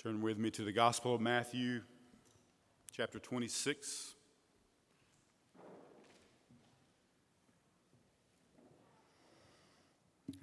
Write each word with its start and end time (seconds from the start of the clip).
Turn 0.00 0.22
with 0.22 0.38
me 0.38 0.48
to 0.52 0.62
the 0.62 0.70
Gospel 0.70 1.16
of 1.16 1.20
Matthew, 1.20 1.80
chapter 2.92 3.18
26. 3.18 4.14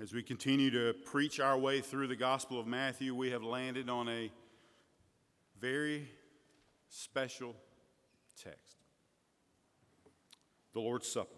As 0.01 0.13
we 0.13 0.23
continue 0.23 0.71
to 0.71 0.93
preach 1.05 1.39
our 1.39 1.57
way 1.57 1.79
through 1.79 2.07
the 2.07 2.17
Gospel 2.17 2.59
of 2.59 2.67
Matthew, 2.67 3.15
we 3.15 3.31
have 3.31 3.43
landed 3.43 3.89
on 3.89 4.09
a 4.09 4.29
very 5.61 6.09
special 6.89 7.55
text 8.43 8.75
the 10.73 10.81
Lord's 10.81 11.09
Supper. 11.09 11.29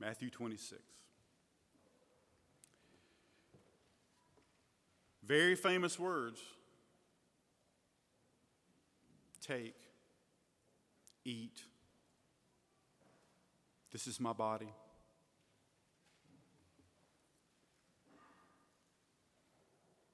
Matthew 0.00 0.30
26. 0.30 0.82
Very 5.30 5.54
famous 5.54 5.96
words 5.96 6.40
take, 9.40 9.76
eat. 11.24 11.62
This 13.92 14.08
is 14.08 14.18
my 14.18 14.32
body. 14.32 14.72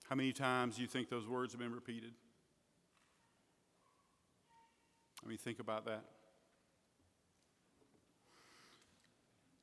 How 0.06 0.16
many 0.16 0.34
times 0.34 0.77
do 0.77 0.82
you 0.82 0.86
think 0.86 1.08
those 1.08 1.27
words 1.27 1.55
have 1.55 1.60
been 1.60 1.74
repeated? 1.74 2.12
I 5.24 5.28
mean, 5.30 5.38
think 5.38 5.60
about 5.60 5.86
that. 5.86 6.05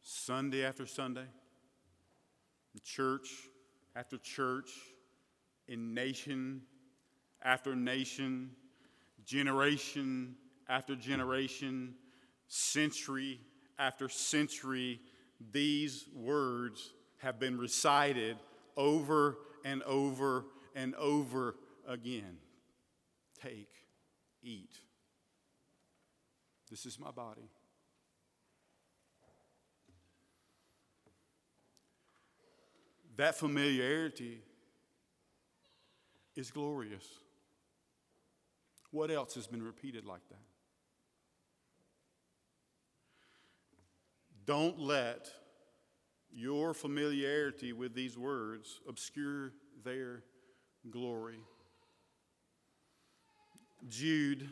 Sunday 0.01 0.65
after 0.65 0.87
Sunday, 0.87 1.27
church 2.83 3.29
after 3.95 4.17
church, 4.17 4.71
in 5.67 5.93
nation 5.93 6.61
after 7.41 7.75
nation, 7.75 8.51
generation 9.25 10.35
after 10.69 10.95
generation, 10.95 11.95
century 12.47 13.39
after 13.77 14.07
century, 14.07 14.99
these 15.51 16.05
words 16.15 16.93
have 17.17 17.39
been 17.39 17.57
recited 17.57 18.37
over 18.77 19.37
and 19.65 19.83
over 19.83 20.45
and 20.75 20.95
over 20.95 21.55
again. 21.87 22.37
Take, 23.41 23.69
eat. 24.41 24.71
This 26.69 26.85
is 26.85 26.99
my 26.99 27.11
body. 27.11 27.49
That 33.15 33.35
familiarity 33.35 34.41
is 36.35 36.51
glorious. 36.51 37.05
What 38.91 39.09
else 39.09 39.35
has 39.35 39.47
been 39.47 39.63
repeated 39.63 40.05
like 40.05 40.27
that? 40.29 40.39
Don't 44.45 44.79
let 44.79 45.29
your 46.31 46.73
familiarity 46.73 47.73
with 47.73 47.93
these 47.93 48.17
words 48.17 48.81
obscure 48.87 49.53
their 49.83 50.23
glory. 50.89 51.39
Jude, 53.87 54.49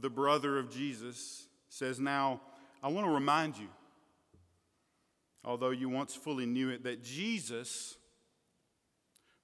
the 0.00 0.10
brother 0.10 0.58
of 0.58 0.70
Jesus, 0.70 1.46
says, 1.68 2.00
Now, 2.00 2.40
I 2.82 2.88
want 2.88 3.06
to 3.06 3.12
remind 3.12 3.56
you, 3.56 3.68
although 5.44 5.70
you 5.70 5.88
once 5.88 6.14
fully 6.14 6.46
knew 6.46 6.70
it, 6.70 6.84
that 6.84 7.02
Jesus 7.02 7.96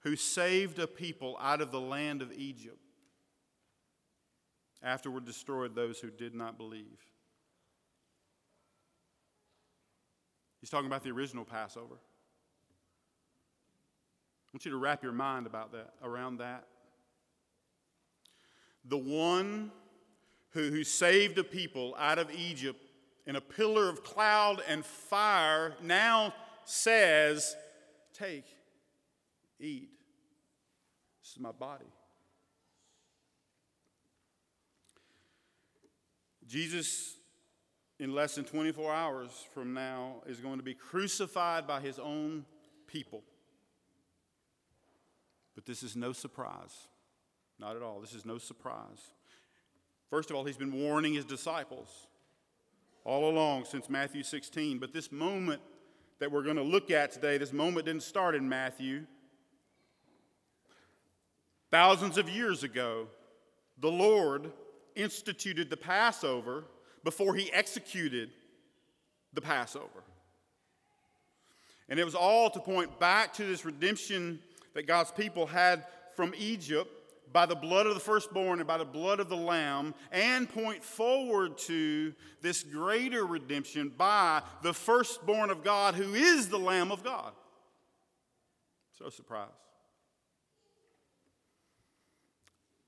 who 0.07 0.15
saved 0.15 0.79
a 0.79 0.87
people 0.87 1.37
out 1.41 1.61
of 1.61 1.73
the 1.73 1.81
land 1.81 2.23
of 2.23 2.33
Egypt, 2.33 2.79
afterward 4.81 5.25
destroyed 5.25 5.75
those 5.75 5.99
who 5.99 6.13
did 6.13 6.33
not 6.33 6.57
believe. 6.57 7.01
He's 10.61 10.71
talking 10.71 10.87
about 10.87 11.03
the 11.03 11.11
original 11.11 11.45
Passover. 11.45 11.97
I 11.97 11.99
want 14.53 14.65
you 14.65 14.71
to 14.71 14.77
wrap 14.77 15.03
your 15.03 15.11
mind 15.11 15.45
about 15.45 15.73
that, 15.73 15.95
around 16.01 16.37
that. 16.37 16.69
The 18.85 18.99
one 18.99 19.73
who, 20.51 20.71
who 20.71 20.85
saved 20.85 21.37
a 21.39 21.45
people 21.45 21.97
out 21.99 22.21
of 22.21 22.31
Egypt 22.31 22.81
in 23.27 23.35
a 23.35 23.41
pillar 23.41 23.89
of 23.89 24.05
cloud 24.05 24.63
and 24.69 24.87
fire 24.87 25.75
now 25.83 26.33
says, 26.65 27.57
Take, 28.15 28.45
eat. 29.59 29.96
This 31.27 31.33
is 31.33 31.41
my 31.41 31.51
body. 31.51 31.87
Jesus, 36.47 37.17
in 37.99 38.15
less 38.15 38.37
than 38.37 38.45
24 38.45 38.95
hours 38.95 39.45
from 39.53 39.75
now, 39.75 40.23
is 40.29 40.39
going 40.39 40.59
to 40.59 40.63
be 40.63 40.73
crucified 40.73 41.67
by 41.67 41.81
his 41.81 41.99
own 41.99 42.45
people. 42.87 43.25
But 45.57 45.67
this 45.67 45.83
is 45.83 45.97
no 45.97 46.13
surprise. 46.13 46.87
Not 47.59 47.75
at 47.75 47.83
all. 47.83 47.99
This 48.01 48.15
is 48.15 48.25
no 48.25 48.39
surprise. 48.39 49.11
First 50.09 50.31
of 50.31 50.37
all, 50.37 50.45
he's 50.45 50.57
been 50.57 50.81
warning 50.81 51.15
his 51.15 51.25
disciples 51.25 52.07
all 53.03 53.29
along 53.29 53.65
since 53.65 53.91
Matthew 53.91 54.23
16. 54.23 54.79
But 54.79 54.93
this 54.93 55.11
moment 55.11 55.61
that 56.21 56.31
we're 56.31 56.45
going 56.45 56.55
to 56.55 56.63
look 56.63 56.93
at 56.93 57.11
today, 57.11 57.37
this 57.37 57.53
moment 57.53 57.87
didn't 57.87 58.05
start 58.05 58.37
in 58.37 58.49
Matthew. 58.49 59.07
Thousands 61.77 62.17
of 62.17 62.31
years 62.31 62.63
ago, 62.63 63.07
the 63.81 63.91
Lord 63.91 64.51
instituted 64.95 65.69
the 65.69 65.77
Passover 65.77 66.65
before 67.05 67.35
he 67.35 67.53
executed 67.53 68.31
the 69.35 69.43
Passover. 69.43 70.03
And 71.91 72.01
it 72.01 72.05
was 72.05 72.15
all 72.15 72.49
to 72.49 72.61
point 72.61 72.99
back 72.99 73.35
to 73.35 73.45
this 73.45 73.67
redemption 73.67 74.41
that 74.73 74.87
God's 74.87 75.11
people 75.11 75.45
had 75.45 75.85
from 76.15 76.33
Egypt 76.39 76.91
by 77.31 77.45
the 77.45 77.55
blood 77.55 77.85
of 77.85 77.93
the 77.93 78.01
firstborn 78.01 78.59
and 78.61 78.67
by 78.67 78.79
the 78.79 78.85
blood 78.87 79.21
of 79.21 79.29
the 79.29 79.37
lamb, 79.37 79.95
and 80.13 80.49
point 80.49 80.83
forward 80.83 81.59
to 81.59 82.15
this 82.41 82.63
greater 82.63 83.27
redemption 83.27 83.93
by 83.99 84.41
the 84.63 84.73
firstborn 84.73 85.51
of 85.51 85.63
God, 85.63 85.95
who 85.95 86.15
is 86.15 86.49
the 86.49 86.59
Lamb 86.59 86.91
of 86.91 87.05
God. 87.05 87.35
So 88.99 89.11
surprised. 89.11 89.66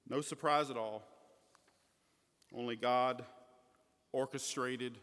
No 0.09 0.21
surprise 0.21 0.71
at 0.71 0.77
all. 0.77 1.03
Only 2.55 2.77
God 2.77 3.25
orchestrated 4.13 4.97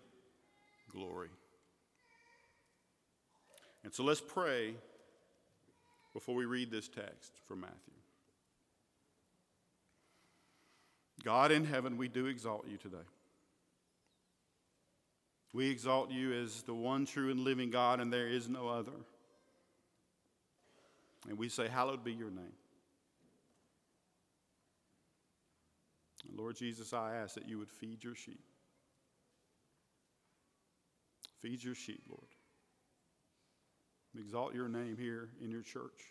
glory. 0.91 1.29
And 3.83 3.93
so 3.93 4.03
let's 4.03 4.21
pray 4.21 4.73
before 6.13 6.33
we 6.33 6.45
read 6.45 6.71
this 6.71 6.87
text 6.87 7.33
from 7.47 7.61
Matthew. 7.61 7.93
God 11.23 11.51
in 11.51 11.65
heaven, 11.65 11.97
we 11.97 12.07
do 12.07 12.25
exalt 12.25 12.67
you 12.67 12.77
today. 12.77 12.97
We 15.53 15.69
exalt 15.69 16.11
you 16.11 16.33
as 16.33 16.63
the 16.63 16.73
one 16.73 17.05
true 17.05 17.31
and 17.31 17.39
living 17.39 17.69
God, 17.69 17.99
and 17.99 18.11
there 18.11 18.27
is 18.27 18.49
no 18.49 18.67
other. 18.67 18.91
And 21.29 21.37
we 21.37 21.49
say, 21.49 21.67
Hallowed 21.67 22.03
be 22.03 22.11
your 22.11 22.29
name. 22.29 22.53
Lord 26.35 26.55
Jesus, 26.55 26.91
I 26.93 27.15
ask 27.15 27.35
that 27.35 27.47
you 27.47 27.57
would 27.57 27.71
feed 27.71 28.03
your 28.03 28.15
sheep. 28.15 28.43
Feed 31.39 31.63
your 31.63 31.75
sheep, 31.75 32.03
Lord. 32.09 32.27
Exalt 34.19 34.53
your 34.53 34.67
name 34.67 34.97
here 34.99 35.29
in 35.41 35.51
your 35.51 35.61
church. 35.61 36.01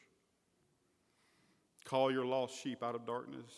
Call 1.85 2.11
your 2.11 2.25
lost 2.25 2.63
sheep 2.63 2.83
out 2.83 2.95
of 2.95 3.07
darkness. 3.07 3.53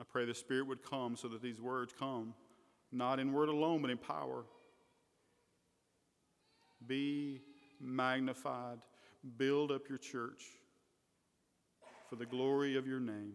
I 0.00 0.04
pray 0.04 0.24
the 0.24 0.34
Spirit 0.34 0.68
would 0.68 0.88
come 0.88 1.16
so 1.16 1.26
that 1.28 1.42
these 1.42 1.60
words 1.60 1.92
come, 1.98 2.34
not 2.92 3.18
in 3.18 3.32
word 3.32 3.48
alone, 3.48 3.82
but 3.82 3.90
in 3.90 3.98
power. 3.98 4.44
Be 6.86 7.40
magnified. 7.80 8.78
Build 9.36 9.72
up 9.72 9.88
your 9.88 9.98
church 9.98 10.44
for 12.08 12.16
the 12.16 12.26
glory 12.26 12.76
of 12.76 12.86
your 12.86 13.00
name. 13.00 13.34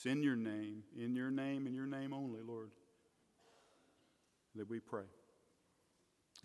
It's 0.00 0.06
in 0.06 0.22
your 0.22 0.34
name, 0.34 0.82
in 0.98 1.14
your 1.14 1.30
name, 1.30 1.66
in 1.66 1.74
your 1.74 1.84
name 1.84 2.14
only, 2.14 2.40
Lord, 2.40 2.70
that 4.54 4.66
we 4.70 4.80
pray. 4.80 5.04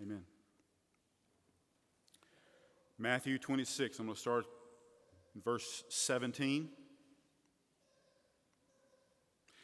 Amen. 0.01 0.23
Matthew 2.99 3.37
26, 3.37 3.97
I'm 3.97 4.07
going 4.07 4.15
to 4.15 4.19
start 4.19 4.45
in 5.33 5.41
verse 5.41 5.85
17. 5.87 6.67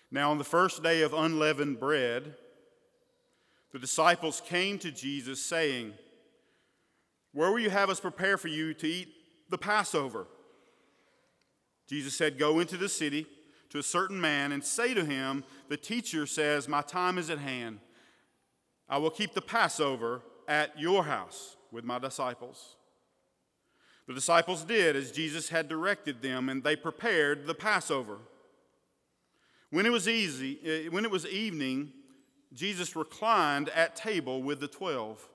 Now, 0.10 0.32
on 0.32 0.38
the 0.38 0.46
first 0.46 0.82
day 0.82 1.02
of 1.02 1.14
unleavened 1.14 1.78
bread, 1.78 2.36
the 3.74 3.80
disciples 3.80 4.42
came 4.46 4.80
to 4.80 4.92
Jesus, 4.92 5.44
saying, 5.44 5.96
Where 7.34 7.52
will 7.52 7.60
you 7.60 7.70
have 7.70 7.90
us 7.90 8.00
prepare 8.00 8.38
for 8.38 8.48
you 8.48 8.74
to 8.74 8.88
eat 8.88 9.10
the 9.50 9.58
Passover. 9.58 10.28
Jesus 11.90 12.16
said, 12.16 12.40
Go 12.40 12.62
into 12.62 12.78
the 12.78 12.88
city 12.88 13.28
to 13.72 13.80
a 13.80 13.84
certain 13.84 14.20
man 14.22 14.52
and 14.52 14.64
say 14.64 14.94
to 14.94 15.04
him, 15.04 15.44
The 15.70 15.78
teacher 15.78 16.26
says, 16.28 16.68
My 16.68 16.82
time 16.82 17.18
is 17.18 17.30
at 17.30 17.40
hand. 17.40 17.80
I 18.88 18.98
will 18.98 19.10
keep 19.10 19.34
the 19.34 19.42
Passover 19.42 20.22
at 20.48 20.78
your 20.78 21.06
house 21.06 21.56
with 21.72 21.86
my 21.86 21.98
disciples. 21.98 22.76
The 24.08 24.14
disciples 24.14 24.64
did 24.64 24.98
as 24.98 25.12
Jesus 25.12 25.50
had 25.50 25.70
directed 25.70 26.22
them, 26.22 26.50
and 26.50 26.64
they 26.64 26.76
prepared 26.76 27.48
the 27.48 27.54
Passover. 27.54 28.18
When 29.70 29.86
it 29.86 29.92
was 29.92 30.08
easy, 30.08 30.60
eh, 30.66 30.90
when 30.90 31.06
it 31.06 31.12
was 31.12 31.26
evening, 31.26 31.94
Jesus 32.54 32.96
reclined 32.96 33.70
at 33.70 33.96
table 33.96 34.44
with 34.44 34.60
the 34.60 34.68
twelve. 34.68 35.26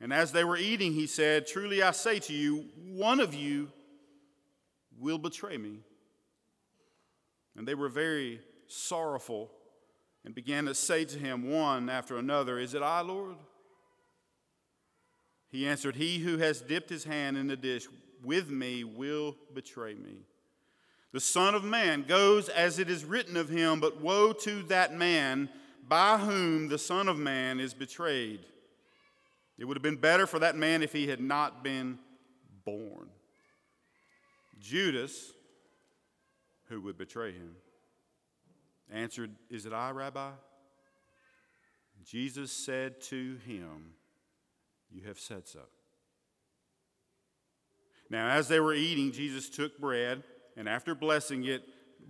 And 0.00 0.12
as 0.12 0.30
they 0.30 0.44
were 0.44 0.56
eating, 0.56 0.92
he 0.92 1.08
said, 1.08 1.48
Truly 1.48 1.82
I 1.82 1.90
say 1.90 2.20
to 2.20 2.32
you, 2.32 2.66
one 2.76 3.18
of 3.18 3.34
you 3.34 3.72
will 4.96 5.18
betray 5.18 5.56
me. 5.56 5.80
And 7.56 7.66
they 7.66 7.74
were 7.74 7.88
very 7.88 8.40
sorrowful 8.68 9.50
and 10.24 10.34
began 10.34 10.66
to 10.66 10.74
say 10.74 11.04
to 11.04 11.18
him 11.18 11.50
one 11.50 11.88
after 11.88 12.16
another, 12.16 12.58
Is 12.58 12.74
it 12.74 12.82
I, 12.82 13.00
Lord? 13.00 13.36
He 15.50 15.66
answered, 15.66 15.96
He 15.96 16.18
who 16.18 16.38
has 16.38 16.60
dipped 16.60 16.90
his 16.90 17.04
hand 17.04 17.36
in 17.36 17.46
the 17.46 17.56
dish 17.56 17.86
with 18.22 18.50
me 18.50 18.84
will 18.84 19.36
betray 19.54 19.94
me. 19.94 20.26
The 21.12 21.20
Son 21.20 21.54
of 21.54 21.64
Man 21.64 22.04
goes 22.06 22.48
as 22.48 22.78
it 22.78 22.88
is 22.88 23.04
written 23.04 23.36
of 23.36 23.48
him, 23.48 23.80
but 23.80 24.00
woe 24.00 24.32
to 24.32 24.62
that 24.64 24.94
man 24.94 25.48
by 25.88 26.18
whom 26.18 26.68
the 26.68 26.78
Son 26.78 27.08
of 27.08 27.18
Man 27.18 27.58
is 27.58 27.74
betrayed. 27.74 28.46
It 29.58 29.64
would 29.64 29.76
have 29.76 29.82
been 29.82 29.96
better 29.96 30.26
for 30.26 30.38
that 30.38 30.56
man 30.56 30.82
if 30.82 30.92
he 30.92 31.08
had 31.08 31.20
not 31.20 31.64
been 31.64 31.98
born. 32.64 33.08
Judas, 34.60 35.32
who 36.70 36.80
would 36.80 36.96
betray 36.96 37.32
him, 37.32 37.56
answered, 38.90 39.32
Is 39.50 39.66
it 39.66 39.74
I, 39.74 39.90
Rabbi? 39.90 40.30
Jesus 42.04 42.50
said 42.50 43.00
to 43.02 43.36
him, 43.46 43.94
You 44.90 45.02
have 45.06 45.18
said 45.18 45.46
so. 45.46 45.60
Now, 48.08 48.28
as 48.30 48.48
they 48.48 48.60
were 48.60 48.72
eating, 48.72 49.12
Jesus 49.12 49.50
took 49.50 49.78
bread 49.78 50.22
and 50.56 50.68
after 50.68 50.94
blessing 50.94 51.44
it, 51.44 51.62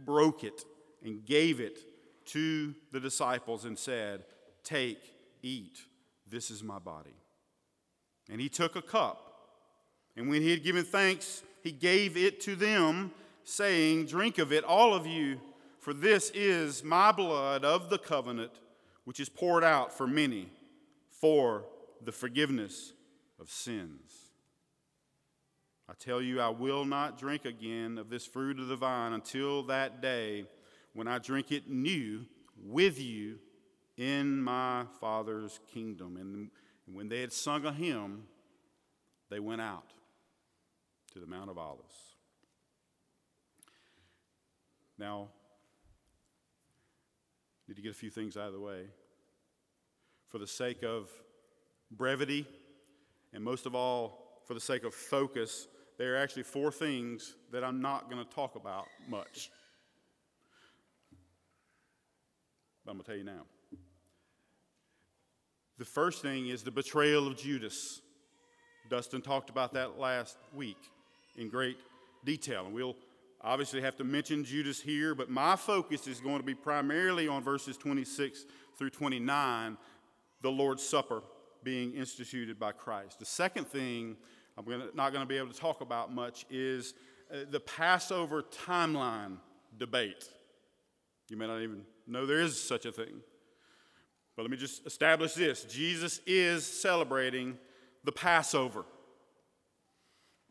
broke 0.05 0.45
it 0.45 0.65
and 1.03 1.25
gave 1.25 1.61
it 1.61 1.79
to 2.27 2.75
the 2.93 3.01
disciples 3.01 3.65
and 3.65 3.79
said, 3.79 4.25
Take, 4.63 5.01
eat, 5.43 5.79
this 6.29 6.51
is 6.51 6.63
my 6.63 6.79
body. 6.79 7.17
And 8.31 8.41
he 8.41 8.49
took 8.49 8.77
a 8.77 8.83
cup, 8.83 9.27
and 10.17 10.29
when 10.29 10.43
he 10.43 10.51
had 10.51 10.63
given 10.63 10.85
thanks, 10.85 11.43
he 11.63 11.73
gave 11.73 12.17
it 12.17 12.41
to 12.43 12.55
them, 12.55 13.13
saying, 13.51 14.07
Drink 14.07 14.39
of 14.39 14.53
it, 14.53 14.65
all 14.65 14.95
of 14.95 15.07
you, 15.07 15.41
for 15.79 15.93
this 15.93 16.31
is 16.31 16.85
my 16.85 17.13
blood 17.13 17.65
of 17.65 17.91
the 17.91 17.99
covenant, 17.99 18.53
which 19.05 19.21
is 19.21 19.29
poured 19.29 19.65
out 19.65 19.93
for 19.93 20.07
many 20.07 20.49
for 21.21 21.65
the 22.03 22.13
forgiveness 22.13 22.93
of 23.41 23.51
sins. 23.51 24.31
I 25.89 25.95
tell 25.99 26.23
you, 26.23 26.41
I 26.41 26.51
will 26.51 26.85
not 26.85 27.19
drink 27.19 27.45
again 27.45 27.99
of 27.99 28.09
this 28.09 28.25
fruit 28.25 28.61
of 28.61 28.69
the 28.69 28.77
vine 28.77 29.13
until 29.13 29.65
that 29.65 30.01
day 30.01 30.45
when 30.93 31.09
I 31.09 31.19
drink 31.19 31.51
it 31.51 31.69
new 31.69 32.27
with 32.57 33.01
you 33.01 33.39
in 33.97 34.41
my 34.41 34.85
Father's 35.01 35.59
kingdom. 35.73 36.17
And 36.17 36.51
when 36.87 37.09
they 37.09 37.21
had 37.21 37.33
sung 37.33 37.65
a 37.67 37.73
hymn, 37.73 38.25
they 39.31 39.41
went 39.41 39.61
out 39.61 39.93
to 41.13 41.19
the 41.19 41.27
Mount 41.27 41.51
of 41.51 41.59
Olives. 41.59 42.10
Now, 45.01 45.29
need 47.67 47.77
to 47.77 47.81
get 47.81 47.93
a 47.93 47.95
few 47.95 48.11
things 48.11 48.37
out 48.37 48.49
of 48.49 48.53
the 48.53 48.61
way. 48.61 48.83
For 50.29 50.37
the 50.37 50.47
sake 50.47 50.83
of 50.83 51.09
brevity, 51.91 52.47
and 53.33 53.43
most 53.43 53.65
of 53.65 53.75
all, 53.75 54.43
for 54.47 54.53
the 54.53 54.61
sake 54.61 54.85
of 54.85 54.93
focus, 54.93 55.69
there 55.97 56.15
are 56.15 56.17
actually 56.19 56.43
four 56.43 56.71
things 56.71 57.35
that 57.51 57.65
I'm 57.65 57.81
not 57.81 58.11
going 58.11 58.23
to 58.23 58.31
talk 58.31 58.57
about 58.57 58.89
much. 59.09 59.51
But 62.85 62.91
I'm 62.91 62.99
going 62.99 63.05
to 63.05 63.11
tell 63.11 63.19
you 63.19 63.25
now. 63.25 63.47
The 65.79 65.87
first 65.87 66.21
thing 66.21 66.49
is 66.49 66.63
the 66.63 66.71
betrayal 66.71 67.27
of 67.27 67.39
Judas. 67.39 68.03
Dustin 68.91 69.23
talked 69.23 69.49
about 69.49 69.73
that 69.73 69.99
last 69.99 70.37
week 70.55 70.91
in 71.39 71.49
great 71.49 71.79
detail, 72.27 72.67
and 72.67 72.75
we'll 72.75 72.97
obviously 73.43 73.81
have 73.81 73.97
to 73.97 74.05
mention 74.05 74.45
Judas 74.45 74.81
here, 74.81 75.15
but 75.15 75.31
my 75.31 75.57
focus 75.57 76.07
is 76.07 76.21
going 76.21 76.39
to 76.39 76.45
be 76.45 76.55
primarily 76.55 77.29
on 77.29 77.43
verses 77.43 77.77
26 77.77 78.45
through 78.77 78.91
29, 78.91 79.77
the 80.43 80.51
Lord's 80.51 80.83
Supper 80.83 81.23
being 81.63 81.95
instituted 81.95 82.59
by 82.59 82.73
Christ. 82.73 83.19
The 83.19 83.27
second 83.27 83.67
thing 83.67 84.17
I'm 84.57 84.65
gonna, 84.65 84.89
not 84.95 85.13
going 85.13 85.23
to 85.23 85.29
be 85.29 85.37
able 85.37 85.53
to 85.53 85.59
talk 85.59 85.81
about 85.81 86.13
much 86.13 86.45
is 86.51 86.95
uh, 87.33 87.39
the 87.51 87.61
Passover 87.61 88.43
timeline 88.43 89.37
debate. 89.79 90.29
You 91.29 91.37
may 91.37 91.47
not 91.47 91.63
even 91.63 91.83
know 92.07 92.27
there 92.27 92.41
is 92.41 92.61
such 92.61 92.87
a 92.87 92.93
thing. 92.93 93.21
But 94.37 94.43
let 94.43 94.51
me 94.51 94.57
just 94.57 94.87
establish 94.87 95.35
this 95.35 95.65
Jesus 95.65 96.21
is 96.27 96.67
celebrating 96.67 97.59
the 98.05 98.13
Passover. 98.13 98.85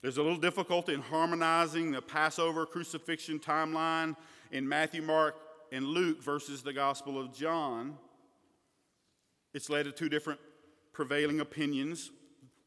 There's 0.02 0.18
a 0.18 0.24
little 0.24 0.38
difficulty 0.38 0.94
in 0.94 1.02
harmonizing 1.02 1.92
the 1.92 2.02
Passover 2.02 2.66
crucifixion 2.66 3.38
timeline 3.38 4.16
in 4.52 4.68
Matthew, 4.68 5.02
Mark, 5.02 5.36
and 5.72 5.86
Luke 5.86 6.24
versus 6.24 6.64
the 6.64 6.72
Gospel 6.72 7.20
of 7.20 7.34
John. 7.34 7.98
It's 9.54 9.70
led 9.70 9.84
to 9.86 9.92
two 9.92 10.08
different 10.08 10.40
prevailing 10.94 11.42
opinions. 11.42 12.12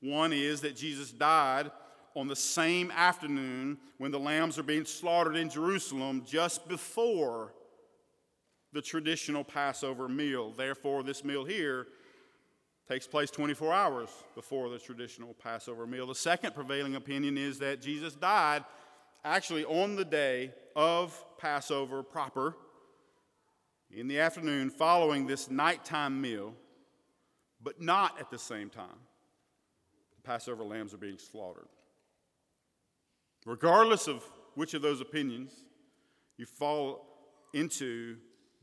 One 0.01 0.33
is 0.33 0.61
that 0.61 0.77
Jesus 0.77 1.11
died 1.11 1.71
on 2.15 2.29
the 2.29 2.37
same 2.37 2.91
afternoon 2.91 3.79
when 3.97 4.11
the 4.11 4.19
lambs 4.19 4.59
are 4.59 4.63
being 4.63 4.85
slaughtered 4.85 5.37
in 5.37 5.49
Jerusalem, 5.49 6.25
just 6.27 6.69
before 6.69 7.55
the 8.75 8.83
traditional 8.83 9.45
Passover 9.45 10.09
meal. 10.09 10.53
Therefore, 10.53 11.03
this 11.03 11.25
meal 11.25 11.45
here 11.45 11.87
takes 12.89 13.07
place 13.07 13.31
24 13.31 13.73
hours 13.73 14.09
before 14.35 14.69
the 14.69 14.79
traditional 14.79 15.35
Passover 15.35 15.87
meal. 15.87 16.07
The 16.07 16.15
second 16.15 16.55
prevailing 16.55 16.97
opinion 16.97 17.39
is 17.39 17.59
that 17.61 17.81
Jesus 17.81 18.15
died 18.15 18.65
actually 19.25 19.65
on 19.65 19.97
the 19.97 20.05
day 20.05 20.53
of 20.75 21.25
Passover 21.39 22.03
proper 22.03 22.57
in 23.91 24.09
the 24.09 24.19
afternoon 24.19 24.71
following 24.71 25.27
this 25.27 25.51
nighttime 25.51 26.21
meal, 26.21 26.55
but 27.63 27.81
not 27.81 28.19
at 28.19 28.31
the 28.31 28.39
same 28.39 28.69
time. 28.69 28.99
The 30.17 30.23
Passover 30.23 30.65
lambs 30.65 30.93
are 30.95 30.99
being 30.99 31.19
slaughtered. 31.19 31.69
Regardless 33.45 34.09
of 34.09 34.25
which 34.55 34.75
of 34.75 34.83
those 34.83 35.01
opinions 35.01 35.53
you 36.37 36.47
fall 36.47 37.07
into, 37.53 38.17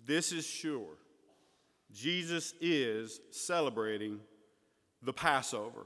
this 0.05 0.32
is 0.32 0.46
sure 0.46 0.98
Jesus 1.91 2.53
is 2.62 3.19
celebrating 3.31 4.19
the 5.01 5.13
Passover 5.13 5.86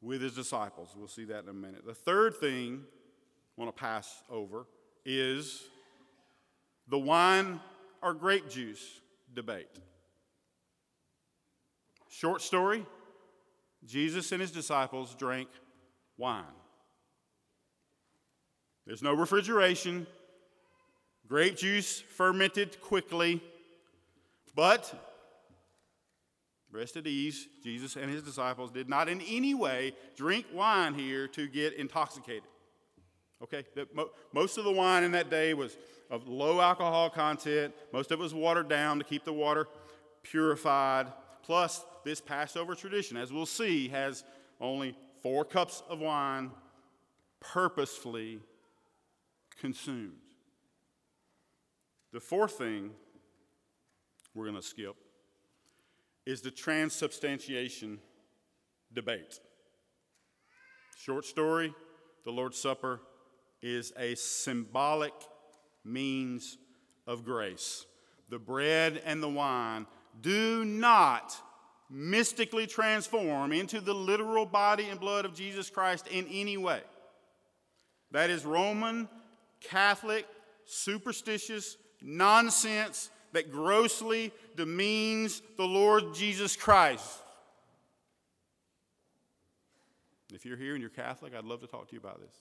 with 0.00 0.22
his 0.22 0.34
disciples. 0.34 0.90
We'll 0.96 1.08
see 1.08 1.24
that 1.26 1.44
in 1.44 1.48
a 1.48 1.54
minute. 1.54 1.86
The 1.86 1.94
third 1.94 2.36
thing 2.36 2.82
I 3.56 3.60
want 3.62 3.74
to 3.74 3.80
pass 3.80 4.22
over 4.30 4.66
is 5.04 5.64
the 6.88 6.98
wine 6.98 7.60
or 8.02 8.14
grape 8.14 8.48
juice 8.48 9.00
debate. 9.34 9.68
Short 12.08 12.42
story 12.42 12.86
Jesus 13.86 14.32
and 14.32 14.40
his 14.40 14.50
disciples 14.50 15.14
drank 15.14 15.48
wine. 16.16 16.44
There's 18.86 19.02
no 19.02 19.14
refrigeration, 19.14 20.06
grape 21.26 21.56
juice 21.56 22.00
fermented 22.00 22.80
quickly. 22.80 23.42
But, 24.54 24.92
rest 26.70 26.96
at 26.96 27.06
ease, 27.06 27.48
Jesus 27.62 27.96
and 27.96 28.10
his 28.10 28.22
disciples 28.22 28.70
did 28.70 28.88
not 28.88 29.08
in 29.08 29.20
any 29.22 29.54
way 29.54 29.92
drink 30.16 30.46
wine 30.52 30.94
here 30.94 31.26
to 31.28 31.48
get 31.48 31.74
intoxicated. 31.74 32.44
Okay? 33.42 33.64
Most 34.32 34.58
of 34.58 34.64
the 34.64 34.72
wine 34.72 35.02
in 35.02 35.12
that 35.12 35.30
day 35.30 35.54
was 35.54 35.76
of 36.10 36.28
low 36.28 36.60
alcohol 36.60 37.10
content, 37.10 37.74
most 37.92 38.12
of 38.12 38.20
it 38.20 38.22
was 38.22 38.34
watered 38.34 38.68
down 38.68 38.98
to 38.98 39.04
keep 39.04 39.24
the 39.24 39.32
water 39.32 39.66
purified. 40.22 41.12
Plus, 41.42 41.84
this 42.04 42.20
Passover 42.20 42.74
tradition, 42.74 43.16
as 43.16 43.32
we'll 43.32 43.46
see, 43.46 43.88
has 43.88 44.22
only 44.60 44.96
four 45.22 45.44
cups 45.44 45.82
of 45.88 45.98
wine 46.00 46.50
purposefully 47.40 48.40
consumed. 49.58 50.12
The 52.12 52.20
fourth 52.20 52.52
thing 52.52 52.90
we're 54.34 54.44
going 54.44 54.56
to 54.56 54.62
skip, 54.62 54.96
is 56.26 56.40
the 56.40 56.50
transubstantiation 56.50 57.98
debate. 58.92 59.40
Short 60.98 61.24
story 61.24 61.74
the 62.24 62.30
Lord's 62.30 62.58
Supper 62.58 63.00
is 63.60 63.92
a 63.98 64.14
symbolic 64.14 65.12
means 65.84 66.56
of 67.06 67.24
grace. 67.24 67.86
The 68.30 68.38
bread 68.38 69.02
and 69.04 69.22
the 69.22 69.28
wine 69.28 69.86
do 70.20 70.64
not 70.64 71.36
mystically 71.90 72.66
transform 72.66 73.52
into 73.52 73.80
the 73.80 73.94
literal 73.94 74.46
body 74.46 74.88
and 74.88 74.98
blood 74.98 75.24
of 75.24 75.34
Jesus 75.34 75.68
Christ 75.68 76.06
in 76.08 76.26
any 76.28 76.56
way. 76.56 76.80
That 78.10 78.30
is 78.30 78.44
Roman, 78.44 79.08
Catholic, 79.60 80.26
superstitious 80.64 81.76
nonsense 82.00 83.10
that 83.34 83.52
grossly 83.52 84.32
demeans 84.56 85.42
the 85.56 85.64
Lord 85.64 86.14
Jesus 86.14 86.56
Christ. 86.56 87.20
If 90.32 90.46
you're 90.46 90.56
here 90.56 90.72
and 90.72 90.80
you're 90.80 90.90
Catholic, 90.90 91.34
I'd 91.34 91.44
love 91.44 91.60
to 91.60 91.66
talk 91.66 91.88
to 91.88 91.92
you 91.92 92.00
about 92.00 92.20
this. 92.20 92.34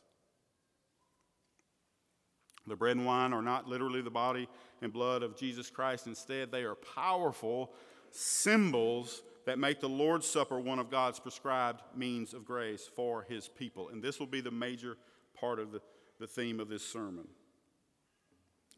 The 2.66 2.76
bread 2.76 2.96
and 2.96 3.06
wine 3.06 3.34
are 3.34 3.42
not 3.42 3.68
literally 3.68 4.02
the 4.02 4.10
body 4.10 4.48
and 4.82 4.94
blood 4.94 5.22
of 5.22 5.36
Jesus 5.36 5.70
Christ. 5.70 6.08
Instead, 6.08 6.52
they 6.52 6.64
are 6.64 6.76
powerful 6.76 7.74
symbols 8.12 9.22
that 9.46 9.60
make 9.60 9.82
the 9.82 9.90
Lord's 9.90 10.28
Supper 10.28 10.60
one 10.60 10.80
of 10.80 10.90
God's 10.90 11.20
prescribed 11.20 11.82
means 11.96 12.34
of 12.34 12.46
grace 12.46 12.90
for 12.96 13.26
his 13.28 13.50
people. 13.50 13.90
And 13.90 14.02
this 14.02 14.20
will 14.20 14.28
be 14.28 14.42
the 14.42 14.52
major 14.52 14.98
part 15.38 15.60
of 15.60 15.72
the, 15.72 15.82
the 16.20 16.28
theme 16.28 16.60
of 16.60 16.70
this 16.70 16.86
sermon. 16.88 17.28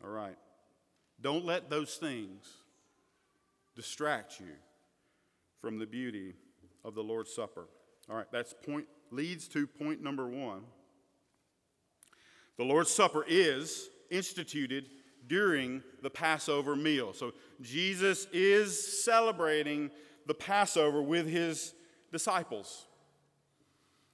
All 0.04 0.10
right. 0.10 0.38
Don't 1.22 1.46
let 1.46 1.70
those 1.70 1.96
things 1.96 2.46
distract 3.76 4.40
you 4.40 4.54
from 5.62 5.80
the 5.80 5.86
beauty 5.86 6.34
of 6.84 6.96
the 6.96 7.02
Lord's 7.02 7.34
Supper. 7.34 7.68
All 8.10 8.16
right, 8.16 8.28
that's 8.32 8.54
point 8.54 8.86
leads 9.12 9.48
to 9.50 9.66
point 9.66 10.02
number 10.02 10.28
1. 10.28 10.62
The 12.58 12.64
Lord's 12.64 12.92
Supper 12.92 13.26
is 13.28 13.90
instituted 14.10 14.86
during 15.28 15.82
the 16.02 16.10
Passover 16.10 16.76
meal. 16.76 17.14
So 17.14 17.34
Jesus 17.62 18.28
is 18.32 19.04
celebrating 19.04 19.90
the 20.28 20.34
Passover 20.34 21.02
with 21.02 21.28
his 21.28 21.74
disciples. 22.12 22.86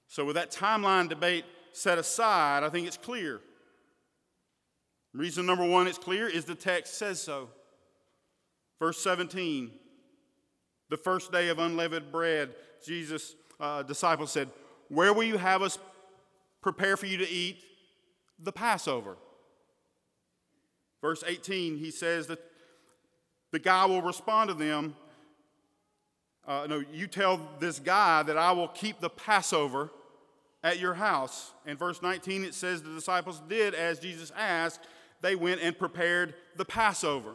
So, 0.08 0.24
with 0.26 0.36
that 0.36 0.50
timeline 0.50 1.08
debate 1.08 1.44
set 1.72 1.96
aside, 1.96 2.64
I 2.64 2.68
think 2.68 2.86
it's 2.86 2.98
clear. 2.98 3.40
Reason 5.14 5.44
number 5.44 5.64
one 5.64 5.86
it's 5.86 5.98
clear 5.98 6.28
is 6.28 6.44
the 6.44 6.54
text 6.54 6.94
says 6.94 7.20
so. 7.22 7.50
Verse 8.78 8.98
17, 9.00 9.70
the 10.88 10.96
first 10.96 11.30
day 11.30 11.48
of 11.48 11.58
unleavened 11.58 12.10
bread, 12.10 12.50
Jesus' 12.84 13.36
uh, 13.60 13.82
disciples 13.82 14.32
said, 14.32 14.48
Where 14.88 15.12
will 15.12 15.22
you 15.22 15.36
have 15.36 15.62
us 15.62 15.78
prepare 16.62 16.96
for 16.96 17.06
you 17.06 17.18
to 17.18 17.28
eat 17.28 17.58
the 18.42 18.50
Passover? 18.50 19.16
Verse 21.00 21.22
18, 21.26 21.78
he 21.78 21.90
says 21.90 22.26
that 22.26 22.40
the 23.52 23.58
guy 23.58 23.84
will 23.84 24.02
respond 24.02 24.48
to 24.48 24.54
them 24.54 24.96
uh, 26.46 26.66
no, 26.68 26.82
you 26.92 27.06
tell 27.06 27.40
this 27.60 27.78
guy 27.78 28.22
that 28.24 28.36
I 28.36 28.52
will 28.52 28.68
keep 28.68 29.00
the 29.00 29.10
Passover 29.10 29.90
at 30.64 30.78
your 30.78 30.94
house. 30.94 31.52
In 31.66 31.76
verse 31.76 32.02
19, 32.02 32.44
it 32.44 32.54
says 32.54 32.82
the 32.82 32.92
disciples 32.92 33.40
did 33.48 33.74
as 33.74 34.00
Jesus 34.00 34.32
asked. 34.36 34.80
They 35.22 35.36
went 35.36 35.60
and 35.62 35.78
prepared 35.78 36.34
the 36.56 36.64
Passover. 36.64 37.32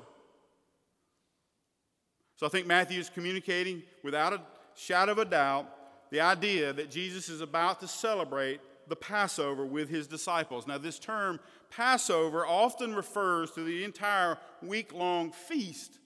So 2.35 2.45
I 2.45 2.49
think 2.49 2.67
Matthew 2.67 2.99
is 2.99 3.09
communicating 3.09 3.81
without 4.03 4.33
a 4.33 4.41
shadow 4.75 5.13
of 5.13 5.17
a 5.17 5.25
doubt 5.25 5.67
the 6.11 6.21
idea 6.21 6.71
that 6.73 6.91
Jesus 6.91 7.29
is 7.29 7.41
about 7.41 7.79
to 7.79 7.87
celebrate 7.87 8.61
the 8.87 8.95
Passover 8.95 9.65
with 9.65 9.89
his 9.89 10.07
disciples. 10.07 10.67
Now, 10.67 10.77
this 10.77 10.99
term 10.99 11.39
Passover 11.69 12.45
often 12.45 12.93
refers 12.93 13.51
to 13.51 13.63
the 13.63 13.83
entire 13.83 14.37
week 14.61 14.93
long 14.93 15.31
feast 15.31 15.99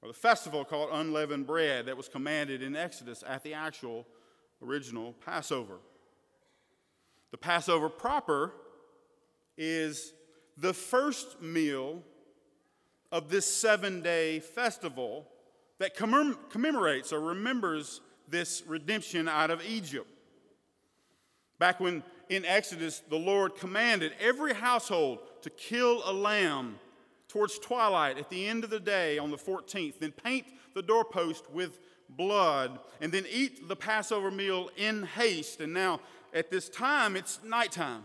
or 0.00 0.08
the 0.08 0.14
festival 0.14 0.64
called 0.64 0.90
unleavened 0.92 1.46
bread 1.46 1.86
that 1.86 1.96
was 1.96 2.08
commanded 2.08 2.62
in 2.62 2.76
Exodus 2.76 3.24
at 3.26 3.42
the 3.42 3.52
actual 3.52 4.06
original 4.62 5.14
Passover. 5.24 5.78
The 7.30 7.38
Passover 7.38 7.88
proper 7.88 8.52
is 9.58 10.12
the 10.56 10.74
first 10.74 11.40
meal 11.40 12.02
of 13.12 13.28
this 13.28 13.46
seven 13.46 14.02
day 14.02 14.40
festival 14.40 15.26
that 15.78 15.94
commemorates 15.94 17.12
or 17.12 17.20
remembers 17.20 18.00
this 18.28 18.62
redemption 18.66 19.28
out 19.28 19.50
of 19.50 19.64
Egypt. 19.64 20.08
Back 21.58 21.80
when 21.80 22.02
in 22.28 22.44
Exodus 22.44 23.02
the 23.08 23.18
Lord 23.18 23.56
commanded 23.56 24.12
every 24.20 24.54
household 24.54 25.20
to 25.42 25.50
kill 25.50 26.02
a 26.04 26.12
lamb 26.12 26.78
towards 27.28 27.58
twilight 27.58 28.18
at 28.18 28.30
the 28.30 28.46
end 28.46 28.64
of 28.64 28.70
the 28.70 28.80
day 28.80 29.18
on 29.18 29.30
the 29.30 29.36
14th, 29.36 29.98
then 29.98 30.12
paint 30.12 30.46
the 30.74 30.82
doorpost 30.82 31.50
with 31.50 31.78
blood, 32.08 32.78
and 33.00 33.10
then 33.10 33.24
eat 33.30 33.68
the 33.68 33.76
Passover 33.76 34.30
meal 34.30 34.70
in 34.76 35.02
haste. 35.02 35.60
And 35.60 35.72
now, 35.72 36.00
at 36.32 36.50
this 36.50 36.68
time, 36.68 37.16
it's 37.16 37.40
nighttime. 37.42 38.04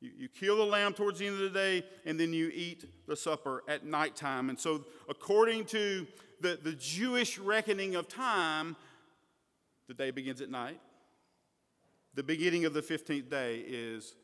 You, 0.00 0.10
you 0.16 0.28
kill 0.28 0.56
the 0.56 0.64
lamb 0.64 0.94
towards 0.94 1.18
the 1.18 1.26
end 1.26 1.36
of 1.36 1.52
the 1.52 1.58
day, 1.58 1.84
and 2.04 2.18
then 2.18 2.32
you 2.32 2.50
eat 2.54 2.84
the 3.06 3.16
supper 3.16 3.62
at 3.68 3.84
nighttime. 3.84 4.48
And 4.48 4.58
so, 4.58 4.84
according 5.08 5.66
to 5.66 6.06
the, 6.40 6.58
the 6.62 6.72
Jewish 6.72 7.38
reckoning 7.38 7.94
of 7.94 8.08
time, 8.08 8.76
the 9.88 9.94
day 9.94 10.10
begins 10.10 10.40
at 10.40 10.50
night. 10.50 10.80
The 12.14 12.22
beginning 12.22 12.64
of 12.64 12.74
the 12.74 12.82
15th 12.82 13.30
day 13.30 13.64
is 13.66 14.14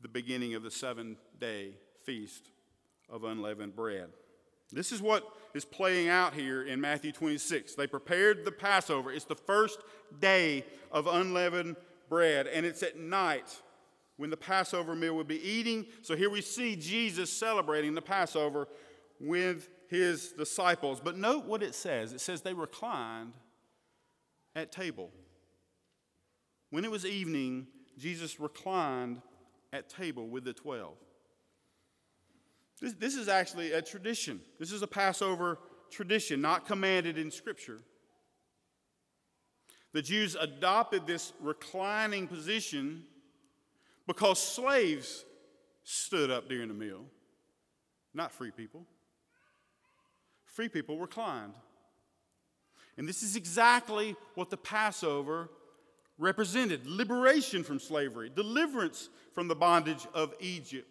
the 0.00 0.08
beginning 0.08 0.54
of 0.54 0.62
the 0.62 0.70
seven 0.70 1.16
day 1.38 1.76
feast 2.04 2.50
of 3.08 3.24
unleavened 3.24 3.74
bread. 3.74 4.08
This 4.72 4.92
is 4.92 5.00
what 5.00 5.24
is 5.54 5.64
playing 5.64 6.08
out 6.08 6.34
here 6.34 6.62
in 6.62 6.80
Matthew 6.80 7.12
26. 7.12 7.74
They 7.74 7.86
prepared 7.86 8.44
the 8.44 8.52
Passover. 8.52 9.12
It's 9.12 9.24
the 9.24 9.34
first 9.34 9.78
day 10.18 10.64
of 10.90 11.06
unleavened 11.06 11.76
bread, 12.08 12.46
and 12.46 12.66
it's 12.66 12.82
at 12.82 12.98
night 12.98 13.62
when 14.16 14.30
the 14.30 14.36
Passover 14.36 14.94
meal 14.94 15.16
would 15.16 15.28
be 15.28 15.42
eating. 15.42 15.86
So 16.02 16.14
here 16.14 16.30
we 16.30 16.40
see 16.40 16.76
Jesus 16.76 17.32
celebrating 17.32 17.94
the 17.94 18.02
Passover 18.02 18.68
with 19.20 19.68
his 19.88 20.32
disciples. 20.32 21.00
But 21.00 21.16
note 21.16 21.46
what 21.46 21.62
it 21.62 21.74
says 21.74 22.12
it 22.12 22.20
says 22.20 22.40
they 22.40 22.54
reclined 22.54 23.32
at 24.54 24.72
table. 24.72 25.10
When 26.70 26.84
it 26.84 26.90
was 26.90 27.04
evening, 27.04 27.66
Jesus 27.98 28.40
reclined 28.40 29.20
at 29.72 29.88
table 29.88 30.28
with 30.28 30.44
the 30.44 30.52
twelve. 30.52 30.96
This, 32.80 32.94
this 32.94 33.14
is 33.14 33.28
actually 33.28 33.72
a 33.72 33.82
tradition. 33.82 34.40
This 34.58 34.72
is 34.72 34.82
a 34.82 34.86
Passover 34.86 35.58
tradition, 35.90 36.40
not 36.40 36.66
commanded 36.66 37.18
in 37.18 37.30
Scripture. 37.30 37.80
The 39.92 40.02
Jews 40.02 40.36
adopted 40.38 41.06
this 41.06 41.32
reclining 41.40 42.26
position 42.26 43.04
because 44.06 44.40
slaves 44.40 45.24
stood 45.82 46.30
up 46.30 46.48
during 46.48 46.68
the 46.68 46.74
meal, 46.74 47.04
not 48.12 48.32
free 48.32 48.50
people. 48.50 48.86
Free 50.44 50.68
people 50.68 50.98
reclined. 50.98 51.54
And 52.96 53.08
this 53.08 53.22
is 53.22 53.36
exactly 53.36 54.14
what 54.34 54.50
the 54.50 54.56
Passover 54.56 55.50
represented 56.18 56.86
liberation 56.86 57.64
from 57.64 57.80
slavery, 57.80 58.30
deliverance 58.34 59.08
from 59.32 59.48
the 59.48 59.56
bondage 59.56 60.06
of 60.14 60.32
Egypt. 60.38 60.88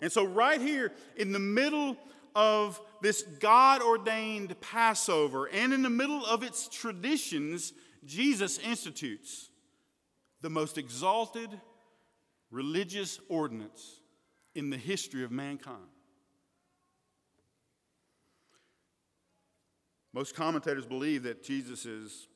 And 0.00 0.10
so, 0.10 0.24
right 0.24 0.60
here 0.60 0.92
in 1.16 1.32
the 1.32 1.38
middle 1.38 1.96
of 2.34 2.80
this 3.00 3.22
God 3.22 3.80
ordained 3.80 4.60
Passover 4.60 5.46
and 5.46 5.72
in 5.72 5.82
the 5.82 5.90
middle 5.90 6.26
of 6.26 6.42
its 6.42 6.68
traditions, 6.68 7.72
Jesus 8.04 8.58
institutes 8.58 9.50
the 10.40 10.50
most 10.50 10.78
exalted 10.78 11.48
religious 12.50 13.20
ordinance 13.28 14.00
in 14.54 14.70
the 14.70 14.76
history 14.76 15.24
of 15.24 15.30
mankind. 15.30 15.78
Most 20.12 20.36
commentators 20.36 20.86
believe 20.86 21.24
that 21.24 21.42
Jesus 21.42 21.86
is 21.86 22.28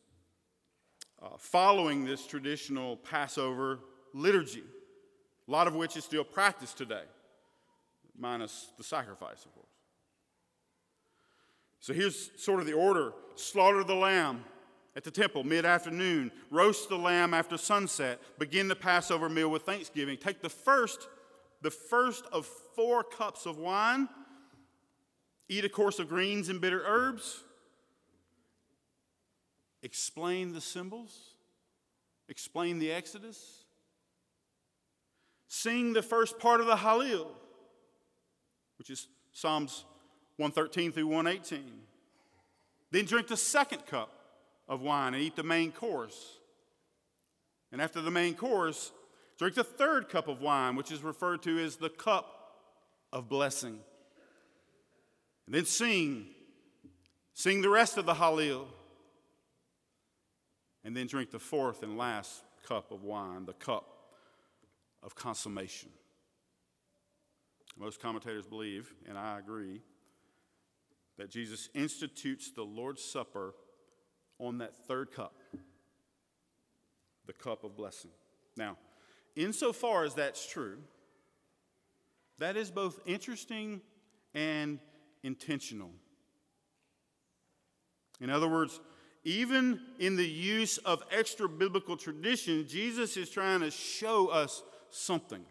uh, 1.23 1.29
following 1.39 2.05
this 2.05 2.27
traditional 2.27 2.97
Passover 2.97 3.79
liturgy, 4.13 4.65
a 5.47 5.51
lot 5.51 5.67
of 5.67 5.75
which 5.75 5.97
is 5.97 6.05
still 6.05 6.25
practiced 6.25 6.77
today 6.77 7.05
minus 8.19 8.73
the 8.77 8.85
sacrifice, 8.85 9.45
of 9.45 9.55
course. 9.55 9.67
So 11.81 11.93
here's 11.93 12.31
sort 12.37 12.61
of 12.61 12.67
the 12.67 12.73
order 12.73 13.13
slaughter 13.37 13.85
the 13.85 13.95
lamb 13.95 14.45
at 14.97 15.05
the 15.05 15.11
temple 15.11 15.45
mid 15.45 15.65
afternoon, 15.65 16.33
roast 16.51 16.89
the 16.89 16.97
lamb 16.97 17.35
after 17.35 17.57
sunset, 17.57 18.21
begin 18.39 18.69
the 18.69 18.77
Passover 18.77 19.29
meal 19.29 19.49
with 19.49 19.63
thanksgiving. 19.63 20.17
Take 20.17 20.43
the 20.43 20.49
first, 20.49 21.09
the 21.63 21.71
first 21.71 22.25
of 22.33 22.47
four 22.75 23.05
cups 23.05 23.47
of 23.47 23.59
wine, 23.59 24.09
eat 25.49 25.65
a 25.65 25.69
course 25.69 25.99
of 25.99 26.09
greens 26.09 26.49
and 26.49 26.61
bitter 26.61 26.83
herbs, 26.85 27.45
explain 29.83 30.53
the 30.53 30.61
symbols, 30.61 31.35
explain 32.29 32.79
the 32.79 32.91
Exodus, 32.91 33.65
sing 35.47 35.93
the 35.93 36.03
first 36.03 36.39
part 36.39 36.61
of 36.61 36.67
the 36.67 36.77
Hallel, 36.77 37.29
which 38.79 38.91
is 38.91 39.09
Psalms 39.33 39.85
113 40.37 40.93
through 40.93 41.07
118. 41.07 41.65
Then 42.91 43.05
drink 43.05 43.29
the 43.29 43.37
second 43.37 43.87
cup 43.87 44.18
of 44.69 44.81
wine 44.81 45.15
and 45.15 45.23
eat 45.23 45.37
the 45.37 45.43
main 45.43 45.73
course. 45.73 46.39
And 47.73 47.81
after 47.81 48.01
the 48.01 48.11
main 48.11 48.35
course, 48.35 48.93
drink 49.39 49.55
the 49.55 49.65
third 49.65 50.09
cup 50.09 50.29
of 50.29 50.41
wine, 50.41 50.77
which 50.77 50.93
is 50.93 51.03
referred 51.03 51.43
to 51.43 51.59
as 51.59 51.77
the 51.77 51.89
cup 51.89 52.35
of 53.13 53.29
blessing. 53.29 53.79
And 55.47 55.55
then 55.55 55.65
sing. 55.65 56.27
Sing 57.35 57.63
the 57.63 57.71
rest 57.71 57.97
of 57.97 58.07
the 58.07 58.15
Hallel. 58.15 58.67
And 60.85 60.97
then 60.97 61.07
drink 61.07 61.31
the 61.31 61.39
fourth 61.39 61.83
and 61.83 61.97
last 61.97 62.43
cup 62.67 62.91
of 62.93 63.03
wine, 63.03 63.47
the 63.47 63.53
cup 63.53 63.87
of 65.03 65.15
consummation. 65.15 65.91
Most 67.79 68.01
commentators 68.01 68.47
believe, 68.47 68.93
and 69.09 69.17
I 69.17 69.39
agree, 69.39 69.83
that 71.17 71.31
Jesus 71.31 71.69
institutes 71.75 72.51
the 72.51 72.63
Lord's 72.63 73.03
Supper 73.03 73.55
on 74.39 74.59
that 74.59 74.75
third 74.87 75.11
cup, 75.13 75.35
the 77.27 77.33
cup 77.33 77.65
of 77.65 77.77
blessing. 77.77 78.11
Now, 78.57 78.77
insofar 79.37 80.05
as 80.05 80.15
that's 80.15 80.47
true, 80.47 80.79
that 82.39 82.57
is 82.57 82.71
both 82.71 83.01
interesting 83.07 83.81
and 84.35 84.79
intentional. 85.23 85.91
In 88.21 88.31
other 88.31 88.49
words, 88.49 88.81
even 89.25 89.81
in 89.99 90.17
the 90.17 90.27
use 90.27 90.79
of 90.79 91.03
extra 91.11 91.49
biblical 91.49 91.97
tradition, 91.97 92.67
Jesus 92.67 93.17
is 93.17 93.29
trying 93.29 93.61
to 93.61 93.71
show 93.71 94.29
us 94.29 94.63
something. 94.91 95.45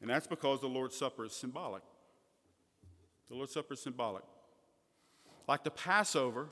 And 0.00 0.10
that's 0.10 0.26
because 0.26 0.60
the 0.60 0.66
Lord's 0.66 0.96
Supper 0.96 1.24
is 1.24 1.32
symbolic. 1.32 1.82
The 3.28 3.34
Lord's 3.34 3.52
Supper 3.52 3.74
is 3.74 3.80
symbolic. 3.80 4.22
Like 5.48 5.64
the 5.64 5.70
Passover, 5.70 6.48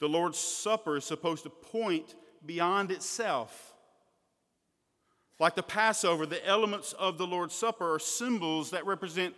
the 0.00 0.08
Lord's 0.08 0.38
Supper 0.38 0.96
is 0.96 1.04
supposed 1.04 1.44
to 1.44 1.50
point 1.50 2.14
beyond 2.44 2.90
itself. 2.90 3.74
Like 5.38 5.54
the 5.54 5.62
Passover, 5.62 6.26
the 6.26 6.46
elements 6.46 6.92
of 6.92 7.16
the 7.16 7.26
Lord's 7.26 7.54
Supper 7.54 7.94
are 7.94 7.98
symbols 7.98 8.70
that 8.70 8.84
represent 8.84 9.34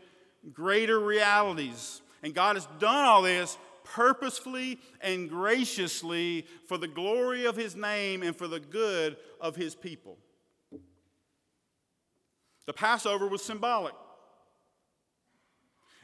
greater 0.52 0.99
realities. 0.99 2.00
And 2.23 2.35
God 2.35 2.57
has 2.57 2.67
done 2.79 3.05
all 3.05 3.23
this 3.23 3.57
purposefully 3.85 4.79
and 5.00 5.29
graciously 5.29 6.47
for 6.67 6.79
the 6.79 6.88
glory 6.88 7.45
of 7.45 7.57
His 7.57 7.76
name 7.76 8.23
and 8.23 8.35
for 8.35 8.49
the 8.49 8.61
good 8.61 9.17
of 9.41 9.57
His 9.57 9.75
people. 9.75 10.19
The 12.67 12.73
Passover 12.73 13.26
was 13.26 13.43
symbolic. 13.43 13.95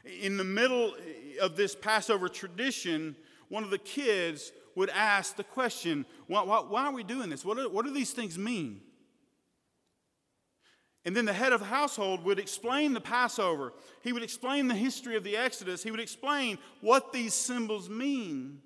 In 0.05 0.37
the 0.37 0.43
middle 0.43 0.95
of 1.41 1.55
this 1.55 1.75
Passover 1.75 2.29
tradition, 2.29 3.15
one 3.49 3.63
of 3.63 3.69
the 3.69 3.77
kids 3.77 4.51
would 4.75 4.89
ask 4.89 5.35
the 5.35 5.43
question 5.43 6.05
why, 6.27 6.43
why, 6.43 6.59
why 6.59 6.85
are 6.85 6.93
we 6.93 7.03
doing 7.03 7.29
this? 7.29 7.43
What 7.43 7.57
do, 7.57 7.69
what 7.69 7.85
do 7.85 7.93
these 7.93 8.11
things 8.11 8.37
mean? 8.37 8.81
And 11.05 11.15
then 11.15 11.25
the 11.25 11.33
head 11.33 11.53
of 11.53 11.61
the 11.61 11.65
household 11.65 12.23
would 12.25 12.39
explain 12.39 12.93
the 12.93 13.01
Passover. 13.01 13.73
He 14.03 14.13
would 14.13 14.23
explain 14.23 14.67
the 14.67 14.75
history 14.75 15.15
of 15.15 15.23
the 15.23 15.37
Exodus. 15.37 15.81
He 15.81 15.91
would 15.91 15.99
explain 15.99 16.57
what 16.81 17.13
these 17.13 17.33
symbols 17.33 17.89
mean. 17.89 18.61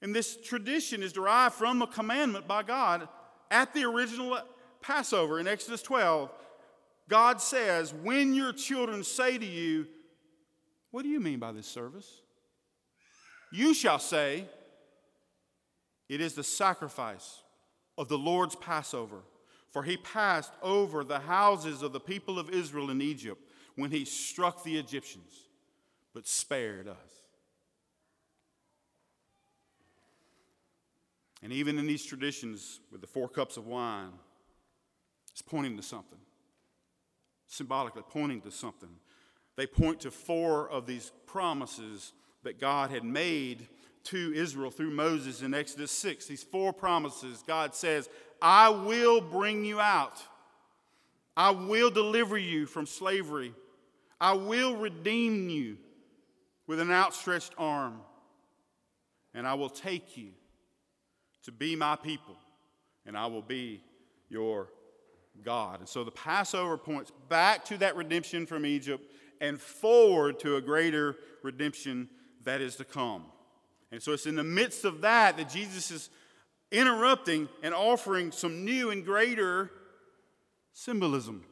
And 0.00 0.14
this 0.14 0.36
tradition 0.36 1.02
is 1.02 1.12
derived 1.12 1.56
from 1.56 1.82
a 1.82 1.86
commandment 1.86 2.46
by 2.46 2.62
God 2.62 3.08
at 3.50 3.74
the 3.74 3.84
original 3.84 4.38
Passover 4.80 5.40
in 5.40 5.48
Exodus 5.48 5.82
12. 5.82 6.30
God 7.08 7.40
says, 7.40 7.92
When 7.92 8.34
your 8.34 8.52
children 8.52 9.02
say 9.02 9.38
to 9.38 9.46
you, 9.46 9.86
What 10.90 11.02
do 11.02 11.08
you 11.08 11.20
mean 11.20 11.38
by 11.38 11.52
this 11.52 11.66
service? 11.66 12.20
You 13.50 13.74
shall 13.74 13.98
say, 13.98 14.44
It 16.08 16.20
is 16.20 16.34
the 16.34 16.44
sacrifice 16.44 17.42
of 17.96 18.08
the 18.08 18.18
Lord's 18.18 18.54
Passover. 18.54 19.22
For 19.70 19.82
he 19.82 19.96
passed 19.98 20.52
over 20.62 21.04
the 21.04 21.18
houses 21.18 21.82
of 21.82 21.92
the 21.92 22.00
people 22.00 22.38
of 22.38 22.48
Israel 22.50 22.90
in 22.90 23.02
Egypt 23.02 23.40
when 23.76 23.90
he 23.90 24.04
struck 24.04 24.64
the 24.64 24.78
Egyptians, 24.78 25.48
but 26.14 26.26
spared 26.26 26.88
us. 26.88 26.96
And 31.42 31.52
even 31.52 31.78
in 31.78 31.86
these 31.86 32.04
traditions, 32.04 32.80
with 32.90 33.00
the 33.00 33.06
four 33.06 33.28
cups 33.28 33.56
of 33.56 33.66
wine, 33.66 34.10
it's 35.30 35.42
pointing 35.42 35.76
to 35.76 35.82
something, 35.82 36.18
symbolically 37.48 38.02
pointing 38.08 38.40
to 38.42 38.50
something. 38.50 38.90
They 39.56 39.66
point 39.66 40.00
to 40.00 40.10
four 40.10 40.68
of 40.68 40.86
these 40.86 41.10
promises 41.26 42.12
that 42.44 42.60
God 42.60 42.90
had 42.90 43.02
made 43.02 43.66
to 44.04 44.32
Israel 44.34 44.70
through 44.70 44.90
Moses 44.90 45.42
in 45.42 45.52
Exodus 45.52 45.90
6. 45.90 46.26
These 46.26 46.44
four 46.44 46.72
promises 46.72 47.42
God 47.46 47.74
says, 47.74 48.08
I 48.40 48.68
will 48.68 49.20
bring 49.20 49.64
you 49.64 49.80
out. 49.80 50.22
I 51.36 51.50
will 51.50 51.90
deliver 51.90 52.38
you 52.38 52.66
from 52.66 52.86
slavery. 52.86 53.52
I 54.20 54.34
will 54.34 54.76
redeem 54.76 55.48
you 55.48 55.78
with 56.66 56.80
an 56.80 56.90
outstretched 56.90 57.52
arm. 57.58 58.00
And 59.34 59.46
I 59.46 59.54
will 59.54 59.70
take 59.70 60.16
you 60.16 60.30
to 61.44 61.52
be 61.52 61.76
my 61.76 61.96
people, 61.96 62.36
and 63.06 63.16
I 63.16 63.26
will 63.26 63.42
be 63.42 63.82
your 64.28 64.68
God. 65.44 65.80
And 65.80 65.88
so 65.88 66.04
the 66.04 66.10
Passover 66.10 66.76
points 66.76 67.12
back 67.28 67.64
to 67.66 67.78
that 67.78 67.96
redemption 67.96 68.46
from 68.46 68.66
Egypt 68.66 69.10
and 69.40 69.60
forward 69.60 70.38
to 70.40 70.56
a 70.56 70.60
greater 70.60 71.16
redemption 71.42 72.08
that 72.44 72.60
is 72.60 72.76
to 72.76 72.84
come. 72.84 73.24
And 73.90 74.02
so 74.02 74.12
it's 74.12 74.26
in 74.26 74.36
the 74.36 74.44
midst 74.44 74.84
of 74.84 75.00
that 75.02 75.36
that 75.36 75.48
Jesus 75.48 75.90
is 75.90 76.10
interrupting 76.70 77.48
and 77.62 77.72
offering 77.72 78.32
some 78.32 78.64
new 78.64 78.90
and 78.90 79.04
greater 79.04 79.70
symbolism. 80.72 81.44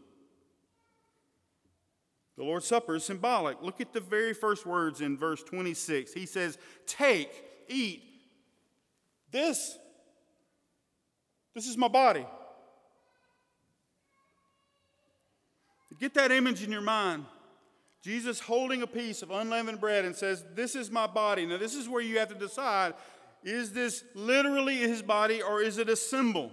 The 2.37 2.44
Lord's 2.44 2.66
Supper 2.66 2.96
is 2.96 3.05
symbolic. 3.05 3.62
Look 3.62 3.81
at 3.81 3.94
the 3.94 4.01
very 4.01 4.35
first 4.35 4.66
words 4.66 5.01
in 5.01 5.16
verse 5.16 5.42
26. 5.42 6.12
He 6.12 6.27
says, 6.27 6.59
Take, 6.87 7.31
eat. 7.68 8.03
This, 9.31 9.79
this 11.55 11.66
is 11.66 11.79
my 11.79 11.88
body. 11.88 12.27
Get 15.98 16.14
that 16.14 16.30
image 16.30 16.62
in 16.62 16.70
your 16.70 16.82
mind. 16.82 17.24
Jesus 18.02 18.38
holding 18.38 18.82
a 18.82 18.87
piece 18.87 19.22
of 19.22 19.30
unleavened 19.30 19.80
bread 19.80 20.04
and 20.04 20.14
says, 20.14 20.44
This 20.54 20.76
is 20.76 20.90
my 20.90 21.06
body. 21.06 21.46
Now, 21.46 21.56
this 21.56 21.74
is 21.74 21.88
where 21.88 22.02
you 22.02 22.18
have 22.18 22.28
to 22.28 22.35
decide 22.35 22.94
is 23.42 23.72
this 23.72 24.02
literally 24.14 24.76
his 24.76 25.02
body 25.02 25.40
or 25.40 25.62
is 25.62 25.78
it 25.78 25.88
a 25.88 25.94
symbol? 25.96 26.50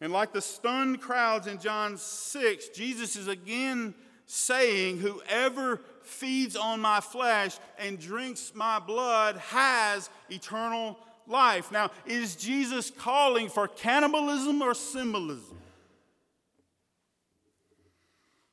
And 0.00 0.12
like 0.12 0.32
the 0.32 0.40
stunned 0.40 1.00
crowds 1.00 1.46
in 1.46 1.60
John 1.60 1.96
6, 1.96 2.68
Jesus 2.70 3.14
is 3.14 3.28
again 3.28 3.94
saying, 4.26 4.98
Whoever 4.98 5.80
feeds 6.02 6.56
on 6.56 6.80
my 6.80 7.00
flesh 7.00 7.56
and 7.78 8.00
drinks 8.00 8.52
my 8.54 8.80
blood 8.80 9.36
has 9.36 10.10
eternal 10.28 10.98
life. 11.26 11.70
Now, 11.70 11.90
is 12.06 12.34
Jesus 12.34 12.90
calling 12.90 13.48
for 13.48 13.68
cannibalism 13.68 14.60
or 14.60 14.74
symbolism? 14.74 15.59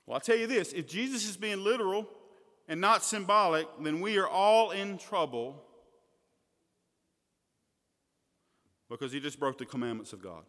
Well, 0.08 0.16
I'll 0.16 0.22
tell 0.22 0.38
you 0.38 0.48
this 0.48 0.74
if 0.74 0.88
Jesus 0.88 1.28
is 1.30 1.38
being 1.38 1.64
literal 1.64 2.10
and 2.68 2.82
not 2.82 3.04
symbolic, 3.04 3.68
then 3.80 4.02
we 4.02 4.18
are 4.18 4.28
all 4.28 4.72
in 4.72 4.98
trouble 4.98 5.64
because 8.90 9.12
he 9.12 9.20
just 9.20 9.40
broke 9.40 9.58
the 9.58 9.66
commandments 9.66 10.14
of 10.14 10.24
God. 10.24 10.44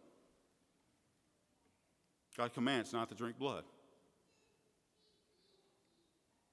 God 2.37 2.53
commands 2.53 2.93
not 2.93 3.09
to 3.09 3.15
drink 3.15 3.37
blood. 3.37 3.65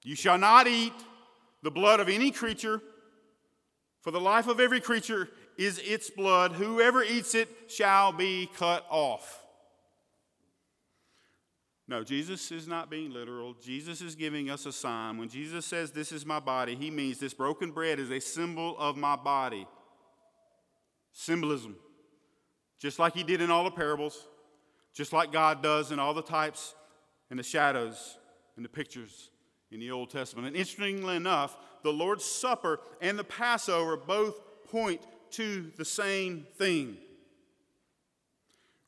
You 0.02 0.16
shall 0.16 0.38
not 0.38 0.66
eat 0.66 0.92
the 1.62 1.70
blood 1.70 2.00
of 2.00 2.08
any 2.08 2.32
creature, 2.32 2.80
for 4.00 4.10
the 4.10 4.20
life 4.20 4.48
of 4.48 4.58
every 4.58 4.80
creature 4.80 5.28
is 5.56 5.78
its 5.78 6.10
blood. 6.10 6.52
Whoever 6.52 7.04
eats 7.04 7.34
it 7.36 7.48
shall 7.68 8.12
be 8.12 8.48
cut 8.56 8.84
off. 8.90 9.45
No, 11.88 12.02
Jesus 12.02 12.50
is 12.50 12.66
not 12.66 12.90
being 12.90 13.12
literal. 13.12 13.54
Jesus 13.54 14.00
is 14.00 14.16
giving 14.16 14.50
us 14.50 14.66
a 14.66 14.72
sign. 14.72 15.18
When 15.18 15.28
Jesus 15.28 15.64
says, 15.64 15.92
This 15.92 16.10
is 16.10 16.26
my 16.26 16.40
body, 16.40 16.74
he 16.74 16.90
means 16.90 17.18
this 17.18 17.34
broken 17.34 17.70
bread 17.70 18.00
is 18.00 18.10
a 18.10 18.20
symbol 18.20 18.76
of 18.78 18.96
my 18.96 19.14
body. 19.14 19.66
Symbolism. 21.12 21.76
Just 22.78 22.98
like 22.98 23.14
he 23.14 23.22
did 23.22 23.40
in 23.40 23.50
all 23.50 23.64
the 23.64 23.70
parables, 23.70 24.26
just 24.92 25.12
like 25.12 25.32
God 25.32 25.62
does 25.62 25.92
in 25.92 25.98
all 25.98 26.12
the 26.12 26.22
types 26.22 26.74
and 27.30 27.38
the 27.38 27.44
shadows 27.44 28.18
and 28.56 28.64
the 28.64 28.68
pictures 28.68 29.30
in 29.70 29.80
the 29.80 29.90
Old 29.90 30.10
Testament. 30.10 30.48
And 30.48 30.56
interestingly 30.56 31.16
enough, 31.16 31.56
the 31.82 31.92
Lord's 31.92 32.24
Supper 32.24 32.80
and 33.00 33.18
the 33.18 33.24
Passover 33.24 33.96
both 33.96 34.40
point 34.64 35.00
to 35.32 35.70
the 35.76 35.84
same 35.84 36.46
thing 36.56 36.98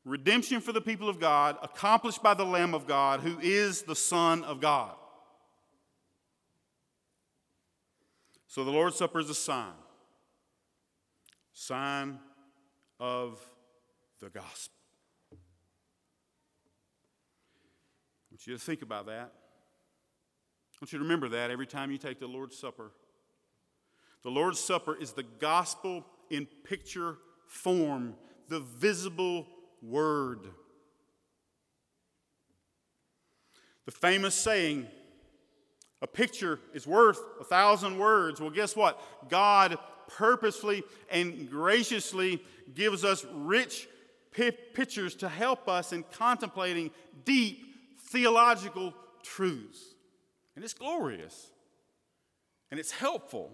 redemption 0.08 0.60
for 0.60 0.72
the 0.72 0.80
people 0.80 1.08
of 1.08 1.20
God, 1.20 1.56
accomplished 1.62 2.22
by 2.22 2.34
the 2.34 2.44
Lamb 2.44 2.74
of 2.74 2.86
God, 2.86 3.20
who 3.20 3.38
is 3.40 3.82
the 3.82 3.96
Son 3.96 4.42
of 4.44 4.60
God. 4.60 4.94
So 8.46 8.64
the 8.64 8.70
Lord's 8.70 8.96
Supper 8.96 9.20
is 9.20 9.28
a 9.28 9.34
sign, 9.34 9.74
sign 11.52 12.18
of 12.98 13.40
the 14.20 14.30
gospel. 14.30 14.74
I 15.32 15.36
want 18.32 18.46
you 18.46 18.54
to 18.54 18.58
think 18.58 18.82
about 18.82 19.06
that. 19.06 19.32
I 20.72 20.76
want 20.80 20.92
you 20.92 20.98
to 20.98 21.04
remember 21.04 21.28
that 21.30 21.50
every 21.50 21.66
time 21.66 21.90
you 21.90 21.98
take 21.98 22.18
the 22.18 22.26
Lord's 22.26 22.56
Supper. 22.56 22.92
The 24.22 24.30
Lord's 24.30 24.60
Supper 24.60 24.96
is 24.96 25.12
the 25.12 25.24
gospel 25.24 26.06
in 26.30 26.46
picture 26.64 27.18
form, 27.46 28.14
the 28.48 28.60
visible 28.60 29.46
word. 29.82 30.40
The 33.86 33.92
famous 33.92 34.34
saying, 34.34 34.86
a 36.00 36.06
picture 36.06 36.60
is 36.74 36.86
worth 36.86 37.20
a 37.40 37.44
thousand 37.44 37.98
words. 37.98 38.40
Well, 38.40 38.50
guess 38.50 38.76
what? 38.76 39.00
God 39.28 39.78
purposefully 40.08 40.82
and 41.10 41.50
graciously 41.50 42.42
gives 42.74 43.04
us 43.04 43.24
rich 43.32 43.88
pictures 44.32 45.14
to 45.16 45.28
help 45.28 45.68
us 45.68 45.92
in 45.92 46.04
contemplating 46.12 46.90
deep 47.24 47.64
theological 48.10 48.94
truths. 49.22 49.94
And 50.54 50.64
it's 50.64 50.74
glorious 50.74 51.50
and 52.70 52.78
it's 52.78 52.92
helpful. 52.92 53.50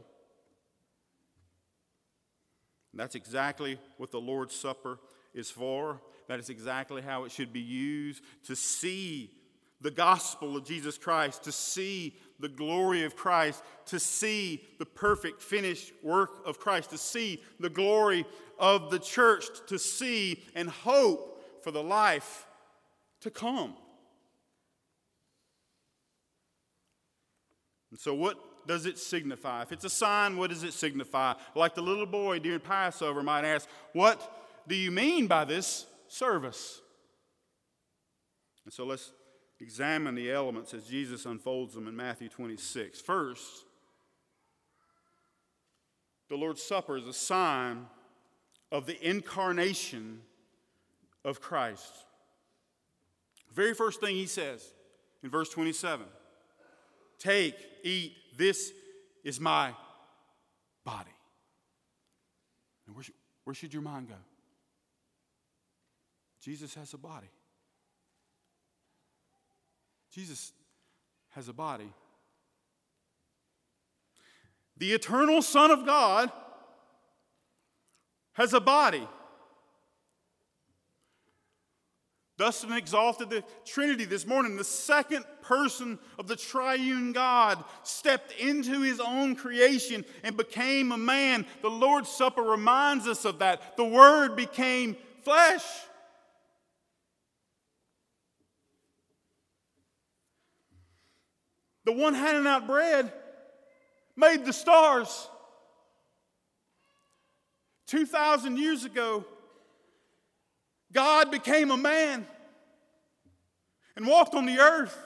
And 2.93 3.01
that's 3.01 3.15
exactly 3.15 3.79
what 3.97 4.11
the 4.11 4.21
Lord's 4.21 4.55
Supper 4.55 4.99
is 5.35 5.51
for. 5.51 6.01
That 6.29 6.41
is 6.41 6.49
exactly 6.49 7.03
how 7.03 7.25
it 7.25 7.33
should 7.33 7.53
be 7.53 7.61
used 7.61 8.23
to 8.45 8.57
see 8.57 9.31
the 9.81 9.91
gospel 9.91 10.57
of 10.57 10.65
Jesus 10.65 10.97
Christ, 10.97 11.45
to 11.45 11.53
see 11.53 12.17
the 12.41 12.49
glory 12.49 13.05
of 13.05 13.15
Christ, 13.15 13.63
to 13.87 14.01
see 14.01 14.63
the 14.79 14.87
perfect 14.87 15.43
finished 15.43 15.93
work 16.03 16.43
of 16.47 16.59
Christ, 16.59 16.91
to 16.91 16.99
see 16.99 17.43
the 17.61 17.69
glory 17.69 18.25
of 18.59 18.91
the 18.91 18.99
church, 18.99 19.45
to 19.67 19.79
see 19.79 20.43
and 20.55 20.71
hope 20.71 21.63
for 21.63 21.71
the 21.71 21.83
life 21.83 22.47
to 23.21 23.31
come. 23.31 23.75
And 27.91 28.01
so, 28.01 28.15
what 28.15 28.39
does 28.67 28.87
it 28.87 28.99
signify? 28.99 29.63
If 29.63 29.73
it's 29.73 29.85
a 29.85 29.91
sign, 29.91 30.37
what 30.37 30.51
does 30.51 30.63
it 30.63 30.73
signify? 30.73 31.35
Like 31.55 31.75
the 31.75 31.83
little 31.83 32.07
boy 32.07 32.39
during 32.39 32.61
Passover 32.61 33.23
might 33.23 33.45
ask, 33.45 33.69
What 33.93 34.47
do 34.67 34.75
you 34.75 34.91
mean 34.91 35.27
by 35.27 35.45
this 35.45 35.87
service? 36.15 36.81
And 38.65 38.73
so 38.73 38.85
let's 38.85 39.13
examine 39.61 40.15
the 40.15 40.31
elements 40.31 40.75
as 40.75 40.87
Jesus 40.87 41.27
unfolds 41.27 41.75
them 41.75 41.89
in 41.89 41.97
Matthew 41.97 42.29
26. 42.29 43.01
First, 43.01 43.65
the 46.29 46.37
Lord's 46.37 46.63
Supper 46.63 46.97
is 46.97 47.07
a 47.07 47.13
sign 47.13 47.87
of 48.73 48.87
the 48.87 49.09
incarnation 49.09 50.21
of 51.25 51.41
Christ. 51.41 51.93
very 53.53 53.75
first 53.75 54.01
thing 54.01 54.17
he 54.17 54.27
says 54.27 54.73
in 55.23 55.31
verse 55.31 55.49
27 55.49 56.07
Take, 57.19 57.55
eat, 57.83 58.13
this 58.37 58.73
is 59.23 59.41
my 59.41 59.73
body. 60.85 61.11
And 62.87 62.95
where 62.95 63.05
should, 63.05 63.15
where 63.45 63.55
should 63.55 63.73
your 63.73 63.83
mind 63.83 64.09
go? 64.09 64.17
Jesus 66.45 66.75
has 66.75 66.93
a 66.93 66.99
body. 66.99 67.31
Jesus 70.11 70.53
has 71.31 71.49
a 71.49 71.55
body. 71.55 71.91
The 74.77 74.93
eternal 74.93 75.41
Son 75.41 75.71
of 75.71 75.87
God 75.87 76.31
has 78.35 78.53
a 78.53 78.61
body. 78.61 79.09
Dustin 82.37 82.73
exalted 82.73 83.31
the 83.31 83.43
Trinity 83.65 84.05
this 84.05 84.27
morning. 84.27 84.57
The 84.57 84.65
second 84.65 85.25
person 85.41 85.99
of 86.19 86.27
the 86.27 86.37
triune 86.37 87.13
God 87.13 87.65
stepped 87.85 88.33
into 88.39 88.83
his 88.83 89.01
own 89.01 89.35
creation 89.35 90.05
and 90.23 90.37
became 90.37 90.93
a 90.93 90.99
man. 90.99 91.47
The 91.63 91.71
Lord's 91.71 92.11
Supper 92.11 92.43
reminds 92.43 93.07
us 93.07 93.25
of 93.25 93.39
that. 93.39 93.79
The 93.79 93.85
Word 93.85 94.37
became 94.37 94.99
flesh. 95.23 95.63
The 101.85 101.93
one 101.93 102.15
handing 102.15 102.47
out 102.47 102.67
bread 102.67 103.13
made 104.17 104.45
the 104.45 104.53
stars. 104.53 105.29
2,000 107.87 108.59
years 108.59 108.85
ago, 108.85 109.25
God 110.93 111.31
became 111.31 111.71
a 111.71 111.77
man 111.77 112.27
and 113.97 114.07
walked 114.07 114.35
on 114.35 114.47
the 114.47 114.59
earth 114.59 114.97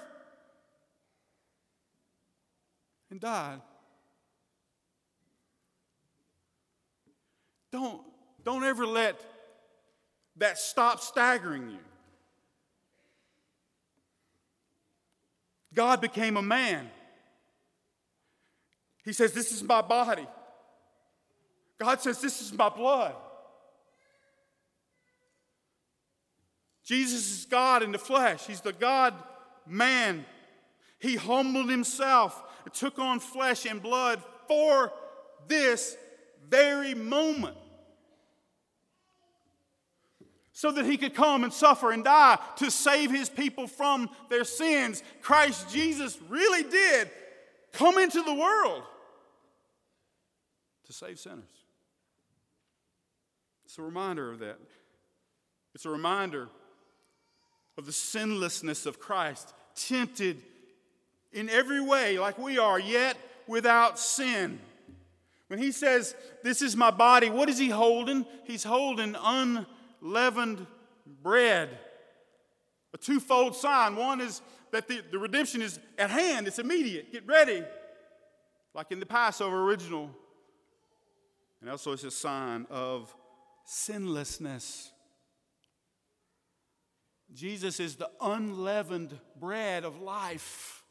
and 3.10 3.20
died. 3.20 3.60
Don't, 7.72 8.00
don't 8.44 8.64
ever 8.64 8.86
let 8.86 9.20
that 10.36 10.58
stop 10.58 11.00
staggering 11.00 11.70
you. 11.70 11.87
God 15.78 16.00
became 16.00 16.36
a 16.36 16.42
man. 16.42 16.90
He 19.04 19.12
says, 19.12 19.32
This 19.32 19.52
is 19.52 19.62
my 19.62 19.80
body. 19.80 20.26
God 21.78 22.00
says, 22.00 22.20
This 22.20 22.42
is 22.42 22.52
my 22.52 22.68
blood. 22.68 23.14
Jesus 26.84 27.30
is 27.30 27.44
God 27.44 27.84
in 27.84 27.92
the 27.92 27.98
flesh. 27.98 28.44
He's 28.44 28.60
the 28.60 28.72
God 28.72 29.14
man. 29.68 30.26
He 30.98 31.14
humbled 31.14 31.70
himself 31.70 32.42
took 32.74 32.98
on 32.98 33.20
flesh 33.20 33.64
and 33.64 33.80
blood 33.80 34.20
for 34.48 34.92
this 35.46 35.96
very 36.48 36.92
moment 36.92 37.56
so 40.58 40.72
that 40.72 40.84
he 40.84 40.96
could 40.96 41.14
come 41.14 41.44
and 41.44 41.52
suffer 41.52 41.92
and 41.92 42.02
die 42.02 42.36
to 42.56 42.68
save 42.68 43.12
his 43.12 43.28
people 43.28 43.68
from 43.68 44.10
their 44.28 44.42
sins. 44.42 45.04
Christ 45.22 45.70
Jesus 45.70 46.18
really 46.28 46.68
did 46.68 47.08
come 47.70 47.96
into 47.96 48.20
the 48.24 48.34
world 48.34 48.82
to 50.86 50.92
save 50.92 51.20
sinners. 51.20 51.44
It's 53.66 53.78
a 53.78 53.82
reminder 53.82 54.32
of 54.32 54.40
that. 54.40 54.58
It's 55.76 55.84
a 55.84 55.90
reminder 55.90 56.48
of 57.76 57.86
the 57.86 57.92
sinlessness 57.92 58.84
of 58.84 58.98
Christ, 58.98 59.54
tempted 59.76 60.42
in 61.32 61.48
every 61.50 61.80
way 61.80 62.18
like 62.18 62.36
we 62.36 62.58
are, 62.58 62.80
yet 62.80 63.16
without 63.46 63.96
sin. 63.96 64.58
When 65.46 65.60
he 65.60 65.70
says, 65.70 66.16
This 66.42 66.62
is 66.62 66.74
my 66.74 66.90
body, 66.90 67.30
what 67.30 67.48
is 67.48 67.58
he 67.58 67.68
holding? 67.68 68.26
He's 68.42 68.64
holding 68.64 69.14
un 69.14 69.64
leavened 70.00 70.66
bread. 71.22 71.78
A 72.94 72.98
twofold 72.98 73.54
sign. 73.56 73.96
One 73.96 74.20
is 74.20 74.40
that 74.72 74.88
the, 74.88 75.02
the 75.10 75.18
redemption 75.18 75.62
is 75.62 75.78
at 75.98 76.10
hand, 76.10 76.46
it's 76.46 76.58
immediate. 76.58 77.12
Get 77.12 77.26
ready. 77.26 77.62
Like 78.74 78.92
in 78.92 79.00
the 79.00 79.06
Passover 79.06 79.62
original. 79.62 80.10
And 81.60 81.70
also, 81.70 81.92
it's 81.92 82.04
a 82.04 82.10
sign 82.10 82.66
of 82.70 83.14
sinlessness. 83.64 84.90
Jesus 87.34 87.80
is 87.80 87.96
the 87.96 88.10
unleavened 88.20 89.18
bread 89.38 89.84
of 89.84 90.00
life. 90.00 90.82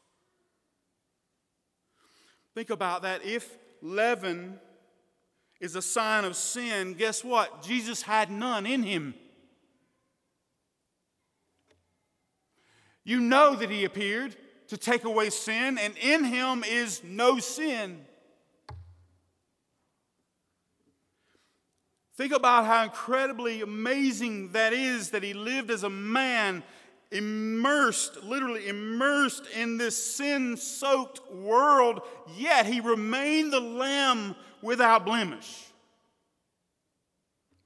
Think 2.54 2.70
about 2.70 3.02
that. 3.02 3.24
If 3.24 3.56
leaven 3.80 4.58
is 5.60 5.74
a 5.74 5.82
sign 5.82 6.24
of 6.24 6.36
sin, 6.36 6.94
guess 6.94 7.24
what? 7.24 7.62
Jesus 7.62 8.02
had 8.02 8.30
none 8.30 8.66
in 8.66 8.82
him. 8.82 9.14
You 13.04 13.20
know 13.20 13.56
that 13.56 13.70
he 13.70 13.84
appeared 13.84 14.36
to 14.68 14.76
take 14.76 15.04
away 15.04 15.30
sin, 15.30 15.78
and 15.78 15.96
in 15.96 16.24
him 16.24 16.62
is 16.62 17.02
no 17.02 17.38
sin. 17.38 18.04
Think 22.16 22.32
about 22.32 22.66
how 22.66 22.84
incredibly 22.84 23.62
amazing 23.62 24.52
that 24.52 24.72
is 24.72 25.10
that 25.10 25.22
he 25.22 25.32
lived 25.32 25.70
as 25.70 25.84
a 25.84 25.90
man 25.90 26.62
immersed, 27.10 28.22
literally 28.22 28.68
immersed 28.68 29.44
in 29.56 29.78
this 29.78 30.16
sin 30.16 30.56
soaked 30.56 31.32
world, 31.32 32.02
yet 32.36 32.66
he 32.66 32.80
remained 32.80 33.52
the 33.52 33.60
lamb 33.60 34.36
without 34.62 35.04
blemish. 35.04 35.64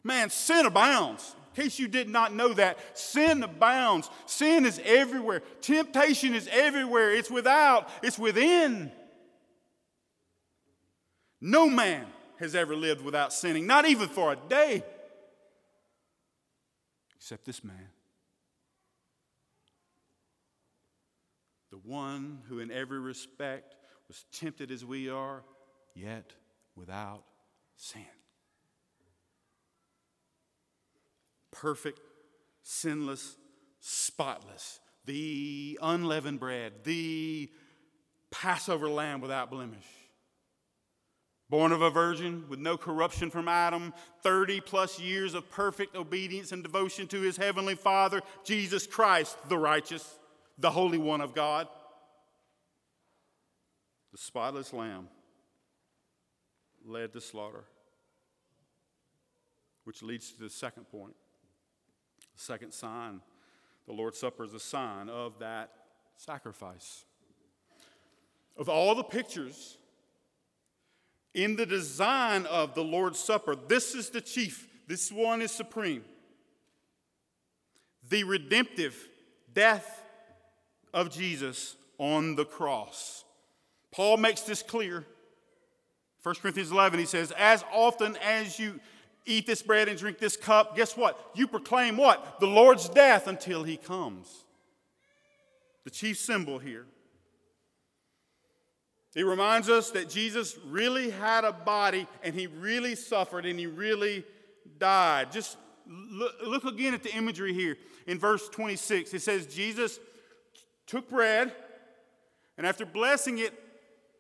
Man, 0.05 0.31
sin 0.31 0.67
abounds. 0.67 1.35
In 1.55 1.65
case 1.65 1.79
you 1.79 1.87
did 1.87 2.09
not 2.09 2.35
know 2.35 2.55
that, 2.55 2.99
sin 2.99 3.43
abounds. 3.43 4.11
Sin 4.27 4.65
is 4.65 4.81
everywhere. 4.85 5.43
Temptation 5.61 6.35
is 6.35 6.49
everywhere. 6.51 7.15
It's 7.15 7.31
without, 7.31 7.89
it's 8.03 8.19
within. 8.19 8.91
No 11.41 11.69
man 11.69 12.07
has 12.39 12.55
ever 12.55 12.75
lived 12.75 13.05
without 13.05 13.33
sinning, 13.33 13.67
not 13.67 13.87
even 13.87 14.09
for 14.09 14.33
a 14.33 14.37
day, 14.37 14.83
except 17.17 17.45
this 17.45 17.63
man. 17.63 17.89
The 21.71 21.79
one 21.79 22.43
who, 22.49 22.59
in 22.59 22.71
every 22.71 23.01
respect, 23.01 23.75
was 24.09 24.25
tempted 24.33 24.71
as 24.71 24.85
we 24.85 25.09
are, 25.09 25.43
yet 25.95 26.33
without 26.77 27.25
sin. 27.77 28.03
Perfect, 31.51 32.01
sinless, 32.63 33.37
spotless, 33.81 34.81
the 35.05 35.79
unleavened 35.83 36.41
bread, 36.41 36.73
the 36.85 37.51
Passover 38.31 38.89
lamb 38.89 39.21
without 39.21 39.51
blemish. 39.51 39.87
Born 41.51 41.73
of 41.73 41.83
a 41.83 41.91
virgin 41.91 42.45
with 42.49 42.59
no 42.59 42.79
corruption 42.79 43.29
from 43.29 43.47
Adam, 43.47 43.93
30 44.23 44.63
plus 44.63 44.99
years 44.99 45.35
of 45.35 45.51
perfect 45.51 45.95
obedience 45.95 46.51
and 46.51 46.63
devotion 46.63 47.07
to 47.09 47.21
his 47.21 47.37
heavenly 47.37 47.75
Father, 47.75 48.23
Jesus 48.43 48.87
Christ, 48.87 49.37
the 49.51 49.59
righteous, 49.59 50.19
the 50.57 50.71
Holy 50.71 50.97
One 50.97 51.21
of 51.21 51.35
God, 51.35 51.69
the 54.13 54.19
spotless 54.19 54.73
lamb 54.73 55.09
led 56.93 57.13
to 57.15 57.21
slaughter. 57.21 57.65
Which 59.85 60.03
leads 60.03 60.31
to 60.33 60.43
the 60.43 60.51
second 60.51 60.85
point. 60.85 61.17
The 62.37 62.43
second 62.43 62.73
sign 62.73 63.21
the 63.87 63.93
Lord's 63.93 64.19
Supper 64.19 64.45
is 64.45 64.55
a 64.55 64.61
sign 64.61 65.09
of 65.09 65.39
that 65.41 65.71
sacrifice. 66.17 67.05
Of 68.57 68.69
all 68.69 68.95
the 68.95 69.03
pictures 69.03 69.79
in 71.35 71.57
the 71.57 71.67
design 71.67 72.47
of 72.47 72.75
the 72.75 72.85
Lord's 72.85 73.19
Supper, 73.19 73.57
this 73.57 73.95
is 73.95 74.11
the 74.11 74.21
chief, 74.21 74.69
this 74.87 75.11
one 75.11 75.43
is 75.43 75.51
supreme. 75.51 76.05
The 78.09 78.25
redemptive 78.25 79.09
death 79.53 80.05
of 80.93 81.11
Jesus 81.11 81.77
on 81.99 82.37
the 82.37 82.45
cross. 82.45 83.25
Paul 83.91 84.17
makes 84.17 84.43
this 84.43 84.63
clear 84.63 85.07
1 86.23 86.35
Corinthians 86.37 86.71
11, 86.71 87.01
he 87.01 87.07
says, 87.07 87.33
As 87.37 87.65
often 87.73 88.17
as 88.23 88.59
you 88.59 88.79
eat 89.27 89.47
this 89.47 89.63
bread 89.63 89.89
and 89.89 89.99
drink 89.99 90.19
this 90.19 90.37
cup, 90.37 90.77
guess 90.77 90.97
what? 90.97 91.19
You 91.35 91.47
proclaim 91.47 91.97
what? 91.97 92.41
The 92.41 92.47
Lord's 92.47 92.89
death 92.89 93.27
until 93.27 93.63
he 93.63 93.77
comes. 93.77 94.45
The 95.85 95.91
chief 95.91 96.19
symbol 96.19 96.59
here. 96.59 96.87
It 99.15 99.25
reminds 99.25 99.69
us 99.69 99.91
that 99.91 100.09
Jesus 100.09 100.57
really 100.67 101.11
had 101.11 101.45
a 101.45 101.53
body 101.53 102.07
and 102.23 102.35
he 102.35 102.47
really 102.47 102.95
suffered 102.95 103.45
and 103.45 103.59
he 103.59 103.67
really 103.67 104.25
died. 104.79 105.31
Just 105.33 105.59
look, 105.87 106.35
look 106.47 106.65
again 106.65 106.95
at 106.95 107.03
the 107.03 107.15
imagery 107.15 107.53
here 107.53 107.77
in 108.07 108.19
verse 108.19 108.49
26. 108.49 109.13
It 109.13 109.21
says, 109.21 109.47
Jesus 109.47 110.01
took 110.87 111.11
bread 111.11 111.53
and 112.57 112.67
after 112.67 112.87
blessing 112.87 113.39
it, 113.39 113.53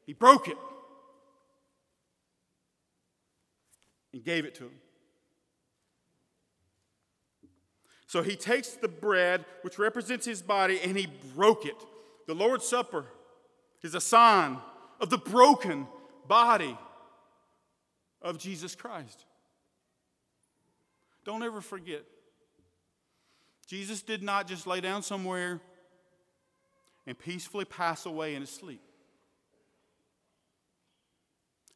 he 0.04 0.12
broke 0.12 0.48
it. 0.48 0.58
And 4.12 4.24
gave 4.24 4.44
it 4.44 4.54
to 4.56 4.64
him. 4.64 4.80
So 8.06 8.22
he 8.22 8.36
takes 8.36 8.70
the 8.70 8.88
bread, 8.88 9.44
which 9.62 9.78
represents 9.78 10.26
his 10.26 10.42
body, 10.42 10.78
and 10.82 10.96
he 10.96 11.08
broke 11.34 11.64
it. 11.64 11.76
The 12.26 12.34
Lord's 12.34 12.66
Supper 12.66 13.06
is 13.82 13.94
a 13.94 14.00
sign 14.00 14.58
of 15.00 15.08
the 15.08 15.18
broken 15.18 15.86
body 16.28 16.76
of 18.20 18.38
Jesus 18.38 18.74
Christ. 18.74 19.24
Don't 21.24 21.42
ever 21.42 21.60
forget, 21.60 22.04
Jesus 23.66 24.02
did 24.02 24.22
not 24.22 24.46
just 24.46 24.66
lay 24.66 24.80
down 24.80 25.02
somewhere 25.02 25.60
and 27.06 27.18
peacefully 27.18 27.64
pass 27.64 28.04
away 28.06 28.34
in 28.34 28.42
his 28.42 28.50
sleep. 28.50 28.82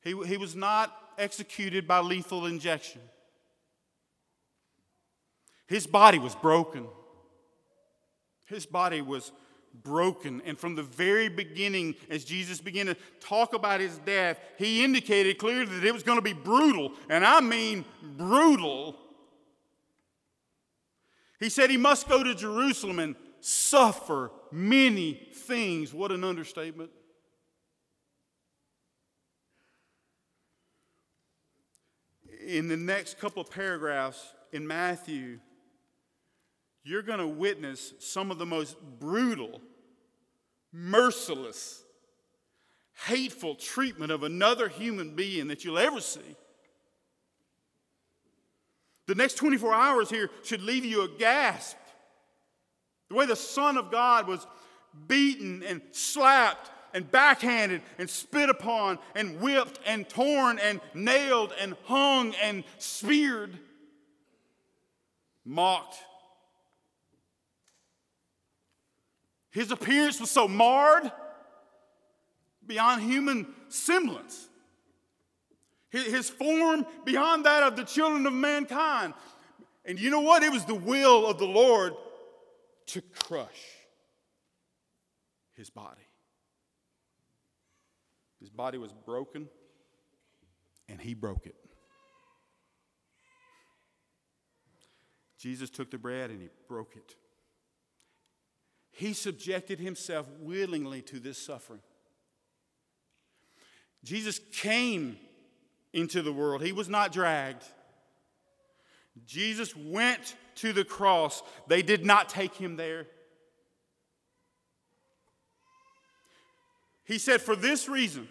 He, 0.05 0.11
he 0.27 0.37
was 0.37 0.55
not 0.55 0.93
executed 1.19 1.87
by 1.87 2.01
lethal 2.01 2.47
injection. 2.47 3.01
His 5.67 5.87
body 5.87 6.19
was 6.19 6.35
broken. 6.35 6.87
His 8.47 8.67
body 8.67 9.01
was 9.01 9.33
broken. 9.83 10.41
And 10.45 10.59
from 10.59 10.75
the 10.75 10.83
very 10.83 11.29
beginning, 11.29 11.97
as 12.09 12.25
Jesus 12.25 12.61
began 12.61 12.87
to 12.87 12.97
talk 13.21 13.53
about 13.55 13.81
his 13.81 13.99
death, 13.99 14.39
he 14.59 14.85
indicated 14.85 15.39
clearly 15.39 15.67
that 15.67 15.85
it 15.85 15.93
was 15.93 16.03
going 16.03 16.19
to 16.19 16.23
be 16.23 16.33
brutal. 16.33 16.93
And 17.09 17.25
I 17.25 17.41
mean 17.41 17.85
brutal. 18.17 18.97
He 21.41 21.49
said 21.49 21.71
he 21.71 21.77
must 21.77 22.09
go 22.09 22.23
to 22.23 22.35
Jerusalem 22.35 22.99
and 22.99 23.17
suffer 23.41 24.31
many 24.51 25.29
things. 25.33 25.93
What 25.93 26.13
an 26.13 26.25
understatement. 26.25 26.91
In 32.47 32.69
the 32.69 32.77
next 32.77 33.19
couple 33.19 33.43
of 33.43 33.51
paragraphs 33.51 34.33
in 34.53 34.67
Matthew, 34.67 35.41
you're 36.85 37.03
going 37.03 37.19
to 37.19 37.27
witness 37.27 37.93
some 37.99 38.31
of 38.31 38.39
the 38.39 38.47
most 38.47 38.77
brutal, 39.01 39.61
merciless, 40.73 41.83
hateful 43.07 43.57
treatment 43.57 44.13
of 44.13 44.23
another 44.23 44.69
human 44.69 45.17
being 45.17 45.49
that 45.49 45.65
you'll 45.65 45.79
ever 45.79 46.01
see. 46.01 46.37
The 49.07 49.17
next 49.17 49.35
24 49.35 49.75
hours 49.75 50.11
here 50.11 50.31
should 50.45 50.63
leave 50.63 50.85
you 50.85 51.03
aghast. 51.03 51.77
The 53.09 53.17
way 53.17 53.27
the 53.27 53.37
Son 53.37 53.77
of 53.77 53.91
God 53.91 54.29
was 54.29 54.47
beaten 55.09 55.63
and 55.65 55.83
slapped 55.91 56.71
and 56.97 57.11
backhanded 57.11 57.83
and 57.99 58.09
spit 58.09 58.49
upon 58.49 58.99
and 59.15 59.39
whipped 59.39 59.79
and 59.85 60.09
torn 60.09 60.59
and 60.59 60.81
nailed 60.95 61.53
and 61.61 61.77
hung 61.85 62.35
and 62.43 62.65
speared, 62.79 63.59
mocked. 65.45 65.95
His 69.51 69.71
appearance 69.71 70.19
was 70.19 70.31
so 70.31 70.49
marred 70.49 71.13
beyond 72.67 73.03
human 73.03 73.47
semblance. 73.69 74.49
His 75.91 76.31
form 76.31 76.87
beyond 77.05 77.45
that 77.45 77.63
of 77.63 77.77
the 77.77 77.85
children 77.85 78.27
of 78.27 78.33
mankind. 78.33 79.13
And 79.85 80.01
you 80.01 80.09
know 80.09 80.23
what? 80.23 80.43
It 80.43 80.51
was 80.51 80.65
the 80.65 80.75
will 80.75 81.27
of 81.27 81.39
the 81.39 81.47
Lord 81.47 81.93
to 82.87 83.03
crush 83.03 83.49
his 85.57 85.69
body. 85.69 86.06
His 88.47 88.53
body 88.53 88.79
was 88.79 88.93
broken, 88.93 89.49
and 90.89 91.01
he 91.01 91.15
broke 91.15 91.47
it. 91.47 91.57
Jesus 95.37 95.69
took 95.69 95.91
the 95.91 95.99
bread 95.99 96.31
and 96.31 96.41
he 96.41 96.49
broke 96.69 96.95
it. 96.95 97.17
He 98.93 99.15
subjected 99.15 99.81
himself 99.81 100.29
willingly 100.39 101.03
to 101.03 101.19
this 101.19 101.39
suffering. 101.39 101.81
Jesus 104.05 104.39
came 104.53 105.19
into 105.93 106.23
the 106.23 106.33
world, 106.33 106.63
he 106.63 106.71
was 106.71 106.89
not 106.89 107.11
dragged. 107.11 107.65
Jesus 109.27 109.75
went 109.75 110.37
to 110.55 110.73
the 110.73 110.85
cross. 110.85 111.43
They 111.67 111.83
did 111.83 112.07
not 112.07 112.29
take 112.29 112.55
him 112.55 112.77
there. 112.77 113.09
He 117.07 117.19
said, 117.19 117.41
For 117.41 117.57
this 117.57 117.89
reason, 117.89 118.29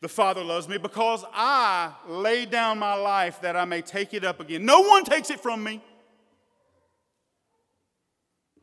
the 0.00 0.08
Father 0.08 0.44
loves 0.44 0.68
me 0.68 0.78
because 0.78 1.24
I 1.32 1.92
laid 2.06 2.50
down 2.50 2.78
my 2.78 2.94
life 2.94 3.40
that 3.40 3.56
I 3.56 3.64
may 3.64 3.82
take 3.82 4.12
it 4.14 4.24
up 4.24 4.40
again. 4.40 4.64
No 4.64 4.82
one 4.82 5.04
takes 5.04 5.30
it 5.30 5.40
from 5.40 5.64
me, 5.64 5.82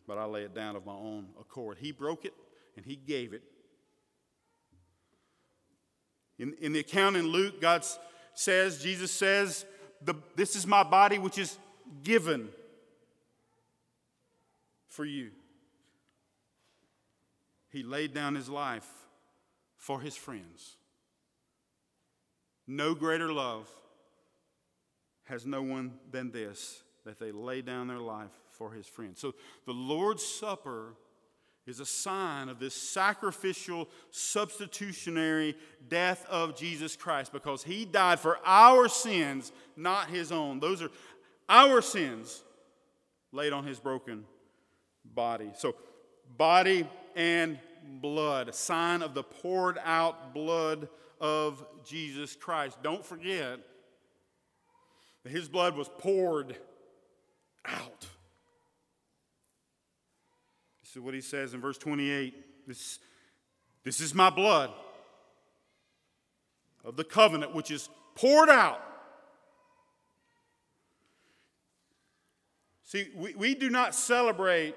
but 0.07 0.17
I 0.17 0.25
lay 0.25 0.43
it 0.43 0.53
down 0.53 0.75
of 0.75 0.85
my 0.85 0.93
own 0.93 1.27
accord. 1.39 1.77
He 1.79 1.91
broke 1.91 2.25
it 2.25 2.33
and 2.77 2.85
He 2.85 2.95
gave 2.95 3.33
it. 3.33 3.43
In, 6.37 6.55
in 6.59 6.73
the 6.73 6.79
account 6.79 7.15
in 7.15 7.27
Luke, 7.27 7.61
God 7.61 7.85
says, 8.33 8.81
Jesus 8.81 9.11
says, 9.11 9.65
This 10.35 10.55
is 10.55 10.67
my 10.67 10.83
body 10.83 11.17
which 11.17 11.37
is 11.37 11.57
given 12.03 12.49
for 14.87 15.05
you. 15.05 15.31
He 17.69 17.81
laid 17.81 18.13
down 18.13 18.35
his 18.35 18.49
life 18.49 18.87
for 19.77 19.99
his 19.99 20.15
friends. 20.15 20.77
No 22.67 22.95
greater 22.95 23.31
love 23.31 23.69
has 25.25 25.45
no 25.45 25.61
one 25.61 25.93
than 26.11 26.31
this, 26.31 26.83
that 27.05 27.19
they 27.19 27.31
lay 27.31 27.61
down 27.61 27.87
their 27.87 27.99
life 27.99 28.31
for 28.51 28.71
his 28.71 28.87
friends. 28.87 29.19
So 29.19 29.33
the 29.65 29.73
Lord's 29.73 30.25
Supper 30.25 30.95
is 31.65 31.79
a 31.79 31.85
sign 31.85 32.49
of 32.49 32.59
this 32.59 32.75
sacrificial, 32.75 33.87
substitutionary 34.11 35.55
death 35.87 36.25
of 36.29 36.55
Jesus 36.55 36.95
Christ 36.95 37.31
because 37.31 37.63
he 37.63 37.85
died 37.85 38.19
for 38.19 38.37
our 38.45 38.89
sins, 38.89 39.51
not 39.77 40.09
his 40.09 40.31
own. 40.31 40.59
Those 40.59 40.81
are 40.81 40.89
our 41.47 41.81
sins 41.81 42.43
laid 43.31 43.53
on 43.53 43.65
his 43.65 43.79
broken 43.79 44.25
body. 45.05 45.51
So, 45.55 45.75
body 46.37 46.87
and 47.15 47.59
blood, 48.01 48.49
a 48.49 48.53
sign 48.53 49.01
of 49.01 49.13
the 49.13 49.23
poured 49.23 49.77
out 49.83 50.33
blood 50.33 50.89
of 51.19 51.65
Jesus 51.85 52.35
Christ. 52.35 52.77
Don't 52.81 53.05
forget 53.05 53.59
that 55.23 55.31
his 55.31 55.47
blood 55.47 55.75
was 55.75 55.89
poured 55.97 56.55
out. 57.65 58.07
This 60.81 60.95
is 60.95 61.01
what 61.01 61.13
he 61.13 61.21
says 61.21 61.53
in 61.53 61.61
verse 61.61 61.77
28. 61.77 62.67
This, 62.67 62.99
this 63.83 63.99
is 63.99 64.13
my 64.13 64.29
blood 64.29 64.71
of 66.83 66.95
the 66.95 67.03
covenant, 67.03 67.55
which 67.55 67.71
is 67.71 67.89
poured 68.15 68.49
out. 68.49 68.81
See, 72.83 73.07
we, 73.15 73.33
we 73.33 73.55
do 73.55 73.69
not 73.69 73.95
celebrate 73.95 74.75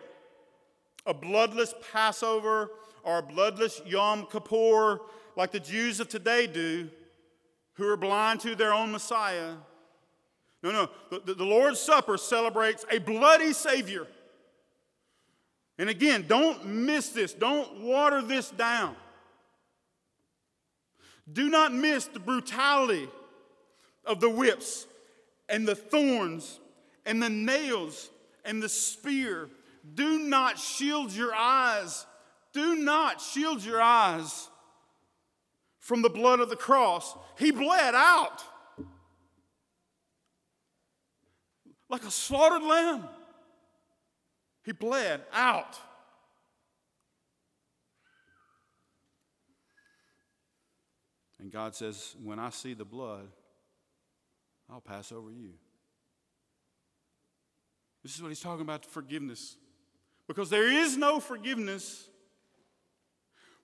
a 1.05 1.13
bloodless 1.13 1.75
Passover 1.93 2.71
or 3.03 3.19
a 3.19 3.23
bloodless 3.23 3.83
Yom 3.85 4.27
Kippur 4.27 5.01
like 5.37 5.53
the 5.53 5.61
Jews 5.61 6.01
of 6.01 6.09
today 6.09 6.47
do, 6.47 6.89
who 7.75 7.87
are 7.87 7.97
blind 7.97 8.41
to 8.41 8.55
their 8.55 8.73
own 8.73 8.91
Messiah. 8.91 9.53
No, 10.63 10.73
no. 10.73 10.91
The, 11.11 11.35
the 11.35 11.45
Lord's 11.45 11.79
Supper 11.79 12.17
celebrates 12.17 12.85
a 12.91 12.99
bloody 12.99 13.53
Savior. 13.53 14.07
And 15.79 15.91
again, 15.91 16.25
don't 16.27 16.65
miss 16.65 17.11
this. 17.11 17.35
Don't 17.35 17.83
water 17.83 18.23
this 18.23 18.51
down. 18.51 18.97
Do 21.31 21.51
not 21.51 21.75
miss 21.75 22.07
the 22.07 22.21
brutality 22.21 23.09
of 24.07 24.21
the 24.21 24.31
whips 24.31 24.87
and 25.49 25.69
the 25.69 25.75
thorns 25.75 26.61
and 27.05 27.23
the 27.23 27.29
nails 27.29 28.09
and 28.45 28.63
the 28.63 28.69
spear. 28.71 29.51
Do 29.95 30.21
not 30.21 30.59
shield 30.59 31.13
your 31.13 31.35
eyes. 31.35 32.07
Do 32.55 32.77
not 32.77 33.21
shield 33.21 33.63
your 33.63 33.83
eyes 33.83 34.49
from 35.87 36.03
the 36.03 36.11
blood 36.11 36.41
of 36.41 36.49
the 36.49 36.57
cross. 36.57 37.17
He 37.39 37.53
bled 37.53 37.95
out 37.95 38.43
like 41.89 42.03
a 42.03 42.11
slaughtered 42.11 42.65
lamb. 42.65 43.05
He 44.65 44.73
bled 44.73 45.23
out. 45.33 45.79
And 51.39 51.53
God 51.53 51.77
says, 51.77 52.17
When 52.21 52.41
I 52.41 52.51
see 52.51 52.75
the 52.75 52.85
blood, 52.85 53.29
I'll 54.69 54.81
pass 54.81 55.13
over 55.13 55.31
you. 55.31 55.53
This 58.03 58.17
is 58.17 58.23
what 58.23 58.31
he's 58.31 58.41
talking 58.41 58.63
about 58.63 58.85
forgiveness. 58.85 59.57
Because 60.27 60.51
there 60.51 60.67
is 60.67 60.97
no 60.97 61.21
forgiveness 61.21 62.09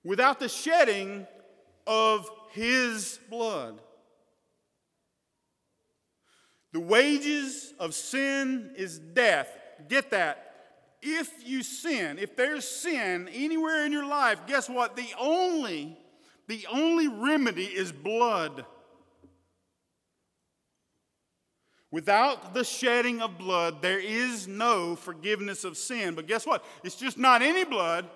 without 0.05 0.39
the 0.39 0.47
shedding 0.47 1.27
of 1.87 2.29
his 2.51 3.19
blood. 3.29 3.79
The 6.71 6.79
wages 6.79 7.73
of 7.79 7.93
sin 7.93 8.71
is 8.75 8.99
death. 8.99 9.47
Get 9.87 10.11
that. 10.11 10.49
If 11.01 11.31
you 11.45 11.63
sin, 11.63 12.17
if 12.17 12.35
there's 12.35 12.67
sin 12.67 13.29
anywhere 13.33 13.85
in 13.85 13.91
your 13.91 14.05
life, 14.05 14.39
guess 14.47 14.69
what? 14.69 14.95
The 14.95 15.09
only 15.19 15.97
the 16.47 16.65
only 16.71 17.07
remedy 17.07 17.65
is 17.65 17.91
blood. 17.91 18.65
Without 21.91 22.53
the 22.53 22.63
shedding 22.63 23.21
of 23.21 23.37
blood, 23.37 23.81
there 23.81 23.99
is 23.99 24.47
no 24.47 24.95
forgiveness 24.95 25.63
of 25.63 25.77
sin. 25.77 26.15
But 26.15 26.27
guess 26.27 26.45
what? 26.45 26.65
It's 26.83 26.95
just 26.95 27.17
not 27.17 27.41
any 27.41 27.63
blood. 27.63 28.09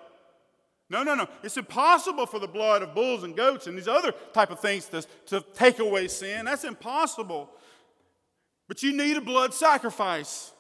No, 0.90 1.04
no, 1.04 1.16
no. 1.16 1.28
It's 1.44 1.58
impossible 1.58 2.26
for 2.26 2.40
the 2.40 2.48
blood 2.48 2.82
of 2.82 2.96
bulls 2.96 3.24
and 3.24 3.36
goats 3.36 3.68
and 3.68 3.78
these 3.78 3.88
other 3.88 4.14
type 4.34 4.52
of 4.52 4.60
things 4.60 4.86
to, 4.88 5.06
to 5.28 5.42
take 5.54 5.80
away 5.80 6.08
sin. 6.08 6.46
That's 6.46 6.64
impossible. 6.64 7.50
But 8.68 8.84
you 8.84 8.96
need 8.96 9.18
a 9.18 9.22
blood 9.22 9.54
sacrifice. 9.54 10.52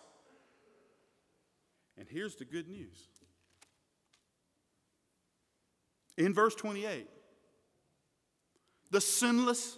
And 1.97 2.07
here's 2.09 2.35
the 2.35 2.45
good 2.45 2.67
news. 2.67 3.07
In 6.17 6.33
verse 6.33 6.55
28, 6.55 7.07
the 8.91 9.01
sinless 9.01 9.77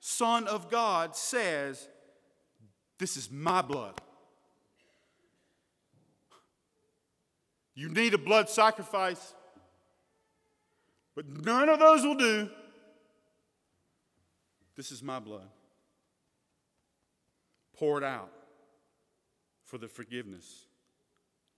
Son 0.00 0.46
of 0.46 0.70
God 0.70 1.16
says, 1.16 1.88
This 2.98 3.16
is 3.16 3.30
my 3.30 3.62
blood. 3.62 4.00
You 7.74 7.88
need 7.88 8.14
a 8.14 8.18
blood 8.18 8.48
sacrifice, 8.48 9.34
but 11.18 11.44
none 11.44 11.68
of 11.68 11.80
those 11.80 12.04
will 12.04 12.14
do. 12.14 12.48
This 14.76 14.92
is 14.92 15.02
my 15.02 15.18
blood 15.18 15.48
poured 17.76 18.04
out 18.04 18.30
for 19.64 19.78
the 19.78 19.88
forgiveness 19.88 20.66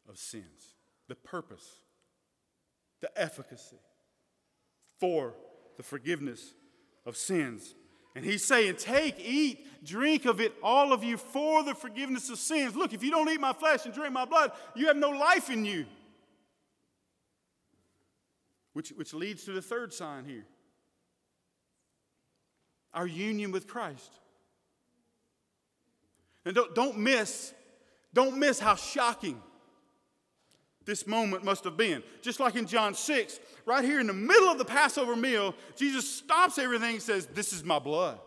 of 0.08 0.16
sins. 0.16 0.76
The 1.08 1.14
purpose, 1.14 1.74
the 3.02 3.10
efficacy 3.20 3.76
for 4.98 5.34
the 5.76 5.82
forgiveness 5.82 6.54
of 7.04 7.18
sins. 7.18 7.74
And 8.16 8.24
he's 8.24 8.42
saying, 8.42 8.76
Take, 8.76 9.16
eat, 9.20 9.84
drink 9.84 10.24
of 10.24 10.40
it, 10.40 10.54
all 10.62 10.94
of 10.94 11.04
you, 11.04 11.18
for 11.18 11.62
the 11.62 11.74
forgiveness 11.74 12.30
of 12.30 12.38
sins. 12.38 12.74
Look, 12.74 12.94
if 12.94 13.02
you 13.02 13.10
don't 13.10 13.28
eat 13.28 13.40
my 13.42 13.52
flesh 13.52 13.84
and 13.84 13.92
drink 13.92 14.14
my 14.14 14.24
blood, 14.24 14.52
you 14.74 14.86
have 14.86 14.96
no 14.96 15.10
life 15.10 15.50
in 15.50 15.66
you. 15.66 15.84
Which, 18.72 18.90
which 18.90 19.12
leads 19.12 19.44
to 19.44 19.52
the 19.52 19.62
third 19.62 19.92
sign 19.92 20.24
here 20.24 20.46
our 22.92 23.06
union 23.06 23.52
with 23.52 23.68
Christ. 23.68 24.10
And 26.44 26.54
don't, 26.54 26.74
don't 26.74 26.98
miss, 26.98 27.52
don't 28.12 28.38
miss 28.38 28.58
how 28.58 28.74
shocking 28.74 29.40
this 30.86 31.06
moment 31.06 31.44
must 31.44 31.64
have 31.64 31.76
been. 31.76 32.02
Just 32.22 32.40
like 32.40 32.56
in 32.56 32.66
John 32.66 32.94
6, 32.94 33.38
right 33.66 33.84
here 33.84 34.00
in 34.00 34.06
the 34.06 34.12
middle 34.12 34.48
of 34.48 34.58
the 34.58 34.64
Passover 34.64 35.14
meal, 35.14 35.54
Jesus 35.76 36.10
stops 36.10 36.58
everything 36.58 36.94
and 36.94 37.02
says, 37.02 37.26
This 37.26 37.52
is 37.52 37.62
my 37.62 37.78
blood. 37.78 38.18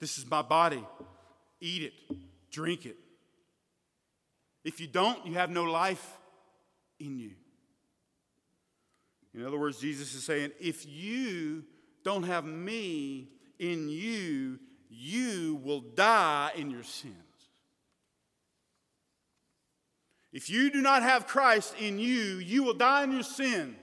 This 0.00 0.16
is 0.16 0.30
my 0.30 0.42
body. 0.42 0.84
Eat 1.60 1.82
it, 1.82 2.16
drink 2.50 2.86
it. 2.86 2.96
If 4.64 4.80
you 4.80 4.86
don't, 4.86 5.26
you 5.26 5.34
have 5.34 5.50
no 5.50 5.64
life 5.64 6.18
in 6.98 7.18
you. 7.18 7.32
In 9.34 9.44
other 9.44 9.58
words, 9.58 9.78
Jesus 9.80 10.14
is 10.14 10.24
saying, 10.24 10.52
if 10.60 10.86
you 10.86 11.64
don't 12.04 12.22
have 12.22 12.44
me 12.44 13.28
in 13.58 13.88
you, 13.88 14.60
you 14.88 15.60
will 15.64 15.80
die 15.80 16.52
in 16.54 16.70
your 16.70 16.84
sins. 16.84 17.14
If 20.32 20.50
you 20.50 20.70
do 20.70 20.80
not 20.82 21.02
have 21.02 21.26
Christ 21.26 21.74
in 21.80 21.98
you, 21.98 22.38
you 22.38 22.62
will 22.62 22.74
die 22.74 23.04
in 23.04 23.12
your 23.12 23.22
sin. 23.22 23.76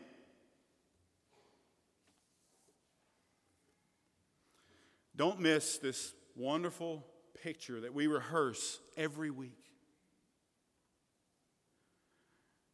Don't 5.16 5.40
miss 5.40 5.78
this 5.78 6.14
wonderful 6.36 7.06
picture 7.44 7.82
that 7.82 7.94
we 7.94 8.08
rehearse 8.08 8.80
every 8.98 9.30
week. 9.30 9.58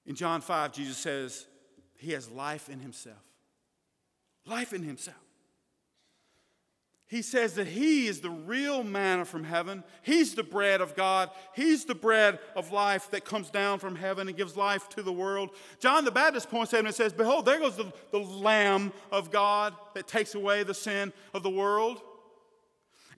In 0.05 0.15
John 0.15 0.41
5, 0.41 0.71
Jesus 0.71 0.97
says, 0.97 1.45
He 1.97 2.11
has 2.11 2.29
life 2.29 2.69
in 2.69 2.79
Himself. 2.79 3.17
Life 4.45 4.73
in 4.73 4.83
Himself. 4.83 5.17
He 7.09 7.21
says 7.21 7.53
that 7.53 7.67
He 7.67 8.07
is 8.07 8.19
the 8.19 8.29
real 8.29 8.83
manna 8.83 9.23
from 9.23 9.45
heaven. 9.45 9.83
He's 10.03 10.35
the 10.35 10.43
bread 10.43 10.81
of 10.81 10.93
God. 10.93 11.29
He's 11.55 11.85
the 11.85 11.95
bread 11.95 12.39
of 12.55 12.71
life 12.71 13.09
that 13.11 13.23
comes 13.23 13.49
down 13.49 13.79
from 13.79 13.95
heaven 13.95 14.27
and 14.27 14.35
gives 14.35 14.57
life 14.57 14.89
to 14.89 15.03
the 15.03 15.13
world. 15.13 15.51
John 15.79 16.03
the 16.03 16.11
Baptist 16.11 16.49
points 16.49 16.73
at 16.73 16.81
him 16.81 16.85
and 16.85 16.95
says, 16.95 17.13
Behold, 17.13 17.45
there 17.45 17.59
goes 17.59 17.77
the, 17.77 17.91
the 18.11 18.19
Lamb 18.19 18.91
of 19.11 19.31
God 19.31 19.73
that 19.95 20.07
takes 20.07 20.35
away 20.35 20.63
the 20.63 20.73
sin 20.73 21.13
of 21.33 21.43
the 21.43 21.49
world. 21.49 22.01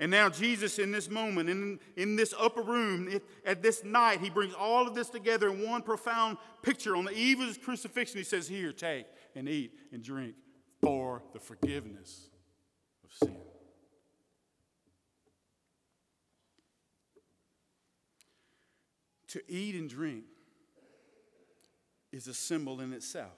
And 0.01 0.09
now, 0.09 0.29
Jesus, 0.29 0.79
in 0.79 0.93
this 0.93 1.09
moment, 1.09 1.49
in, 1.49 1.77
in 1.97 2.15
this 2.15 2.33
upper 2.39 2.61
room, 2.61 3.19
at 3.45 3.61
this 3.61 3.83
night, 3.83 4.21
he 4.21 4.29
brings 4.29 4.53
all 4.53 4.87
of 4.87 4.95
this 4.95 5.09
together 5.09 5.49
in 5.49 5.61
one 5.61 5.81
profound 5.81 6.37
picture. 6.63 6.95
On 6.95 7.03
the 7.03 7.11
eve 7.11 7.41
of 7.41 7.47
his 7.47 7.57
crucifixion, 7.57 8.17
he 8.17 8.23
says, 8.23 8.47
Here, 8.47 8.71
take 8.71 9.07
and 9.35 9.49
eat 9.49 9.73
and 9.91 10.01
drink 10.01 10.35
for 10.81 11.21
the 11.33 11.39
forgiveness 11.39 12.29
of 13.03 13.27
sin. 13.27 13.35
To 19.27 19.41
eat 19.51 19.75
and 19.75 19.89
drink 19.89 20.23
is 22.13 22.27
a 22.27 22.33
symbol 22.33 22.79
in 22.79 22.93
itself. 22.93 23.37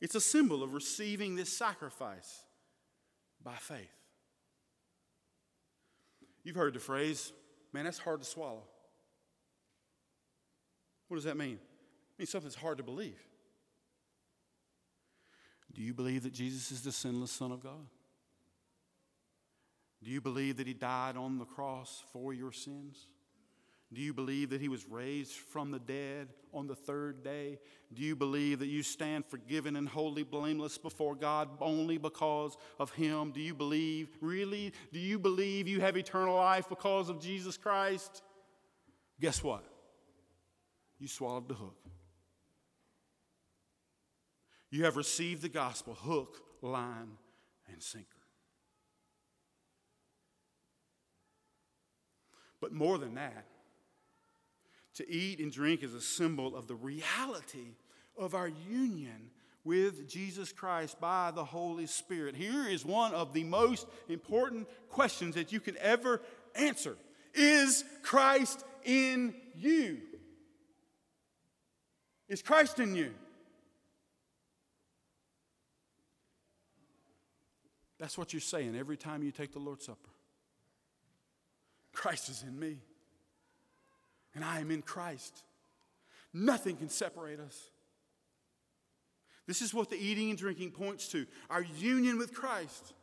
It's 0.00 0.16
a 0.16 0.20
symbol 0.20 0.64
of 0.64 0.74
receiving 0.74 1.36
this 1.36 1.56
sacrifice 1.56 2.42
by 3.42 3.54
faith. 3.54 4.03
You've 6.44 6.56
heard 6.56 6.74
the 6.74 6.80
phrase, 6.80 7.32
man, 7.72 7.84
that's 7.84 7.98
hard 7.98 8.20
to 8.20 8.26
swallow. 8.26 8.64
What 11.08 11.16
does 11.16 11.24
that 11.24 11.36
mean? 11.36 11.54
It 11.54 12.18
means 12.18 12.30
something's 12.30 12.54
hard 12.54 12.78
to 12.78 12.84
believe. 12.84 13.18
Do 15.72 15.82
you 15.82 15.94
believe 15.94 16.22
that 16.22 16.32
Jesus 16.32 16.70
is 16.70 16.82
the 16.82 16.92
sinless 16.92 17.32
Son 17.32 17.50
of 17.50 17.62
God? 17.62 17.88
Do 20.02 20.10
you 20.10 20.20
believe 20.20 20.58
that 20.58 20.66
He 20.66 20.74
died 20.74 21.16
on 21.16 21.38
the 21.38 21.44
cross 21.44 22.04
for 22.12 22.32
your 22.32 22.52
sins? 22.52 23.06
Do 23.94 24.00
you 24.00 24.12
believe 24.12 24.50
that 24.50 24.60
he 24.60 24.68
was 24.68 24.88
raised 24.88 25.32
from 25.32 25.70
the 25.70 25.78
dead 25.78 26.28
on 26.52 26.66
the 26.66 26.74
third 26.74 27.22
day? 27.22 27.58
Do 27.92 28.02
you 28.02 28.16
believe 28.16 28.58
that 28.58 28.66
you 28.66 28.82
stand 28.82 29.24
forgiven 29.24 29.76
and 29.76 29.88
wholly 29.88 30.24
blameless 30.24 30.78
before 30.78 31.14
God 31.14 31.48
only 31.60 31.96
because 31.96 32.56
of 32.80 32.92
him? 32.92 33.30
Do 33.30 33.40
you 33.40 33.54
believe, 33.54 34.08
really, 34.20 34.72
do 34.92 34.98
you 34.98 35.18
believe 35.18 35.68
you 35.68 35.80
have 35.80 35.96
eternal 35.96 36.34
life 36.34 36.68
because 36.68 37.08
of 37.08 37.20
Jesus 37.20 37.56
Christ? 37.56 38.22
Guess 39.20 39.44
what? 39.44 39.64
You 40.98 41.06
swallowed 41.06 41.48
the 41.48 41.54
hook. 41.54 41.76
You 44.70 44.84
have 44.84 44.96
received 44.96 45.42
the 45.42 45.48
gospel 45.48 45.94
hook, 45.94 46.42
line, 46.60 47.12
and 47.70 47.80
sinker. 47.80 48.08
But 52.60 52.72
more 52.72 52.98
than 52.98 53.14
that, 53.14 53.46
to 54.94 55.10
eat 55.10 55.40
and 55.40 55.52
drink 55.52 55.82
is 55.82 55.94
a 55.94 56.00
symbol 56.00 56.56
of 56.56 56.68
the 56.68 56.74
reality 56.74 57.74
of 58.16 58.34
our 58.34 58.48
union 58.48 59.30
with 59.64 60.08
Jesus 60.08 60.52
Christ 60.52 61.00
by 61.00 61.30
the 61.30 61.44
Holy 61.44 61.86
Spirit. 61.86 62.36
Here 62.36 62.68
is 62.68 62.84
one 62.84 63.12
of 63.12 63.32
the 63.32 63.44
most 63.44 63.86
important 64.08 64.68
questions 64.88 65.34
that 65.34 65.52
you 65.52 65.60
can 65.60 65.76
ever 65.80 66.20
answer 66.54 66.96
Is 67.34 67.84
Christ 68.02 68.64
in 68.84 69.34
you? 69.56 69.98
Is 72.28 72.42
Christ 72.42 72.78
in 72.78 72.94
you? 72.94 73.12
That's 77.98 78.18
what 78.18 78.32
you're 78.32 78.40
saying 78.40 78.76
every 78.76 78.96
time 78.96 79.22
you 79.22 79.30
take 79.30 79.52
the 79.52 79.58
Lord's 79.58 79.86
Supper. 79.86 80.10
Christ 81.92 82.28
is 82.28 82.42
in 82.42 82.58
me 82.58 82.78
and 84.34 84.44
I 84.44 84.60
am 84.60 84.70
in 84.70 84.82
Christ. 84.82 85.42
Nothing 86.32 86.76
can 86.76 86.88
separate 86.88 87.40
us. 87.40 87.70
This 89.46 89.62
is 89.62 89.74
what 89.74 89.90
the 89.90 89.96
eating 89.96 90.30
and 90.30 90.38
drinking 90.38 90.72
points 90.72 91.08
to 91.08 91.26
our 91.50 91.62
union 91.62 92.18
with 92.18 92.32
Christ. 92.32 92.94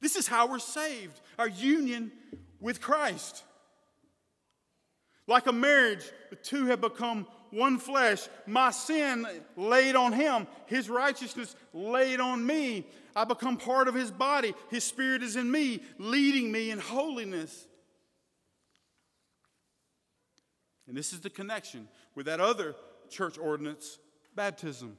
This 0.00 0.16
is 0.16 0.26
how 0.26 0.48
we're 0.48 0.58
saved 0.58 1.20
our 1.38 1.48
union 1.48 2.12
with 2.60 2.80
Christ. 2.80 3.44
Like 5.26 5.46
a 5.46 5.52
marriage, 5.52 6.04
the 6.30 6.36
two 6.36 6.66
have 6.66 6.80
become 6.80 7.26
one 7.50 7.78
flesh. 7.78 8.28
My 8.46 8.70
sin 8.70 9.26
laid 9.56 9.94
on 9.94 10.12
him, 10.12 10.46
his 10.66 10.88
righteousness 10.88 11.54
laid 11.72 12.18
on 12.18 12.44
me. 12.44 12.86
I 13.14 13.24
become 13.24 13.56
part 13.56 13.88
of 13.88 13.94
his 13.94 14.10
body. 14.10 14.54
His 14.70 14.84
spirit 14.84 15.22
is 15.22 15.36
in 15.36 15.50
me, 15.50 15.82
leading 15.98 16.50
me 16.50 16.70
in 16.70 16.78
holiness. 16.78 17.66
And 20.86 20.96
this 20.96 21.12
is 21.12 21.20
the 21.20 21.30
connection 21.30 21.88
with 22.14 22.26
that 22.26 22.40
other 22.40 22.74
church 23.08 23.38
ordinance 23.38 23.98
baptism. 24.34 24.96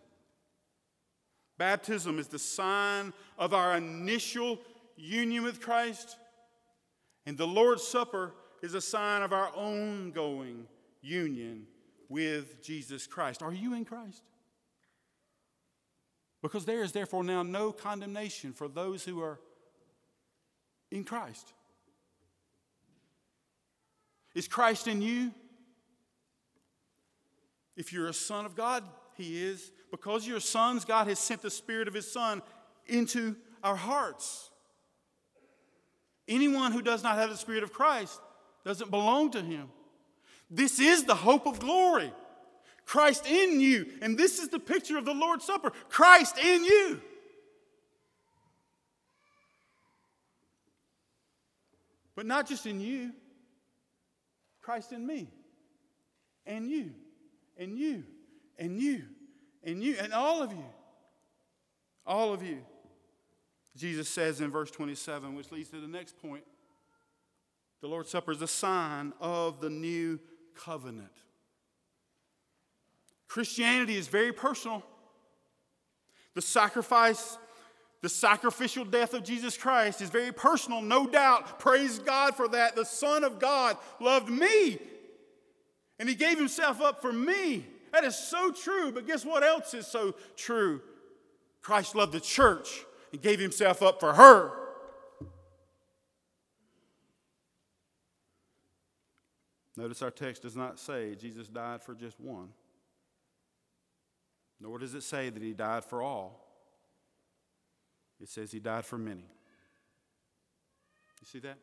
Baptism 1.57 2.19
is 2.19 2.27
the 2.27 2.39
sign 2.39 3.13
of 3.37 3.53
our 3.53 3.77
initial 3.77 4.59
union 4.95 5.43
with 5.43 5.61
Christ, 5.61 6.17
and 7.25 7.37
the 7.37 7.47
Lord's 7.47 7.83
Supper 7.83 8.33
is 8.61 8.73
a 8.73 8.81
sign 8.81 9.21
of 9.21 9.33
our 9.33 9.49
ongoing 9.55 10.67
union 11.01 11.67
with 12.09 12.63
Jesus 12.63 13.07
Christ. 13.07 13.41
Are 13.41 13.53
you 13.53 13.73
in 13.73 13.85
Christ? 13.85 14.23
Because 16.41 16.65
there 16.65 16.83
is 16.83 16.91
therefore 16.91 17.23
now 17.23 17.43
no 17.43 17.71
condemnation 17.71 18.53
for 18.53 18.67
those 18.67 19.03
who 19.03 19.21
are 19.21 19.39
in 20.91 21.03
Christ. 21.03 21.53
Is 24.35 24.47
Christ 24.47 24.87
in 24.87 25.01
you? 25.01 25.31
If 27.75 27.91
you're 27.91 28.07
a 28.07 28.13
son 28.13 28.45
of 28.45 28.55
God, 28.55 28.83
He 29.15 29.43
is. 29.43 29.71
Because 29.91 30.27
you're 30.27 30.39
sons, 30.39 30.85
God 30.85 31.07
has 31.07 31.19
sent 31.19 31.41
the 31.41 31.49
Spirit 31.49 31.87
of 31.87 31.93
His 31.93 32.11
Son 32.11 32.41
into 32.87 33.35
our 33.63 33.75
hearts. 33.75 34.49
Anyone 36.27 36.71
who 36.71 36.81
does 36.81 37.03
not 37.03 37.15
have 37.15 37.29
the 37.29 37.37
Spirit 37.37 37.63
of 37.63 37.73
Christ 37.73 38.19
doesn't 38.65 38.89
belong 38.89 39.31
to 39.31 39.41
Him. 39.41 39.69
This 40.49 40.79
is 40.79 41.03
the 41.03 41.15
hope 41.15 41.45
of 41.45 41.59
glory. 41.59 42.11
Christ 42.85 43.27
in 43.27 43.59
you. 43.59 43.87
And 44.01 44.17
this 44.17 44.39
is 44.39 44.49
the 44.49 44.59
picture 44.59 44.97
of 44.97 45.05
the 45.05 45.13
Lord's 45.13 45.45
Supper 45.45 45.71
Christ 45.89 46.37
in 46.37 46.63
you. 46.63 47.01
But 52.15 52.25
not 52.25 52.47
just 52.47 52.65
in 52.65 52.79
you, 52.79 53.11
Christ 54.61 54.91
in 54.91 55.05
me 55.05 55.27
and 56.45 56.69
you 56.69 56.91
and 57.57 57.77
you 57.77 58.03
and 58.57 58.79
you 58.79 59.03
and 59.63 59.83
you 59.83 59.95
and 60.01 60.13
all 60.13 60.41
of 60.41 60.51
you. 60.51 60.65
All 62.05 62.33
of 62.33 62.43
you. 62.43 62.59
Jesus 63.75 64.07
says 64.09 64.41
in 64.41 64.51
verse 64.51 64.69
27, 64.69 65.35
which 65.35 65.51
leads 65.51 65.69
to 65.69 65.79
the 65.79 65.87
next 65.87 66.17
point 66.21 66.43
the 67.81 67.87
Lord's 67.89 68.09
Supper 68.09 68.31
is 68.31 68.41
a 68.41 68.47
sign 68.47 69.11
of 69.19 69.59
the 69.59 69.69
new 69.69 70.17
covenant. 70.55 71.11
Christianity 73.27 73.97
is 73.97 74.07
very 74.07 74.31
personal. 74.31 74.83
The 76.33 76.41
sacrifice, 76.41 77.37
the 78.01 78.07
sacrificial 78.07 78.85
death 78.85 79.13
of 79.13 79.25
Jesus 79.25 79.57
Christ 79.57 80.01
is 80.01 80.09
very 80.09 80.31
personal, 80.31 80.81
no 80.81 81.07
doubt. 81.07 81.59
Praise 81.59 81.99
God 81.99 82.35
for 82.35 82.47
that. 82.47 82.75
The 82.77 82.85
Son 82.85 83.25
of 83.25 83.39
God 83.39 83.75
loved 83.99 84.29
me 84.29 84.79
and 86.03 86.09
he 86.09 86.15
gave 86.17 86.37
himself 86.37 86.81
up 86.81 87.01
for 87.01 87.13
me. 87.13 87.65
That 87.93 88.03
is 88.03 88.17
so 88.17 88.51
true. 88.51 88.91
But 88.91 89.07
guess 89.07 89.23
what 89.23 89.41
else 89.41 89.73
is 89.73 89.87
so 89.87 90.15
true? 90.35 90.81
Christ 91.61 91.95
loved 91.95 92.11
the 92.11 92.19
church 92.19 92.83
and 93.13 93.21
gave 93.21 93.39
himself 93.39 93.81
up 93.81 94.01
for 94.01 94.11
her. 94.11 94.51
Notice 99.77 100.01
our 100.01 100.11
text 100.11 100.41
does 100.41 100.57
not 100.57 100.77
say 100.77 101.15
Jesus 101.15 101.47
died 101.47 101.81
for 101.81 101.95
just 101.95 102.19
one, 102.19 102.49
nor 104.59 104.79
does 104.79 104.95
it 104.95 105.03
say 105.03 105.29
that 105.29 105.41
he 105.41 105.53
died 105.53 105.85
for 105.85 106.01
all. 106.01 106.45
It 108.19 108.27
says 108.27 108.51
he 108.51 108.59
died 108.59 108.83
for 108.83 108.97
many. 108.97 109.23
You 111.21 111.25
see 111.25 111.39
that? 111.39 111.59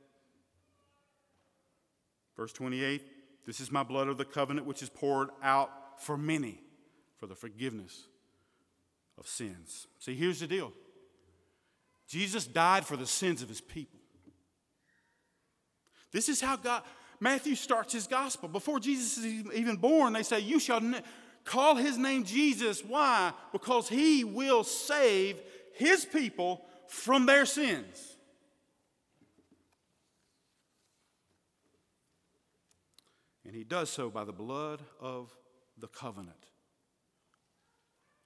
Verse 2.38 2.54
28 2.54 3.19
this 3.46 3.60
is 3.60 3.70
my 3.70 3.82
blood 3.82 4.08
of 4.08 4.18
the 4.18 4.24
covenant, 4.24 4.66
which 4.66 4.82
is 4.82 4.88
poured 4.88 5.30
out 5.42 5.70
for 5.98 6.16
many 6.16 6.60
for 7.18 7.26
the 7.26 7.34
forgiveness 7.34 8.06
of 9.18 9.26
sins. 9.26 9.86
See, 9.98 10.14
here's 10.14 10.40
the 10.40 10.46
deal 10.46 10.72
Jesus 12.08 12.46
died 12.46 12.84
for 12.84 12.96
the 12.96 13.06
sins 13.06 13.42
of 13.42 13.48
his 13.48 13.60
people. 13.60 14.00
This 16.12 16.28
is 16.28 16.40
how 16.40 16.56
God, 16.56 16.82
Matthew 17.20 17.54
starts 17.54 17.92
his 17.92 18.06
gospel. 18.06 18.48
Before 18.48 18.80
Jesus 18.80 19.18
is 19.18 19.44
even 19.54 19.76
born, 19.76 20.12
they 20.12 20.22
say, 20.22 20.40
You 20.40 20.58
shall 20.58 20.82
call 21.44 21.76
his 21.76 21.96
name 21.96 22.24
Jesus. 22.24 22.84
Why? 22.84 23.32
Because 23.52 23.88
he 23.88 24.24
will 24.24 24.64
save 24.64 25.40
his 25.74 26.04
people 26.04 26.64
from 26.88 27.26
their 27.26 27.46
sins. 27.46 28.09
And 33.50 33.56
he 33.56 33.64
does 33.64 33.90
so 33.90 34.10
by 34.10 34.22
the 34.22 34.32
blood 34.32 34.78
of 35.00 35.36
the 35.76 35.88
covenant. 35.88 36.46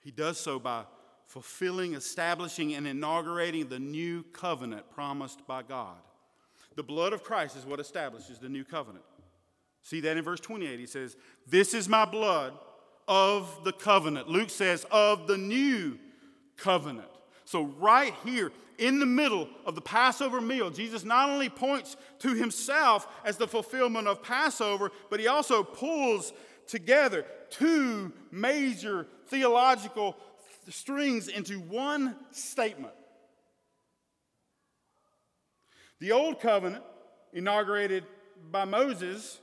He 0.02 0.10
does 0.10 0.38
so 0.38 0.58
by 0.58 0.84
fulfilling, 1.24 1.94
establishing, 1.94 2.74
and 2.74 2.86
inaugurating 2.86 3.70
the 3.70 3.78
new 3.78 4.22
covenant 4.34 4.90
promised 4.90 5.46
by 5.46 5.62
God. 5.62 5.96
The 6.76 6.82
blood 6.82 7.14
of 7.14 7.24
Christ 7.24 7.56
is 7.56 7.64
what 7.64 7.80
establishes 7.80 8.38
the 8.38 8.50
new 8.50 8.64
covenant. 8.64 9.06
See 9.82 10.00
that 10.00 10.18
in 10.18 10.22
verse 10.22 10.40
28. 10.40 10.78
He 10.78 10.84
says, 10.84 11.16
This 11.46 11.72
is 11.72 11.88
my 11.88 12.04
blood 12.04 12.52
of 13.08 13.64
the 13.64 13.72
covenant. 13.72 14.28
Luke 14.28 14.50
says, 14.50 14.84
Of 14.90 15.26
the 15.26 15.38
new 15.38 15.98
covenant. 16.58 17.08
So, 17.44 17.64
right 17.78 18.14
here 18.24 18.52
in 18.78 18.98
the 18.98 19.06
middle 19.06 19.48
of 19.64 19.74
the 19.74 19.80
Passover 19.80 20.40
meal, 20.40 20.70
Jesus 20.70 21.04
not 21.04 21.28
only 21.28 21.48
points 21.48 21.96
to 22.20 22.34
himself 22.34 23.06
as 23.24 23.36
the 23.36 23.46
fulfillment 23.46 24.08
of 24.08 24.22
Passover, 24.22 24.90
but 25.10 25.20
he 25.20 25.28
also 25.28 25.62
pulls 25.62 26.32
together 26.66 27.24
two 27.50 28.12
major 28.30 29.06
theological 29.26 30.16
strings 30.68 31.28
into 31.28 31.60
one 31.60 32.16
statement. 32.30 32.94
The 36.00 36.12
Old 36.12 36.40
Covenant, 36.40 36.82
inaugurated 37.32 38.04
by 38.50 38.64
Moses, 38.64 39.40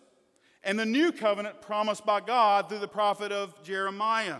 and 0.64 0.78
the 0.78 0.86
New 0.86 1.12
Covenant 1.12 1.62
promised 1.62 2.06
by 2.06 2.22
God 2.22 2.70
through 2.70 2.80
the 2.80 2.88
prophet 2.88 3.32
of 3.32 3.64
Jeremiah. 3.64 4.38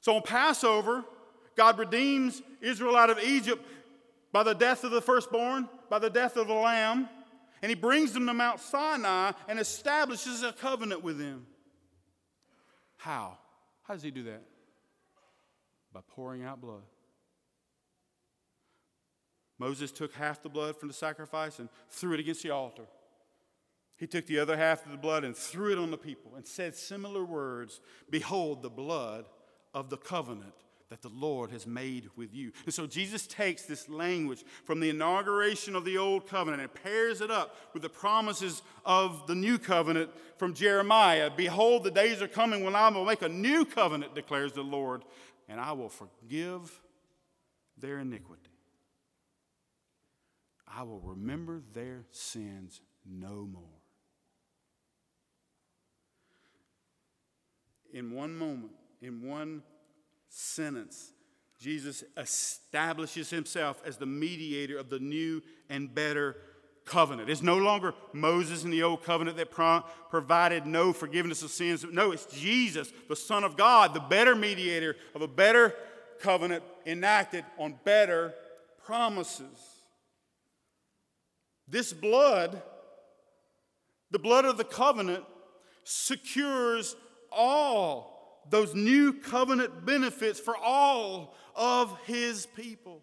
So 0.00 0.16
on 0.16 0.22
Passover, 0.22 1.04
God 1.56 1.78
redeems 1.78 2.42
Israel 2.60 2.96
out 2.96 3.10
of 3.10 3.18
Egypt 3.18 3.64
by 4.32 4.42
the 4.42 4.54
death 4.54 4.84
of 4.84 4.90
the 4.90 5.02
firstborn, 5.02 5.68
by 5.90 5.98
the 5.98 6.10
death 6.10 6.36
of 6.36 6.46
the 6.48 6.54
lamb, 6.54 7.08
and 7.60 7.68
he 7.68 7.76
brings 7.76 8.12
them 8.12 8.26
to 8.26 8.34
Mount 8.34 8.60
Sinai 8.60 9.32
and 9.48 9.58
establishes 9.58 10.42
a 10.42 10.52
covenant 10.52 11.04
with 11.04 11.18
them. 11.18 11.46
How? 12.96 13.38
How 13.82 13.94
does 13.94 14.02
he 14.02 14.10
do 14.10 14.24
that? 14.24 14.42
By 15.92 16.00
pouring 16.08 16.44
out 16.44 16.60
blood. 16.60 16.82
Moses 19.58 19.92
took 19.92 20.12
half 20.14 20.42
the 20.42 20.48
blood 20.48 20.76
from 20.76 20.88
the 20.88 20.94
sacrifice 20.94 21.58
and 21.60 21.68
threw 21.88 22.14
it 22.14 22.20
against 22.20 22.42
the 22.42 22.50
altar. 22.50 22.82
He 23.96 24.08
took 24.08 24.26
the 24.26 24.40
other 24.40 24.56
half 24.56 24.84
of 24.84 24.90
the 24.90 24.98
blood 24.98 25.22
and 25.22 25.36
threw 25.36 25.70
it 25.70 25.78
on 25.78 25.92
the 25.92 25.98
people 25.98 26.32
and 26.34 26.44
said 26.44 26.74
similar 26.74 27.24
words 27.24 27.80
Behold, 28.10 28.62
the 28.62 28.70
blood 28.70 29.26
of 29.72 29.90
the 29.90 29.96
covenant 29.96 30.54
that 30.92 31.00
the 31.00 31.08
Lord 31.08 31.50
has 31.52 31.66
made 31.66 32.10
with 32.16 32.34
you. 32.34 32.52
And 32.66 32.74
so 32.74 32.86
Jesus 32.86 33.26
takes 33.26 33.62
this 33.62 33.88
language 33.88 34.44
from 34.66 34.78
the 34.78 34.90
inauguration 34.90 35.74
of 35.74 35.86
the 35.86 35.96
old 35.96 36.26
covenant 36.26 36.60
and 36.60 36.74
pairs 36.74 37.22
it 37.22 37.30
up 37.30 37.56
with 37.72 37.80
the 37.80 37.88
promises 37.88 38.60
of 38.84 39.26
the 39.26 39.34
new 39.34 39.56
covenant 39.56 40.10
from 40.36 40.52
Jeremiah. 40.52 41.30
Behold, 41.34 41.84
the 41.84 41.90
days 41.90 42.20
are 42.20 42.28
coming 42.28 42.62
when 42.62 42.76
I 42.76 42.90
will 42.90 43.06
make 43.06 43.22
a 43.22 43.28
new 43.30 43.64
covenant, 43.64 44.14
declares 44.14 44.52
the 44.52 44.60
Lord, 44.60 45.02
and 45.48 45.58
I 45.58 45.72
will 45.72 45.88
forgive 45.88 46.78
their 47.78 47.98
iniquity. 48.00 48.42
I 50.68 50.82
will 50.82 51.00
remember 51.00 51.62
their 51.72 52.04
sins 52.10 52.82
no 53.10 53.48
more. 53.50 53.80
In 57.94 58.12
one 58.12 58.36
moment, 58.36 58.72
in 59.00 59.26
one 59.26 59.62
sentence, 60.32 61.12
Jesus 61.60 62.02
establishes 62.16 63.30
himself 63.30 63.80
as 63.86 63.98
the 63.98 64.06
mediator 64.06 64.78
of 64.78 64.88
the 64.88 64.98
new 64.98 65.42
and 65.68 65.94
better 65.94 66.36
covenant. 66.84 67.30
It's 67.30 67.42
no 67.42 67.58
longer 67.58 67.94
Moses 68.12 68.64
in 68.64 68.70
the 68.70 68.82
old 68.82 69.04
covenant 69.04 69.36
that 69.36 69.50
pro- 69.50 69.84
provided 70.10 70.66
no 70.66 70.92
forgiveness 70.92 71.42
of 71.42 71.50
sins. 71.50 71.84
No, 71.90 72.10
it's 72.10 72.26
Jesus, 72.26 72.92
the 73.08 73.14
Son 73.14 73.44
of 73.44 73.56
God, 73.56 73.94
the 73.94 74.00
better 74.00 74.34
mediator 74.34 74.96
of 75.14 75.22
a 75.22 75.28
better 75.28 75.74
covenant 76.20 76.64
enacted 76.86 77.44
on 77.58 77.78
better 77.84 78.34
promises. 78.84 79.82
This 81.68 81.92
blood, 81.92 82.60
the 84.10 84.18
blood 84.18 84.46
of 84.46 84.56
the 84.56 84.64
covenant, 84.64 85.24
secures 85.84 86.96
all 87.30 88.11
those 88.50 88.74
new 88.74 89.12
covenant 89.12 89.84
benefits 89.84 90.40
for 90.40 90.56
all 90.56 91.34
of 91.54 91.96
his 92.06 92.46
people. 92.46 93.02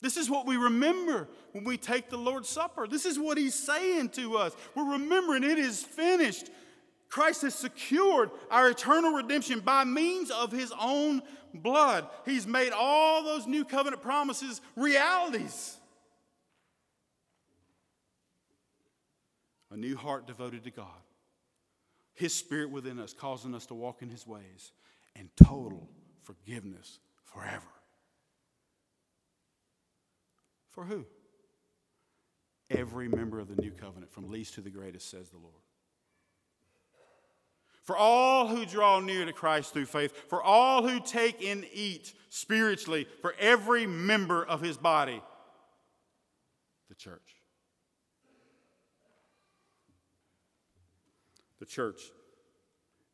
This 0.00 0.16
is 0.16 0.30
what 0.30 0.46
we 0.46 0.56
remember 0.56 1.28
when 1.52 1.64
we 1.64 1.76
take 1.76 2.08
the 2.08 2.16
Lord's 2.16 2.48
Supper. 2.48 2.86
This 2.86 3.04
is 3.04 3.18
what 3.18 3.36
he's 3.36 3.54
saying 3.54 4.10
to 4.10 4.36
us. 4.36 4.54
We're 4.74 4.92
remembering 4.92 5.42
it 5.42 5.58
is 5.58 5.82
finished. 5.82 6.50
Christ 7.08 7.42
has 7.42 7.54
secured 7.54 8.30
our 8.50 8.70
eternal 8.70 9.12
redemption 9.12 9.60
by 9.60 9.84
means 9.84 10.30
of 10.30 10.52
his 10.52 10.72
own 10.80 11.22
blood. 11.52 12.06
He's 12.24 12.46
made 12.46 12.72
all 12.72 13.24
those 13.24 13.46
new 13.46 13.64
covenant 13.64 14.02
promises 14.02 14.60
realities. 14.76 15.76
A 19.70 19.76
new 19.76 19.96
heart 19.96 20.26
devoted 20.26 20.64
to 20.64 20.70
God 20.70 20.86
his 22.18 22.34
Spirit 22.34 22.70
within 22.70 22.98
us, 22.98 23.12
causing 23.12 23.54
us 23.54 23.66
to 23.66 23.74
walk 23.74 24.02
in 24.02 24.10
His 24.10 24.26
ways, 24.26 24.72
and 25.14 25.28
total 25.36 25.88
forgiveness 26.22 26.98
forever. 27.22 27.62
For 30.70 30.84
who? 30.84 31.06
Every 32.70 33.08
member 33.08 33.38
of 33.38 33.46
the 33.46 33.62
new 33.62 33.70
covenant, 33.70 34.12
from 34.12 34.30
least 34.30 34.54
to 34.54 34.60
the 34.60 34.68
greatest, 34.68 35.08
says 35.08 35.30
the 35.30 35.38
Lord. 35.38 35.54
For 37.84 37.96
all 37.96 38.48
who 38.48 38.66
draw 38.66 38.98
near 38.98 39.24
to 39.24 39.32
Christ 39.32 39.72
through 39.72 39.86
faith, 39.86 40.12
for 40.28 40.42
all 40.42 40.86
who 40.86 40.98
take 40.98 41.42
and 41.44 41.64
eat 41.72 42.14
spiritually, 42.30 43.06
for 43.22 43.36
every 43.38 43.86
member 43.86 44.44
of 44.44 44.60
his 44.60 44.76
body, 44.76 45.22
the 46.88 46.96
church. 46.96 47.37
Church 51.68 52.00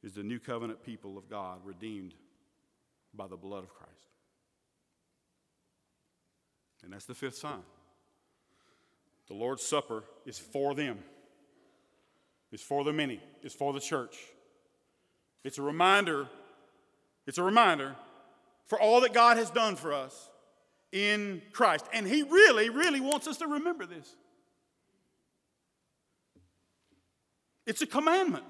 is 0.02 0.14
the 0.14 0.22
new 0.22 0.38
covenant 0.38 0.82
people 0.82 1.18
of 1.18 1.28
God, 1.28 1.58
redeemed 1.64 2.14
by 3.14 3.26
the 3.26 3.36
blood 3.36 3.64
of 3.64 3.74
Christ. 3.74 3.92
And 6.82 6.92
that's 6.92 7.06
the 7.06 7.14
fifth 7.14 7.36
sign. 7.36 7.62
The 9.28 9.34
Lord's 9.34 9.62
Supper 9.62 10.04
is 10.26 10.38
for 10.38 10.74
them, 10.74 10.98
it's 12.52 12.62
for 12.62 12.84
the 12.84 12.92
many, 12.92 13.20
it's 13.42 13.54
for 13.54 13.72
the 13.72 13.80
church. 13.80 14.16
It's 15.42 15.58
a 15.58 15.62
reminder, 15.62 16.28
it's 17.26 17.38
a 17.38 17.42
reminder 17.42 17.96
for 18.66 18.80
all 18.80 19.02
that 19.02 19.12
God 19.12 19.36
has 19.36 19.50
done 19.50 19.76
for 19.76 19.92
us 19.92 20.30
in 20.92 21.42
Christ. 21.52 21.86
And 21.92 22.06
He 22.06 22.22
really, 22.22 22.70
really 22.70 23.00
wants 23.00 23.26
us 23.26 23.38
to 23.38 23.46
remember 23.46 23.84
this. 23.86 24.16
It's 27.66 27.82
a 27.82 27.86
commandment. 27.86 28.44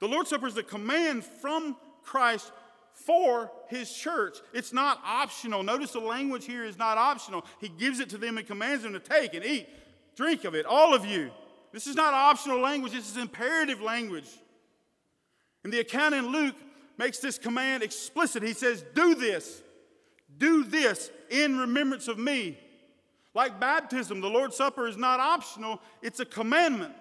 The 0.00 0.08
Lord's 0.08 0.30
Supper 0.30 0.46
is 0.46 0.56
a 0.56 0.62
command 0.62 1.24
from 1.24 1.76
Christ 2.02 2.52
for 2.94 3.50
his 3.68 3.92
church. 3.92 4.38
It's 4.52 4.72
not 4.72 5.00
optional. 5.04 5.62
Notice 5.62 5.92
the 5.92 6.00
language 6.00 6.44
here 6.44 6.64
is 6.64 6.78
not 6.78 6.98
optional. 6.98 7.44
He 7.60 7.68
gives 7.68 8.00
it 8.00 8.10
to 8.10 8.18
them 8.18 8.38
and 8.38 8.46
commands 8.46 8.82
them 8.82 8.92
to 8.94 8.98
take 8.98 9.34
and 9.34 9.44
eat, 9.44 9.68
drink 10.16 10.44
of 10.44 10.54
it, 10.54 10.66
all 10.66 10.94
of 10.94 11.04
you. 11.04 11.30
This 11.72 11.86
is 11.86 11.94
not 11.94 12.14
optional 12.14 12.58
language, 12.58 12.92
this 12.92 13.10
is 13.10 13.16
imperative 13.16 13.80
language. 13.80 14.28
And 15.62 15.72
the 15.72 15.80
account 15.80 16.14
in 16.14 16.28
Luke 16.28 16.56
makes 16.98 17.18
this 17.18 17.38
command 17.38 17.82
explicit. 17.82 18.42
He 18.42 18.54
says, 18.54 18.84
Do 18.94 19.14
this, 19.14 19.62
do 20.36 20.64
this 20.64 21.10
in 21.30 21.58
remembrance 21.58 22.08
of 22.08 22.18
me. 22.18 22.58
Like 23.34 23.60
baptism, 23.60 24.20
the 24.20 24.28
Lord's 24.28 24.56
Supper 24.56 24.88
is 24.88 24.96
not 24.96 25.20
optional, 25.20 25.80
it's 26.02 26.20
a 26.20 26.24
commandment. 26.24 26.94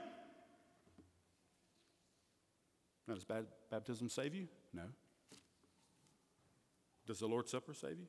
Now, 3.08 3.16
does 3.16 3.26
baptism 3.72 4.10
save 4.10 4.36
you? 4.36 4.48
No. 4.72 4.84
Does 7.08 7.20
the 7.20 7.28
Lord's 7.28 7.50
Supper 7.50 7.74
save 7.74 7.98
you? 7.98 8.06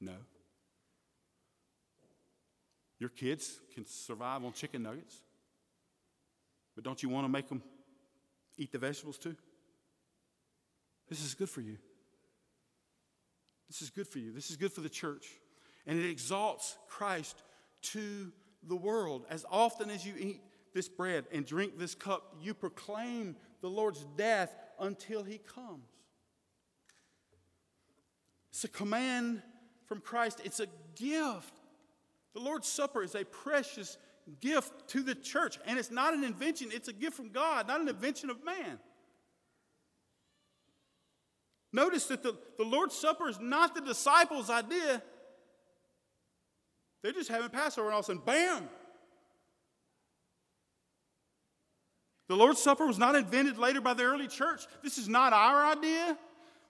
No. 0.00 0.14
Your 2.98 3.10
kids 3.10 3.60
can 3.72 3.86
survive 3.86 4.44
on 4.44 4.52
chicken 4.52 4.82
nuggets, 4.82 5.20
but 6.74 6.82
don't 6.82 7.02
you 7.02 7.08
want 7.08 7.24
to 7.24 7.28
make 7.28 7.48
them 7.48 7.62
eat 8.56 8.72
the 8.72 8.78
vegetables 8.78 9.18
too? 9.18 9.36
This 11.08 11.24
is 11.24 11.34
good 11.34 11.50
for 11.50 11.60
you. 11.60 11.76
This 13.68 13.82
is 13.82 13.90
good 13.90 14.08
for 14.08 14.18
you. 14.18 14.32
This 14.32 14.50
is 14.50 14.56
good 14.56 14.72
for 14.72 14.80
the 14.80 14.88
church. 14.88 15.26
And 15.86 15.98
it 15.98 16.08
exalts 16.08 16.76
Christ 16.88 17.42
to 17.82 18.32
the 18.66 18.76
world. 18.76 19.26
As 19.28 19.44
often 19.50 19.90
as 19.90 20.06
you 20.06 20.14
eat 20.18 20.40
this 20.72 20.88
bread 20.88 21.24
and 21.32 21.46
drink 21.46 21.78
this 21.78 21.94
cup, 21.94 22.36
you 22.40 22.54
proclaim 22.54 23.36
the 23.60 23.68
Lord's 23.68 24.04
death 24.16 24.54
until 24.78 25.22
he 25.22 25.38
comes. 25.38 25.88
It's 28.50 28.64
a 28.64 28.68
command 28.68 29.42
from 29.86 30.00
Christ, 30.00 30.40
it's 30.44 30.60
a 30.60 30.66
gift. 30.94 31.54
The 32.34 32.40
Lord's 32.40 32.68
Supper 32.68 33.02
is 33.02 33.14
a 33.14 33.24
precious 33.24 33.98
gift 34.40 34.88
to 34.88 35.02
the 35.02 35.14
church, 35.14 35.58
and 35.66 35.78
it's 35.78 35.90
not 35.90 36.14
an 36.14 36.24
invention, 36.24 36.70
it's 36.72 36.88
a 36.88 36.92
gift 36.92 37.16
from 37.16 37.30
God, 37.30 37.68
not 37.68 37.80
an 37.80 37.88
invention 37.88 38.30
of 38.30 38.44
man. 38.44 38.78
Notice 41.72 42.06
that 42.06 42.22
the, 42.22 42.36
the 42.56 42.64
Lord's 42.64 42.96
Supper 42.96 43.28
is 43.28 43.40
not 43.40 43.74
the 43.74 43.80
disciples' 43.80 44.48
idea, 44.48 45.02
They're 47.04 47.12
just 47.12 47.28
having 47.28 47.50
Passover, 47.50 47.88
and 47.88 47.92
all 47.92 48.00
of 48.00 48.06
a 48.06 48.06
sudden, 48.06 48.22
bam! 48.24 48.66
The 52.28 52.34
Lord's 52.34 52.62
Supper 52.62 52.86
was 52.86 52.98
not 52.98 53.14
invented 53.14 53.58
later 53.58 53.82
by 53.82 53.92
the 53.92 54.04
early 54.04 54.26
church. 54.26 54.62
This 54.82 54.96
is 54.96 55.06
not 55.06 55.34
our 55.34 55.66
idea. 55.66 56.16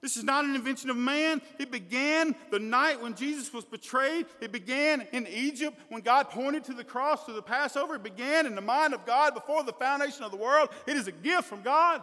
This 0.00 0.16
is 0.16 0.24
not 0.24 0.44
an 0.44 0.56
invention 0.56 0.90
of 0.90 0.96
man. 0.96 1.40
It 1.60 1.70
began 1.70 2.34
the 2.50 2.58
night 2.58 3.00
when 3.00 3.14
Jesus 3.14 3.52
was 3.52 3.64
betrayed. 3.64 4.26
It 4.40 4.50
began 4.50 5.06
in 5.12 5.28
Egypt 5.28 5.78
when 5.88 6.02
God 6.02 6.30
pointed 6.30 6.64
to 6.64 6.74
the 6.74 6.82
cross 6.82 7.26
to 7.26 7.32
the 7.32 7.40
Passover. 7.40 7.94
It 7.94 8.02
began 8.02 8.44
in 8.44 8.56
the 8.56 8.60
mind 8.60 8.92
of 8.92 9.06
God 9.06 9.34
before 9.34 9.62
the 9.62 9.72
foundation 9.72 10.24
of 10.24 10.32
the 10.32 10.36
world. 10.36 10.68
It 10.88 10.96
is 10.96 11.06
a 11.06 11.12
gift 11.12 11.44
from 11.44 11.62
God. 11.62 12.02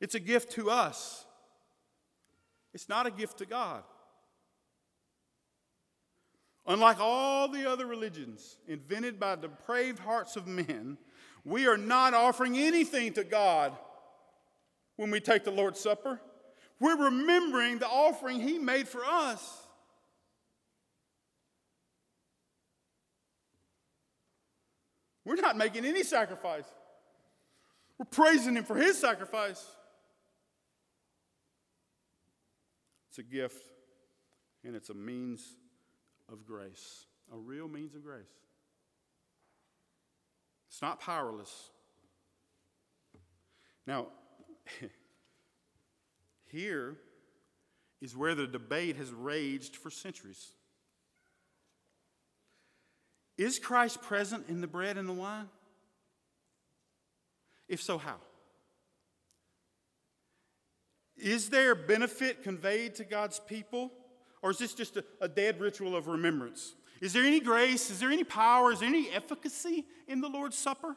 It's 0.00 0.14
a 0.14 0.20
gift 0.20 0.52
to 0.52 0.70
us, 0.70 1.26
it's 2.72 2.88
not 2.88 3.08
a 3.08 3.10
gift 3.10 3.38
to 3.38 3.44
God. 3.44 3.82
Unlike 6.70 7.00
all 7.00 7.48
the 7.48 7.68
other 7.68 7.84
religions 7.84 8.56
invented 8.68 9.18
by 9.18 9.34
depraved 9.34 9.98
hearts 9.98 10.36
of 10.36 10.46
men, 10.46 10.98
we 11.44 11.66
are 11.66 11.76
not 11.76 12.14
offering 12.14 12.56
anything 12.56 13.12
to 13.14 13.24
God 13.24 13.76
when 14.94 15.10
we 15.10 15.18
take 15.18 15.42
the 15.42 15.50
Lord's 15.50 15.80
Supper. 15.80 16.20
We're 16.78 17.06
remembering 17.06 17.78
the 17.78 17.88
offering 17.88 18.38
He 18.38 18.56
made 18.56 18.86
for 18.86 19.04
us. 19.04 19.66
We're 25.24 25.34
not 25.34 25.56
making 25.56 25.84
any 25.84 26.04
sacrifice. 26.04 26.66
We're 27.98 28.04
praising 28.04 28.54
Him 28.54 28.62
for 28.62 28.76
His 28.76 28.96
sacrifice. 28.96 29.66
It's 33.08 33.18
a 33.18 33.24
gift, 33.24 33.60
and 34.62 34.76
it's 34.76 34.90
a 34.90 34.94
means 34.94 35.56
of 36.32 36.46
grace, 36.46 37.06
a 37.32 37.36
real 37.36 37.68
means 37.68 37.94
of 37.94 38.04
grace. 38.04 38.22
It's 40.68 40.82
not 40.82 41.00
powerless. 41.00 41.70
Now, 43.86 44.08
here 46.46 46.96
is 48.00 48.16
where 48.16 48.34
the 48.34 48.46
debate 48.46 48.96
has 48.96 49.10
raged 49.10 49.76
for 49.76 49.90
centuries. 49.90 50.52
Is 53.36 53.58
Christ 53.58 54.02
present 54.02 54.48
in 54.48 54.60
the 54.60 54.66
bread 54.66 54.96
and 54.96 55.08
the 55.08 55.12
wine? 55.12 55.48
If 57.68 57.82
so, 57.82 57.98
how? 57.98 58.16
Is 61.16 61.50
there 61.50 61.74
benefit 61.74 62.42
conveyed 62.42 62.94
to 62.96 63.04
God's 63.04 63.40
people? 63.40 63.92
Or 64.42 64.50
is 64.50 64.58
this 64.58 64.74
just 64.74 64.96
a, 64.96 65.04
a, 65.20 65.28
dead 65.28 65.60
ritual 65.60 65.94
of 65.94 66.06
remembrance? 66.06 66.74
Is 67.00 67.12
there 67.12 67.24
any 67.24 67.40
grace? 67.40 67.90
Is 67.90 68.00
there 68.00 68.10
any 68.10 68.24
power? 68.24 68.72
Is 68.72 68.80
there 68.80 68.88
any 68.88 69.10
efficacy 69.10 69.86
in 70.08 70.20
the 70.20 70.28
Lord's 70.28 70.56
Supper? 70.56 70.96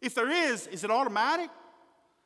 If 0.00 0.14
there 0.14 0.30
is, 0.30 0.66
is 0.68 0.84
it 0.84 0.90
automatic? 0.90 1.50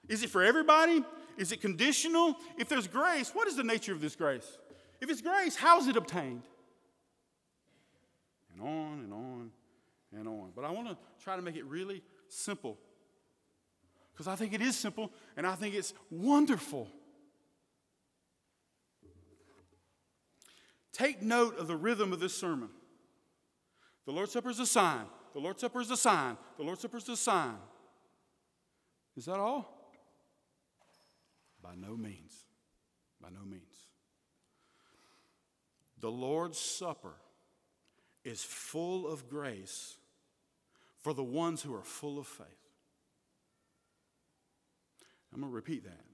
Is 0.09 0.23
it 0.23 0.31
for 0.31 0.43
everybody? 0.43 1.03
Is 1.37 1.51
it 1.51 1.61
conditional? 1.61 2.37
If 2.59 2.69
there's 2.69 2.87
grace, 2.87 3.35
what 3.35 3.49
is 3.49 3.57
the 3.57 3.65
nature 3.65 3.93
of 3.93 4.01
this 4.01 4.15
grace? 4.15 4.59
If 5.01 5.11
it's 5.11 5.21
grace, 5.21 5.57
how 5.57 5.81
is 5.81 5.89
it 5.89 5.97
obtained? 5.97 6.43
And 8.53 8.63
on 8.63 9.01
and 9.01 9.13
on 9.13 9.51
and 10.17 10.29
on. 10.29 10.53
But 10.55 10.65
I 10.65 10.71
want 10.71 10.89
to 10.89 10.97
try 11.23 11.37
to 11.37 11.43
make 11.43 11.57
it 11.57 11.65
really 11.65 12.03
simple 12.29 12.79
because 14.13 14.29
I 14.29 14.37
think 14.37 14.53
it 14.53 14.63
is 14.63 14.77
simple 14.77 15.11
and 15.37 15.47
I 15.47 15.55
think 15.55 15.75
it's 15.75 15.93
wonderful. 16.11 16.89
Take 20.95 21.23
note 21.23 21.59
of 21.59 21.67
the 21.67 21.77
rhythm 21.77 22.13
of 22.13 22.21
this 22.21 22.35
sermon. 22.35 22.71
The 24.07 24.13
Lord's 24.13 24.33
Supper 24.33 24.51
is 24.51 24.61
a 24.61 24.67
sign. 24.67 25.07
The 25.35 25.41
Lord's 25.41 25.61
Supper 25.61 25.81
is 25.81 25.91
a 25.91 25.97
sign. 25.97 26.37
The 26.57 26.63
Lord's 26.63 26.83
Supper 26.83 26.99
is 26.99 27.09
a 27.09 27.17
sign. 27.17 27.57
Is 29.17 29.25
that 29.25 29.41
all? 29.41 29.91
By 31.61 31.75
no 31.75 31.97
means. 31.97 32.45
By 33.21 33.31
no 33.31 33.45
means. 33.45 33.63
The 35.99 36.11
Lord's 36.11 36.59
Supper 36.59 37.15
is 38.25 38.45
full 38.45 39.09
of 39.09 39.29
grace 39.29 39.97
for 41.03 41.13
the 41.13 41.25
ones 41.25 41.61
who 41.63 41.75
are 41.75 41.83
full 41.83 42.21
of 42.21 42.27
faith. 42.29 42.47
I'm 45.33 45.41
going 45.41 45.51
to 45.51 45.55
repeat 45.55 45.85
that. 45.85 46.05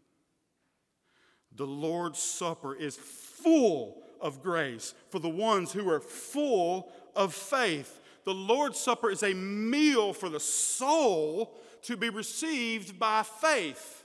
The 1.54 1.66
Lord's 1.66 2.18
Supper 2.18 2.74
is 2.74 2.96
full 2.96 4.02
of 4.20 4.42
grace 4.42 4.94
for 5.08 5.18
the 5.18 5.28
ones 5.28 5.72
who 5.72 5.88
are 5.88 6.00
full 6.00 6.92
of 7.14 7.34
faith. 7.34 8.00
The 8.24 8.34
Lord's 8.34 8.78
Supper 8.78 9.10
is 9.10 9.22
a 9.22 9.34
meal 9.34 10.12
for 10.12 10.28
the 10.28 10.40
soul 10.40 11.58
to 11.82 11.96
be 11.96 12.10
received 12.10 12.98
by 12.98 13.22
faith. 13.22 14.04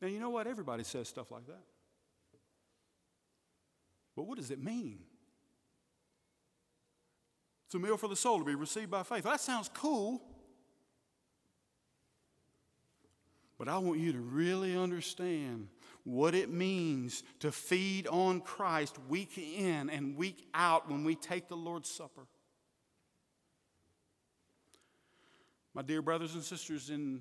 Now, 0.00 0.08
you 0.08 0.18
know 0.18 0.30
what? 0.30 0.48
Everybody 0.48 0.82
says 0.82 1.08
stuff 1.08 1.30
like 1.30 1.46
that. 1.46 1.62
But 4.16 4.24
what 4.24 4.36
does 4.36 4.50
it 4.50 4.62
mean? 4.62 4.98
It's 7.66 7.74
a 7.74 7.78
meal 7.78 7.96
for 7.96 8.08
the 8.08 8.16
soul 8.16 8.38
to 8.38 8.44
be 8.44 8.54
received 8.54 8.90
by 8.90 9.02
faith. 9.02 9.22
That 9.22 9.40
sounds 9.40 9.70
cool. 9.72 10.20
But 13.56 13.68
I 13.68 13.78
want 13.78 14.00
you 14.00 14.12
to 14.12 14.18
really 14.18 14.76
understand 14.76 15.68
what 16.04 16.34
it 16.34 16.50
means 16.50 17.22
to 17.40 17.52
feed 17.52 18.06
on 18.06 18.40
Christ 18.40 18.96
week 19.08 19.38
in 19.38 19.88
and 19.88 20.16
week 20.16 20.48
out 20.52 20.90
when 20.90 21.04
we 21.04 21.14
take 21.14 21.48
the 21.48 21.56
Lord's 21.56 21.88
Supper. 21.88 22.26
My 25.74 25.82
dear 25.82 26.02
brothers 26.02 26.34
and 26.34 26.42
sisters 26.42 26.90
in 26.90 27.20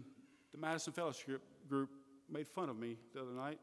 the 0.51 0.57
Madison 0.57 0.93
Fellowship 0.93 1.41
group 1.69 1.89
made 2.29 2.47
fun 2.47 2.69
of 2.69 2.77
me 2.77 2.97
the 3.13 3.21
other 3.21 3.31
night 3.31 3.59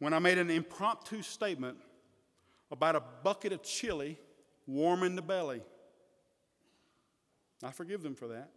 when 0.00 0.14
I 0.14 0.18
made 0.18 0.38
an 0.38 0.50
impromptu 0.50 1.22
statement 1.22 1.76
about 2.70 2.96
a 2.96 3.02
bucket 3.22 3.52
of 3.52 3.62
chili 3.62 4.18
warming 4.66 5.14
the 5.14 5.22
belly. 5.22 5.60
I 7.62 7.70
forgive 7.70 8.02
them 8.02 8.14
for 8.14 8.28
that. 8.28 8.50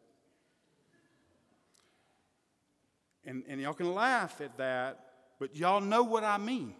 And, 3.25 3.43
and 3.47 3.61
y'all 3.61 3.73
can 3.73 3.93
laugh 3.93 4.41
at 4.41 4.57
that, 4.57 4.99
but 5.39 5.55
y'all 5.55 5.81
know 5.81 6.03
what 6.03 6.23
I 6.23 6.37
mean. 6.37 6.75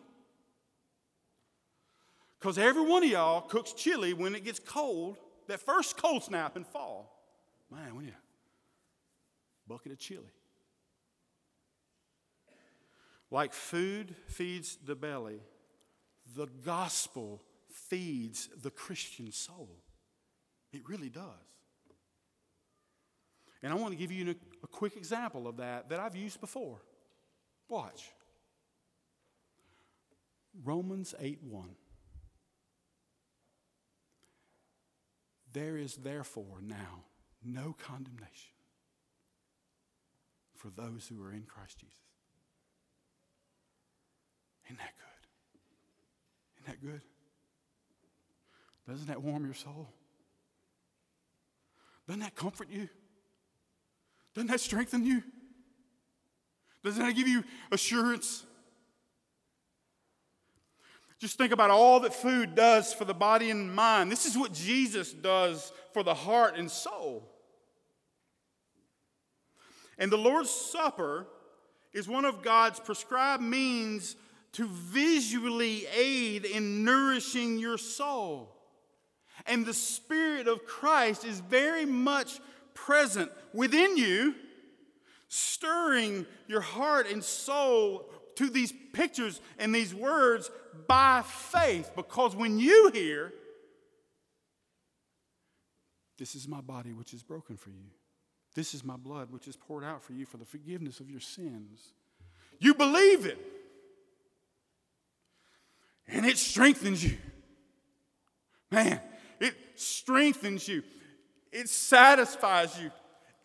Because 2.39 2.57
every 2.57 2.85
one 2.85 3.03
of 3.03 3.09
y'all 3.09 3.41
cooks 3.41 3.71
chili 3.71 4.13
when 4.13 4.35
it 4.35 4.43
gets 4.43 4.59
cold, 4.59 5.17
that 5.47 5.61
first 5.61 5.97
cold 5.97 6.23
snap 6.23 6.57
in 6.57 6.65
fall. 6.65 7.09
Man, 7.71 7.97
need 7.97 8.09
a 8.09 9.69
bucket 9.69 9.93
of 9.93 9.99
chili. 9.99 10.31
Like 13.31 13.53
food 13.53 14.13
feeds 14.27 14.77
the 14.85 14.95
belly, 14.95 15.39
the 16.35 16.47
gospel 16.65 17.41
feeds 17.89 18.49
the 18.61 18.69
Christian 18.69 19.31
soul. 19.31 19.69
It 20.71 20.81
really 20.87 21.09
does. 21.09 21.23
And 23.63 23.71
I 23.71 23.75
want 23.75 23.93
to 23.93 23.97
give 23.97 24.11
you 24.11 24.35
a, 24.63 24.67
quick 24.67 24.95
example 24.97 25.47
of 25.47 25.57
that 25.57 25.89
that 25.89 25.99
I've 25.99 26.15
used 26.15 26.39
before. 26.41 26.81
Watch. 27.67 28.11
Romans 30.63 31.13
8 31.19 31.39
1. 31.43 31.69
There 35.53 35.77
is 35.77 35.95
therefore 35.97 36.61
now 36.61 37.03
no 37.43 37.75
condemnation 37.79 38.53
for 40.55 40.69
those 40.69 41.07
who 41.07 41.23
are 41.23 41.31
in 41.31 41.43
Christ 41.43 41.79
Jesus. 41.79 41.95
Isn't 44.65 44.79
that 44.79 44.93
good? 44.97 45.27
Isn't 46.57 46.67
that 46.67 46.81
good? 46.81 47.01
Doesn't 48.87 49.07
that 49.07 49.21
warm 49.21 49.45
your 49.45 49.53
soul? 49.53 49.89
Doesn't 52.07 52.21
that 52.21 52.35
comfort 52.35 52.69
you? 52.69 52.89
Doesn't 54.33 54.49
that 54.49 54.59
strengthen 54.59 55.05
you? 55.05 55.23
Doesn't 56.83 57.03
that 57.03 57.15
give 57.15 57.27
you 57.27 57.43
assurance? 57.71 58.43
Just 61.19 61.37
think 61.37 61.53
about 61.53 61.69
all 61.69 62.01
that 62.01 62.13
food 62.13 62.53
does 62.53 62.93
for 62.93 63.05
the 63.05 63.13
body 63.13 63.49
and 63.49 63.73
mind. 63.73 64.11
This 64.11 64.25
is 64.25 64.37
what 64.37 64.51
Jesus 64.51 65.13
does 65.13 65.71
for 65.93 66.03
the 66.03 66.13
heart 66.13 66.57
and 66.57 66.69
soul. 66.69 67.29
And 69.97 70.11
the 70.11 70.17
Lord's 70.17 70.49
Supper 70.49 71.27
is 71.93 72.09
one 72.09 72.25
of 72.25 72.41
God's 72.41 72.79
prescribed 72.79 73.41
means 73.41 74.17
to 74.53 74.67
visually 74.67 75.85
aid 75.95 76.45
in 76.45 76.83
nourishing 76.83 77.57
your 77.57 77.77
soul. 77.77 78.53
And 79.45 79.65
the 79.65 79.73
Spirit 79.73 80.47
of 80.47 80.65
Christ 80.65 81.23
is 81.23 81.39
very 81.39 81.85
much 81.85 82.39
present 82.73 83.31
within 83.53 83.97
you 83.97 84.35
stirring 85.27 86.25
your 86.47 86.61
heart 86.61 87.09
and 87.09 87.23
soul 87.23 88.09
to 88.35 88.49
these 88.49 88.73
pictures 88.93 89.41
and 89.57 89.73
these 89.73 89.93
words 89.93 90.51
by 90.87 91.23
faith. 91.25 91.91
Because 91.95 92.35
when 92.35 92.59
you 92.59 92.91
hear, 92.93 93.33
This 96.17 96.35
is 96.35 96.47
my 96.47 96.61
body 96.61 96.93
which 96.93 97.13
is 97.13 97.23
broken 97.23 97.57
for 97.57 97.69
you, 97.69 97.89
this 98.55 98.73
is 98.73 98.83
my 98.83 98.95
blood 98.95 99.31
which 99.31 99.47
is 99.47 99.55
poured 99.55 99.83
out 99.83 100.03
for 100.03 100.13
you 100.13 100.25
for 100.25 100.37
the 100.37 100.45
forgiveness 100.45 100.99
of 100.99 101.09
your 101.09 101.19
sins, 101.19 101.93
you 102.59 102.73
believe 102.73 103.25
it. 103.25 103.37
And 106.07 106.25
it 106.25 106.37
strengthens 106.37 107.03
you. 107.03 107.17
Man, 108.69 108.99
it 109.39 109.55
strengthens 109.75 110.67
you. 110.67 110.83
It 111.53 111.69
satisfies 111.69 112.77
you. 112.79 112.91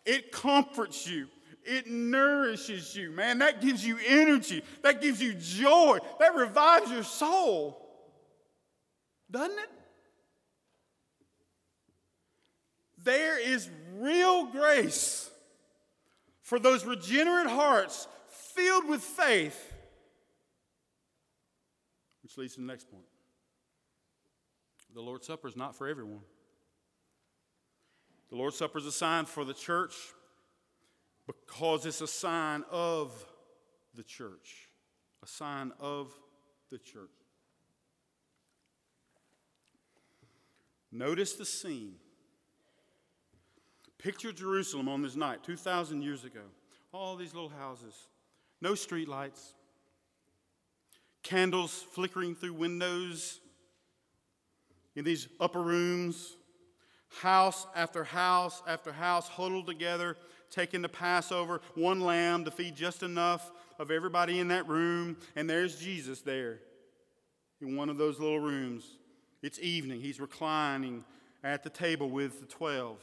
It 0.05 0.31
comforts 0.31 1.07
you. 1.07 1.27
It 1.63 1.85
nourishes 1.87 2.95
you, 2.95 3.11
man. 3.11 3.39
That 3.39 3.61
gives 3.61 3.85
you 3.85 3.99
energy. 4.05 4.63
That 4.81 4.99
gives 4.99 5.21
you 5.21 5.35
joy. 5.35 5.99
That 6.19 6.33
revives 6.35 6.91
your 6.91 7.03
soul. 7.03 7.85
Doesn't 9.29 9.59
it? 9.59 9.69
There 13.03 13.39
is 13.39 13.69
real 13.99 14.47
grace 14.47 15.29
for 16.41 16.57
those 16.57 16.85
regenerate 16.85 17.47
hearts 17.47 18.07
filled 18.29 18.87
with 18.87 19.01
faith. 19.01 19.71
Which 22.23 22.35
leads 22.37 22.55
to 22.55 22.61
the 22.61 22.67
next 22.67 22.89
point. 22.89 23.05
The 24.95 25.01
Lord's 25.01 25.27
Supper 25.27 25.47
is 25.47 25.55
not 25.55 25.75
for 25.75 25.87
everyone. 25.87 26.21
The 28.29 28.35
Lord's 28.35 28.57
Supper 28.57 28.77
is 28.77 28.85
a 28.85 28.91
sign 28.91 29.25
for 29.25 29.43
the 29.43 29.53
church 29.53 29.95
because 31.25 31.85
it's 31.85 32.01
a 32.01 32.07
sign 32.07 32.63
of 32.69 33.11
the 33.95 34.03
church. 34.03 34.69
A 35.23 35.27
sign 35.27 35.71
of 35.79 36.13
the 36.69 36.77
church. 36.77 37.09
Notice 40.91 41.33
the 41.33 41.45
scene. 41.45 41.95
Picture 43.97 44.31
Jerusalem 44.31 44.87
on 44.87 45.01
this 45.01 45.15
night, 45.15 45.43
2,000 45.43 46.01
years 46.01 46.23
ago. 46.23 46.41
All 46.93 47.15
these 47.15 47.33
little 47.33 47.49
houses, 47.49 48.07
no 48.61 48.73
street 48.73 49.07
lights, 49.07 49.53
candles 51.21 51.85
flickering 51.93 52.33
through 52.33 52.53
windows 52.53 53.39
in 54.95 55.03
these 55.03 55.27
upper 55.39 55.61
rooms, 55.61 56.37
house 57.09 57.67
after 57.75 58.03
house 58.03 58.61
after 58.67 58.91
house 58.91 59.27
huddled 59.27 59.67
together, 59.67 60.15
taking 60.49 60.81
the 60.81 60.89
Passover, 60.89 61.61
one 61.75 61.99
lamb 61.99 62.45
to 62.45 62.51
feed 62.51 62.75
just 62.75 63.03
enough 63.03 63.51
of 63.77 63.91
everybody 63.91 64.39
in 64.39 64.49
that 64.49 64.67
room, 64.67 65.17
and 65.35 65.49
there's 65.49 65.79
Jesus 65.79 66.21
there 66.21 66.59
in 67.61 67.75
one 67.75 67.89
of 67.89 67.97
those 67.97 68.19
little 68.19 68.39
rooms. 68.39 68.97
It's 69.41 69.59
evening. 69.59 70.01
He's 70.01 70.19
reclining 70.19 71.03
at 71.43 71.63
the 71.63 71.69
table 71.69 72.09
with 72.09 72.41
the 72.41 72.45
12. 72.45 72.99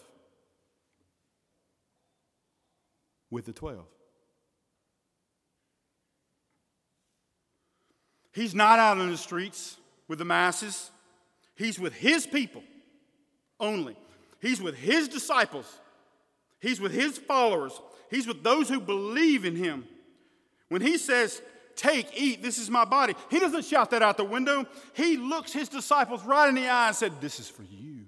With 3.30 3.46
the 3.46 3.52
12. 3.52 3.84
He's 8.32 8.54
not 8.54 8.78
out 8.78 8.98
in 8.98 9.10
the 9.10 9.16
streets 9.16 9.78
with 10.08 10.18
the 10.18 10.26
masses. 10.26 10.90
He's 11.54 11.80
with 11.80 11.94
his 11.94 12.26
people 12.26 12.62
only. 13.60 13.96
He's 14.40 14.60
with 14.60 14.76
his 14.76 15.08
disciples. 15.08 15.80
He's 16.60 16.80
with 16.80 16.92
his 16.92 17.18
followers. 17.18 17.80
He's 18.10 18.26
with 18.26 18.42
those 18.42 18.68
who 18.68 18.80
believe 18.80 19.44
in 19.44 19.56
him. 19.56 19.84
When 20.68 20.82
he 20.82 20.98
says, 20.98 21.42
Take, 21.74 22.08
eat, 22.18 22.42
this 22.42 22.56
is 22.56 22.70
my 22.70 22.86
body, 22.86 23.14
he 23.30 23.38
doesn't 23.38 23.66
shout 23.66 23.90
that 23.90 24.02
out 24.02 24.16
the 24.16 24.24
window. 24.24 24.64
He 24.94 25.18
looks 25.18 25.52
his 25.52 25.68
disciples 25.68 26.24
right 26.24 26.48
in 26.48 26.54
the 26.54 26.66
eye 26.66 26.88
and 26.88 26.96
said, 26.96 27.20
This 27.20 27.38
is 27.38 27.48
for 27.48 27.62
you. 27.62 28.06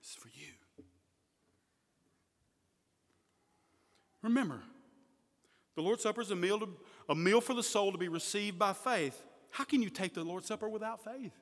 This 0.00 0.10
is 0.10 0.16
for 0.16 0.28
you. 0.28 0.84
Remember, 4.22 4.62
the 5.76 5.82
Lord's 5.82 6.02
Supper 6.02 6.22
is 6.22 6.30
a 6.30 6.36
meal, 6.36 6.58
to, 6.60 6.68
a 7.10 7.14
meal 7.14 7.42
for 7.42 7.52
the 7.52 7.62
soul 7.62 7.92
to 7.92 7.98
be 7.98 8.08
received 8.08 8.58
by 8.58 8.72
faith. 8.72 9.22
How 9.50 9.64
can 9.64 9.82
you 9.82 9.90
take 9.90 10.14
the 10.14 10.24
Lord's 10.24 10.46
Supper 10.46 10.68
without 10.68 11.04
faith? 11.04 11.32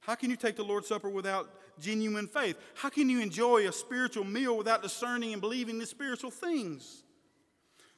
How 0.00 0.14
can 0.14 0.30
you 0.30 0.36
take 0.36 0.56
the 0.56 0.64
Lord's 0.64 0.88
Supper 0.88 1.08
without 1.08 1.50
genuine 1.78 2.26
faith? 2.26 2.56
How 2.74 2.88
can 2.88 3.08
you 3.08 3.20
enjoy 3.20 3.68
a 3.68 3.72
spiritual 3.72 4.24
meal 4.24 4.56
without 4.56 4.82
discerning 4.82 5.32
and 5.32 5.40
believing 5.40 5.78
the 5.78 5.86
spiritual 5.86 6.30
things? 6.30 7.04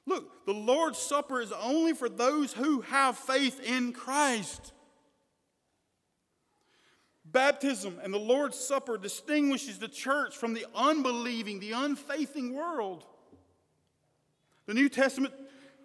Look, 0.04 0.46
the 0.46 0.52
Lord's 0.52 0.98
Supper 0.98 1.40
is 1.40 1.52
only 1.52 1.92
for 1.92 2.08
those 2.08 2.52
who 2.52 2.80
have 2.82 3.16
faith 3.16 3.60
in 3.60 3.92
Christ. 3.92 4.72
Baptism 7.24 7.98
and 8.02 8.12
the 8.12 8.18
Lord's 8.18 8.58
Supper 8.58 8.98
distinguishes 8.98 9.78
the 9.78 9.88
church 9.88 10.36
from 10.36 10.54
the 10.54 10.66
unbelieving, 10.74 11.60
the 11.60 11.72
unfaithing 11.72 12.52
world. 12.54 13.04
The 14.66 14.74
New 14.74 14.88
Testament 14.88 15.34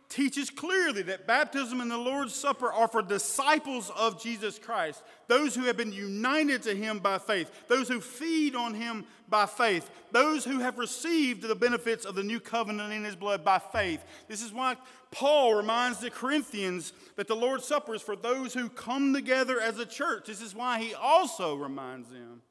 teaches 0.10 0.50
clearly 0.50 1.02
that 1.04 1.28
baptism 1.28 1.82
and 1.82 1.92
the 1.92 1.98
Lord's 1.98 2.34
Supper 2.34 2.72
are 2.72 2.88
for 2.88 3.02
disciples 3.02 3.92
of 3.96 4.22
Jesus 4.22 4.58
Christ, 4.58 5.04
those 5.28 5.54
who 5.54 5.64
have 5.64 5.78
been 5.78 5.92
united 5.92 6.64
to 6.64 6.76
Him 6.76 7.00
by 7.00 7.18
faith, 7.18 7.52
those 7.68 7.88
who 7.88 8.00
feed 8.00 8.56
on 8.56 8.74
Him 8.74 9.06
by 9.30 9.46
faith, 9.46 9.90
those 10.12 10.46
who 10.46 10.60
have 10.60 10.78
received 10.78 11.42
the 11.42 11.56
benefits 11.56 12.06
of 12.06 12.16
the 12.16 12.24
new 12.24 12.40
covenant 12.40 12.94
in 12.94 13.04
His 13.04 13.16
blood 13.16 13.44
by 13.44 13.60
faith. 13.60 14.04
This 14.28 14.42
is 14.42 14.54
why 14.54 14.78
Paul 15.12 15.56
reminds 15.56 16.00
the 16.00 16.10
Corinthians 16.10 16.94
that 17.16 17.28
the 17.28 17.36
Lord's 17.36 17.66
Supper 17.66 17.96
is 17.96 18.02
for 18.02 18.16
those 18.16 18.54
who 18.54 18.70
come 18.70 19.14
together 19.14 19.60
as 19.60 19.80
a 19.80 19.86
church. 19.86 20.28
This 20.28 20.42
is 20.42 20.56
why 20.56 20.80
he 20.80 20.94
also 20.94 21.56
reminds 21.56 22.10
them 22.10 22.42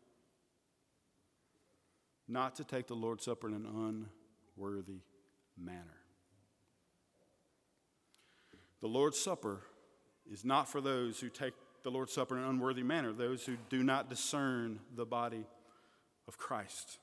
not 2.28 2.56
to 2.56 2.64
take 2.64 2.86
the 2.86 2.94
Lord's 2.94 3.24
Supper 3.24 3.48
in 3.48 3.54
an 3.54 4.08
unworthy 4.56 5.00
manner. 5.56 5.95
The 8.80 8.88
Lord's 8.88 9.18
Supper 9.18 9.60
is 10.30 10.44
not 10.44 10.68
for 10.68 10.80
those 10.80 11.20
who 11.20 11.28
take 11.28 11.54
the 11.82 11.90
Lord's 11.90 12.12
Supper 12.12 12.36
in 12.36 12.42
an 12.42 12.50
unworthy 12.50 12.82
manner, 12.82 13.12
those 13.12 13.44
who 13.44 13.56
do 13.70 13.82
not 13.82 14.10
discern 14.10 14.80
the 14.94 15.06
body 15.06 15.46
of 16.28 16.36
Christ. 16.36 16.98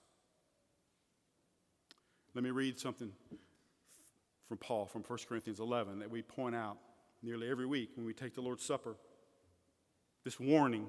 Let 2.35 2.43
me 2.43 2.51
read 2.51 2.79
something 2.79 3.11
from 4.47 4.57
Paul 4.57 4.85
from 4.85 5.03
1 5.03 5.19
Corinthians 5.27 5.59
11 5.59 5.99
that 5.99 6.11
we 6.11 6.21
point 6.21 6.55
out 6.55 6.77
nearly 7.21 7.49
every 7.49 7.65
week 7.65 7.91
when 7.95 8.05
we 8.05 8.13
take 8.13 8.35
the 8.35 8.41
Lord's 8.41 8.65
Supper. 8.65 8.95
This 10.23 10.39
warning 10.39 10.87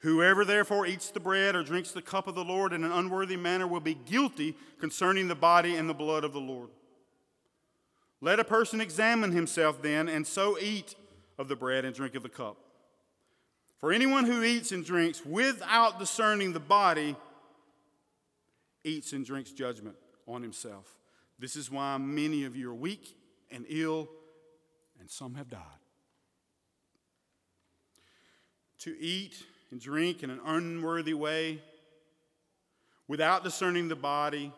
Whoever 0.00 0.44
therefore 0.44 0.86
eats 0.86 1.10
the 1.10 1.20
bread 1.20 1.56
or 1.56 1.62
drinks 1.62 1.90
the 1.90 2.02
cup 2.02 2.28
of 2.28 2.34
the 2.34 2.44
Lord 2.44 2.72
in 2.72 2.84
an 2.84 2.92
unworthy 2.92 3.36
manner 3.36 3.66
will 3.66 3.80
be 3.80 3.94
guilty 3.94 4.54
concerning 4.78 5.26
the 5.26 5.34
body 5.34 5.74
and 5.74 5.88
the 5.88 5.94
blood 5.94 6.22
of 6.22 6.32
the 6.32 6.40
Lord. 6.40 6.68
Let 8.20 8.40
a 8.40 8.44
person 8.44 8.80
examine 8.80 9.32
himself 9.32 9.82
then, 9.82 10.08
and 10.08 10.26
so 10.26 10.58
eat 10.58 10.94
of 11.38 11.48
the 11.48 11.56
bread 11.56 11.84
and 11.84 11.94
drink 11.94 12.14
of 12.14 12.22
the 12.22 12.28
cup. 12.28 12.56
For 13.78 13.92
anyone 13.92 14.24
who 14.24 14.42
eats 14.42 14.72
and 14.72 14.84
drinks 14.84 15.24
without 15.24 15.98
discerning 15.98 16.52
the 16.52 16.60
body 16.60 17.14
eats 18.84 19.12
and 19.12 19.24
drinks 19.24 19.50
judgment 19.50 19.96
on 20.26 20.42
himself. 20.42 20.96
This 21.38 21.56
is 21.56 21.70
why 21.70 21.98
many 21.98 22.44
of 22.44 22.56
you 22.56 22.70
are 22.70 22.74
weak 22.74 23.16
and 23.50 23.66
ill, 23.68 24.08
and 24.98 25.10
some 25.10 25.34
have 25.34 25.48
died. 25.48 25.60
To 28.80 28.98
eat 28.98 29.42
and 29.70 29.80
drink 29.80 30.22
in 30.22 30.30
an 30.30 30.40
unworthy 30.44 31.14
way 31.14 31.60
without 33.08 33.44
discerning 33.44 33.88
the 33.88 33.96
body 33.96 34.52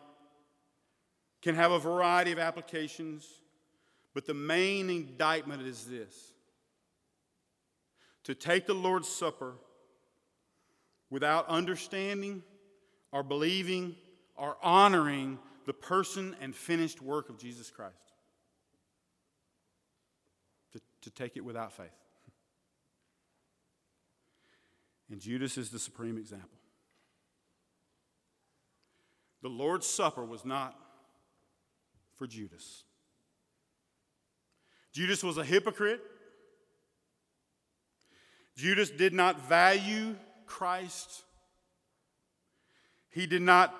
can 1.41 1.55
have 1.55 1.71
a 1.71 1.79
variety 1.79 2.31
of 2.31 2.39
applications. 2.39 3.27
But 4.13 4.25
the 4.25 4.33
main 4.33 4.89
indictment 4.89 5.61
is 5.61 5.85
this 5.85 6.33
to 8.23 8.35
take 8.35 8.65
the 8.65 8.73
Lord's 8.73 9.07
Supper 9.07 9.53
without 11.09 11.47
understanding 11.47 12.43
or 13.11 13.23
believing 13.23 13.95
or 14.35 14.57
honoring 14.61 15.39
the 15.65 15.73
person 15.73 16.35
and 16.41 16.55
finished 16.55 17.01
work 17.01 17.29
of 17.29 17.37
Jesus 17.37 17.71
Christ. 17.71 17.95
To, 20.73 20.81
to 21.01 21.09
take 21.09 21.37
it 21.37 21.41
without 21.41 21.73
faith. 21.73 21.87
And 25.11 25.19
Judas 25.19 25.57
is 25.57 25.69
the 25.69 25.79
supreme 25.79 26.17
example. 26.17 26.49
The 29.41 29.49
Lord's 29.49 29.87
Supper 29.87 30.23
was 30.23 30.45
not 30.45 30.77
for 32.17 32.27
Judas. 32.27 32.83
Judas 34.99 35.23
was 35.23 35.37
a 35.37 35.45
hypocrite. 35.45 36.01
Judas 38.57 38.89
did 38.89 39.13
not 39.13 39.47
value 39.47 40.17
Christ. 40.45 41.23
He 43.09 43.25
did 43.25 43.41
not, 43.41 43.73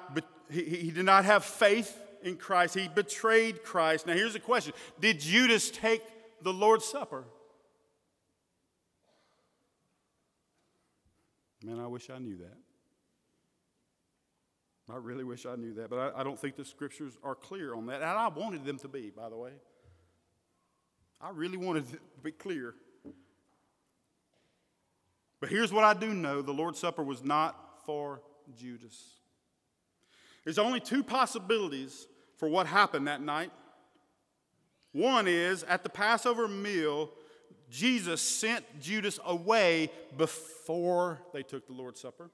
he, 0.50 0.64
he 0.64 0.92
did 0.92 1.04
not 1.04 1.26
have 1.26 1.44
faith 1.44 1.94
in 2.24 2.38
Christ. 2.38 2.76
He 2.76 2.88
betrayed 2.88 3.66
Christ. 3.66 4.08
Now, 4.08 4.14
here's 4.14 4.36
a 4.36 4.40
question 4.40 4.72
Did 5.02 5.20
Judas 5.20 5.70
take 5.70 6.02
the 6.42 6.54
Lord's 6.54 6.86
Supper? 6.86 7.26
Man, 11.66 11.82
I 11.82 11.88
wish 11.88 12.10
I 12.10 12.20
knew 12.20 12.38
that. 12.38 12.58
I 14.90 14.96
really 14.96 15.26
wish 15.26 15.46
I 15.46 15.58
knew 15.58 15.74
that, 15.74 15.90
but 15.90 16.00
I, 16.00 16.22
I, 16.22 16.24
don't 16.24 16.40
think 16.40 16.56
the 16.56 16.64
scriptures 16.64 17.18
are 17.26 17.36
clear 17.36 17.76
on 17.76 17.88
that. 17.88 17.96
And 17.96 18.06
I 18.06 18.30
wanted 18.30 18.64
them 18.64 18.78
to 18.80 18.88
be, 18.88 19.10
by 19.10 19.28
the 19.28 19.36
way. 19.36 19.52
I 21.22 21.32
really 21.32 21.58
wanted 21.58 21.90
to 21.90 21.98
be 22.24 22.32
clear. 22.32 22.76
But 25.40 25.50
here's 25.50 25.72
what 25.72 25.84
I 25.84 25.94
do 25.94 26.14
know 26.14 26.42
the 26.42 26.54
Lord's 26.54 26.80
Supper 26.80 27.04
was 27.04 27.24
not 27.24 27.86
for 27.86 28.22
Judas. 28.58 29.16
There's 30.44 30.60
only 30.60 30.80
two 30.80 31.04
possibilities 31.04 32.08
for 32.38 32.48
what 32.48 32.68
happened 32.68 33.08
that 33.08 33.22
night. 33.22 33.52
One 34.92 35.28
is 35.28 35.64
at 35.64 35.84
the 35.84 35.90
Passover 35.90 36.48
meal, 36.48 37.12
Jesus 37.70 38.22
sent 38.22 38.66
Judas 38.80 39.20
away 39.26 39.92
before 40.18 41.22
they 41.34 41.44
took 41.44 41.68
the 41.68 41.74
Lord's 41.74 42.02
Supper. 42.02 42.32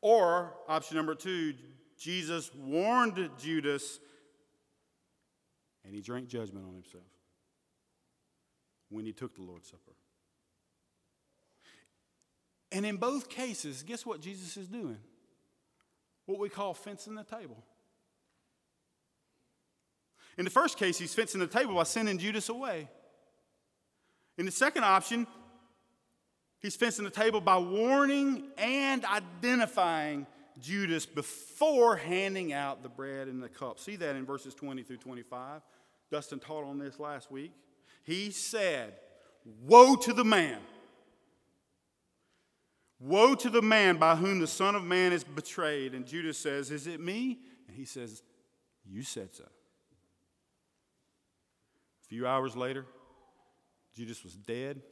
Or, 0.00 0.52
option 0.68 0.96
number 0.96 1.14
two, 1.14 1.54
Jesus 1.96 2.50
warned 2.54 3.30
Judas 3.38 4.00
and 5.84 5.94
he 5.94 6.00
drank 6.00 6.28
judgment 6.28 6.66
on 6.66 6.74
himself 6.74 7.04
when 8.88 9.04
he 9.04 9.12
took 9.12 9.34
the 9.34 9.42
Lord's 9.42 9.68
Supper. 9.68 9.92
And 12.70 12.86
in 12.86 12.96
both 12.96 13.28
cases, 13.28 13.82
guess 13.82 14.06
what 14.06 14.20
Jesus 14.20 14.56
is 14.56 14.66
doing? 14.66 14.98
What 16.26 16.38
we 16.38 16.48
call 16.48 16.72
fencing 16.72 17.14
the 17.14 17.24
table. 17.24 17.62
In 20.38 20.44
the 20.44 20.50
first 20.50 20.78
case, 20.78 20.98
he's 20.98 21.12
fencing 21.12 21.40
the 21.40 21.46
table 21.46 21.74
by 21.74 21.82
sending 21.82 22.16
Judas 22.16 22.48
away. 22.48 22.88
In 24.38 24.46
the 24.46 24.52
second 24.52 24.84
option, 24.84 25.26
he's 26.60 26.74
fencing 26.74 27.04
the 27.04 27.10
table 27.10 27.40
by 27.40 27.58
warning 27.58 28.48
and 28.56 29.04
identifying 29.04 30.26
Judas 30.60 31.06
before 31.06 31.96
handing 31.96 32.52
out 32.52 32.82
the 32.82 32.88
bread 32.88 33.28
and 33.28 33.42
the 33.42 33.48
cup. 33.48 33.78
See 33.78 33.96
that 33.96 34.16
in 34.16 34.24
verses 34.24 34.54
20 34.54 34.82
through 34.82 34.98
25. 34.98 35.62
Dustin 36.10 36.38
taught 36.38 36.64
on 36.64 36.78
this 36.78 37.00
last 37.00 37.30
week. 37.30 37.52
He 38.04 38.30
said, 38.30 38.94
Woe 39.62 39.96
to 39.96 40.12
the 40.12 40.24
man! 40.24 40.58
Woe 43.00 43.34
to 43.34 43.50
the 43.50 43.62
man 43.62 43.96
by 43.96 44.14
whom 44.14 44.38
the 44.38 44.46
Son 44.46 44.76
of 44.76 44.84
Man 44.84 45.12
is 45.12 45.24
betrayed. 45.24 45.94
And 45.94 46.06
Judas 46.06 46.38
says, 46.38 46.70
Is 46.70 46.86
it 46.86 47.00
me? 47.00 47.40
And 47.66 47.76
he 47.76 47.84
says, 47.84 48.22
You 48.84 49.02
said 49.02 49.34
so. 49.34 49.44
A 49.44 49.48
few 52.06 52.26
hours 52.26 52.54
later, 52.54 52.84
Judas 53.96 54.22
was 54.22 54.34
dead 54.34 54.82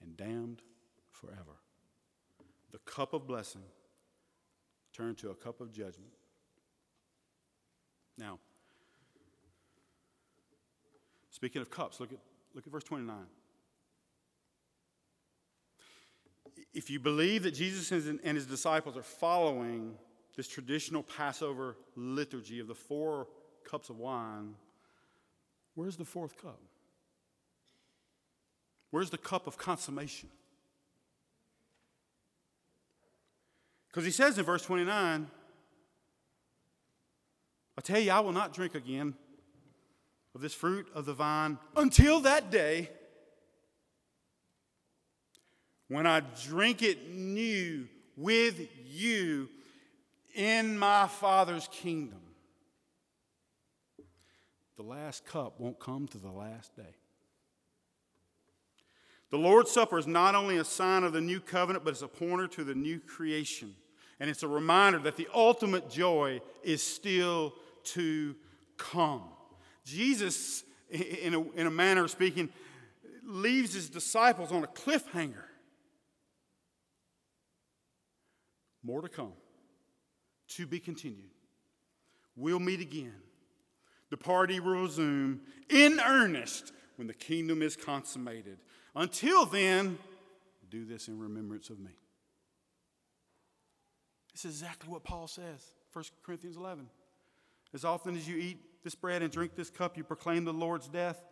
and 0.00 0.16
damned 0.16 0.62
forever. 1.10 1.58
The 2.72 2.78
cup 2.78 3.12
of 3.12 3.26
blessing 3.26 3.62
turned 4.92 5.18
to 5.18 5.30
a 5.30 5.34
cup 5.34 5.60
of 5.60 5.72
judgment. 5.72 6.12
Now, 8.18 8.38
speaking 11.30 11.62
of 11.62 11.70
cups, 11.70 12.00
look 12.00 12.12
at, 12.12 12.18
look 12.54 12.66
at 12.66 12.72
verse 12.72 12.84
29. 12.84 13.16
If 16.72 16.90
you 16.90 17.00
believe 17.00 17.44
that 17.44 17.52
Jesus 17.52 17.90
and 17.90 18.20
his 18.22 18.46
disciples 18.46 18.96
are 18.96 19.02
following 19.02 19.94
this 20.36 20.46
traditional 20.46 21.02
Passover 21.02 21.76
liturgy 21.96 22.60
of 22.60 22.68
the 22.68 22.74
four 22.74 23.26
cups 23.64 23.90
of 23.90 23.98
wine, 23.98 24.54
where's 25.74 25.96
the 25.96 26.04
fourth 26.04 26.40
cup? 26.40 26.60
Where's 28.90 29.10
the 29.10 29.18
cup 29.18 29.46
of 29.46 29.56
consummation? 29.56 30.28
Because 33.90 34.04
he 34.04 34.10
says 34.12 34.38
in 34.38 34.44
verse 34.44 34.62
29, 34.62 35.28
I 37.76 37.80
tell 37.80 37.98
you, 37.98 38.10
I 38.10 38.20
will 38.20 38.32
not 38.32 38.52
drink 38.52 38.74
again 38.74 39.14
of 40.34 40.40
this 40.40 40.54
fruit 40.54 40.86
of 40.94 41.06
the 41.06 41.14
vine 41.14 41.58
until 41.76 42.20
that 42.20 42.50
day 42.50 42.90
when 45.88 46.06
I 46.06 46.22
drink 46.46 46.82
it 46.82 47.12
new 47.12 47.88
with 48.16 48.60
you 48.86 49.48
in 50.34 50.78
my 50.78 51.08
Father's 51.08 51.68
kingdom. 51.72 52.20
The 54.76 54.82
last 54.84 55.26
cup 55.26 55.58
won't 55.58 55.80
come 55.80 56.06
to 56.08 56.18
the 56.18 56.30
last 56.30 56.76
day. 56.76 56.94
The 59.30 59.38
Lord's 59.38 59.70
Supper 59.70 59.98
is 59.98 60.06
not 60.06 60.34
only 60.34 60.58
a 60.58 60.64
sign 60.64 61.04
of 61.04 61.12
the 61.12 61.20
new 61.20 61.40
covenant, 61.40 61.84
but 61.84 61.90
it's 61.90 62.02
a 62.02 62.08
pointer 62.08 62.46
to 62.48 62.64
the 62.64 62.74
new 62.74 63.00
creation. 63.00 63.74
And 64.20 64.28
it's 64.28 64.42
a 64.42 64.48
reminder 64.48 64.98
that 65.00 65.16
the 65.16 65.28
ultimate 65.34 65.90
joy 65.90 66.42
is 66.62 66.82
still 66.82 67.54
to 67.84 68.36
come. 68.76 69.22
Jesus, 69.84 70.62
in 70.90 71.34
a, 71.34 71.40
in 71.52 71.66
a 71.66 71.70
manner 71.70 72.04
of 72.04 72.10
speaking, 72.10 72.50
leaves 73.24 73.72
his 73.72 73.88
disciples 73.88 74.52
on 74.52 74.62
a 74.62 74.66
cliffhanger. 74.66 75.44
More 78.82 79.00
to 79.00 79.08
come, 79.08 79.32
to 80.48 80.66
be 80.66 80.80
continued. 80.80 81.30
We'll 82.36 82.60
meet 82.60 82.80
again. 82.80 83.14
The 84.10 84.16
party 84.16 84.60
will 84.60 84.82
resume 84.82 85.40
in 85.68 86.00
earnest 86.00 86.72
when 86.96 87.06
the 87.06 87.14
kingdom 87.14 87.62
is 87.62 87.76
consummated. 87.76 88.58
Until 88.94 89.46
then, 89.46 89.98
do 90.68 90.84
this 90.84 91.08
in 91.08 91.18
remembrance 91.18 91.70
of 91.70 91.78
me. 91.78 91.92
This 94.32 94.44
is 94.44 94.62
exactly 94.62 94.90
what 94.90 95.04
Paul 95.04 95.26
says, 95.26 95.74
1 95.92 96.04
Corinthians 96.22 96.56
11. 96.56 96.88
As 97.74 97.84
often 97.84 98.16
as 98.16 98.28
you 98.28 98.36
eat 98.36 98.58
this 98.82 98.94
bread 98.94 99.22
and 99.22 99.32
drink 99.32 99.54
this 99.54 99.70
cup, 99.70 99.96
you 99.96 100.04
proclaim 100.04 100.44
the 100.44 100.52
Lord's 100.52 100.88
death 100.88 101.22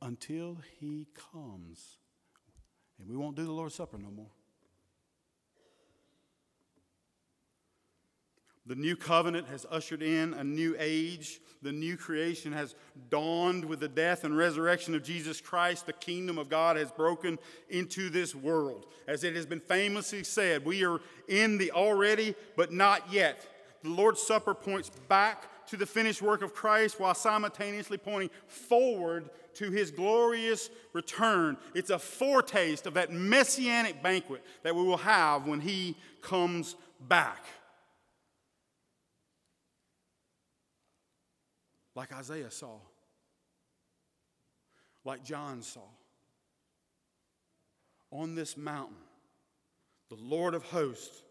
until 0.00 0.58
he 0.78 1.06
comes. 1.32 1.98
And 2.98 3.08
we 3.08 3.16
won't 3.16 3.36
do 3.36 3.44
the 3.44 3.52
Lord's 3.52 3.74
Supper 3.74 3.98
no 3.98 4.10
more. 4.10 4.30
The 8.68 8.76
new 8.76 8.96
covenant 8.96 9.48
has 9.48 9.64
ushered 9.70 10.02
in 10.02 10.34
a 10.34 10.44
new 10.44 10.76
age. 10.78 11.40
The 11.62 11.72
new 11.72 11.96
creation 11.96 12.52
has 12.52 12.74
dawned 13.08 13.64
with 13.64 13.80
the 13.80 13.88
death 13.88 14.24
and 14.24 14.36
resurrection 14.36 14.94
of 14.94 15.02
Jesus 15.02 15.40
Christ. 15.40 15.86
The 15.86 15.94
kingdom 15.94 16.36
of 16.36 16.50
God 16.50 16.76
has 16.76 16.90
broken 16.90 17.38
into 17.70 18.10
this 18.10 18.34
world. 18.34 18.84
As 19.06 19.24
it 19.24 19.34
has 19.36 19.46
been 19.46 19.58
famously 19.60 20.22
said, 20.22 20.66
we 20.66 20.84
are 20.84 21.00
in 21.28 21.56
the 21.56 21.70
already, 21.70 22.34
but 22.56 22.70
not 22.70 23.10
yet. 23.10 23.46
The 23.82 23.88
Lord's 23.88 24.20
Supper 24.20 24.52
points 24.52 24.90
back 25.08 25.66
to 25.68 25.78
the 25.78 25.86
finished 25.86 26.20
work 26.20 26.42
of 26.42 26.52
Christ 26.52 27.00
while 27.00 27.14
simultaneously 27.14 27.96
pointing 27.96 28.30
forward 28.48 29.30
to 29.54 29.70
his 29.70 29.90
glorious 29.90 30.68
return. 30.92 31.56
It's 31.74 31.90
a 31.90 31.98
foretaste 31.98 32.86
of 32.86 32.94
that 32.94 33.12
messianic 33.14 34.02
banquet 34.02 34.44
that 34.62 34.76
we 34.76 34.82
will 34.82 34.98
have 34.98 35.46
when 35.46 35.60
he 35.60 35.96
comes 36.20 36.76
back. 37.08 37.46
Like 41.98 42.12
Isaiah 42.12 42.52
saw, 42.52 42.76
like 45.04 45.24
John 45.24 45.62
saw. 45.62 45.80
On 48.12 48.36
this 48.36 48.56
mountain, 48.56 48.94
the 50.08 50.14
Lord 50.14 50.54
of 50.54 50.62
hosts 50.62 51.24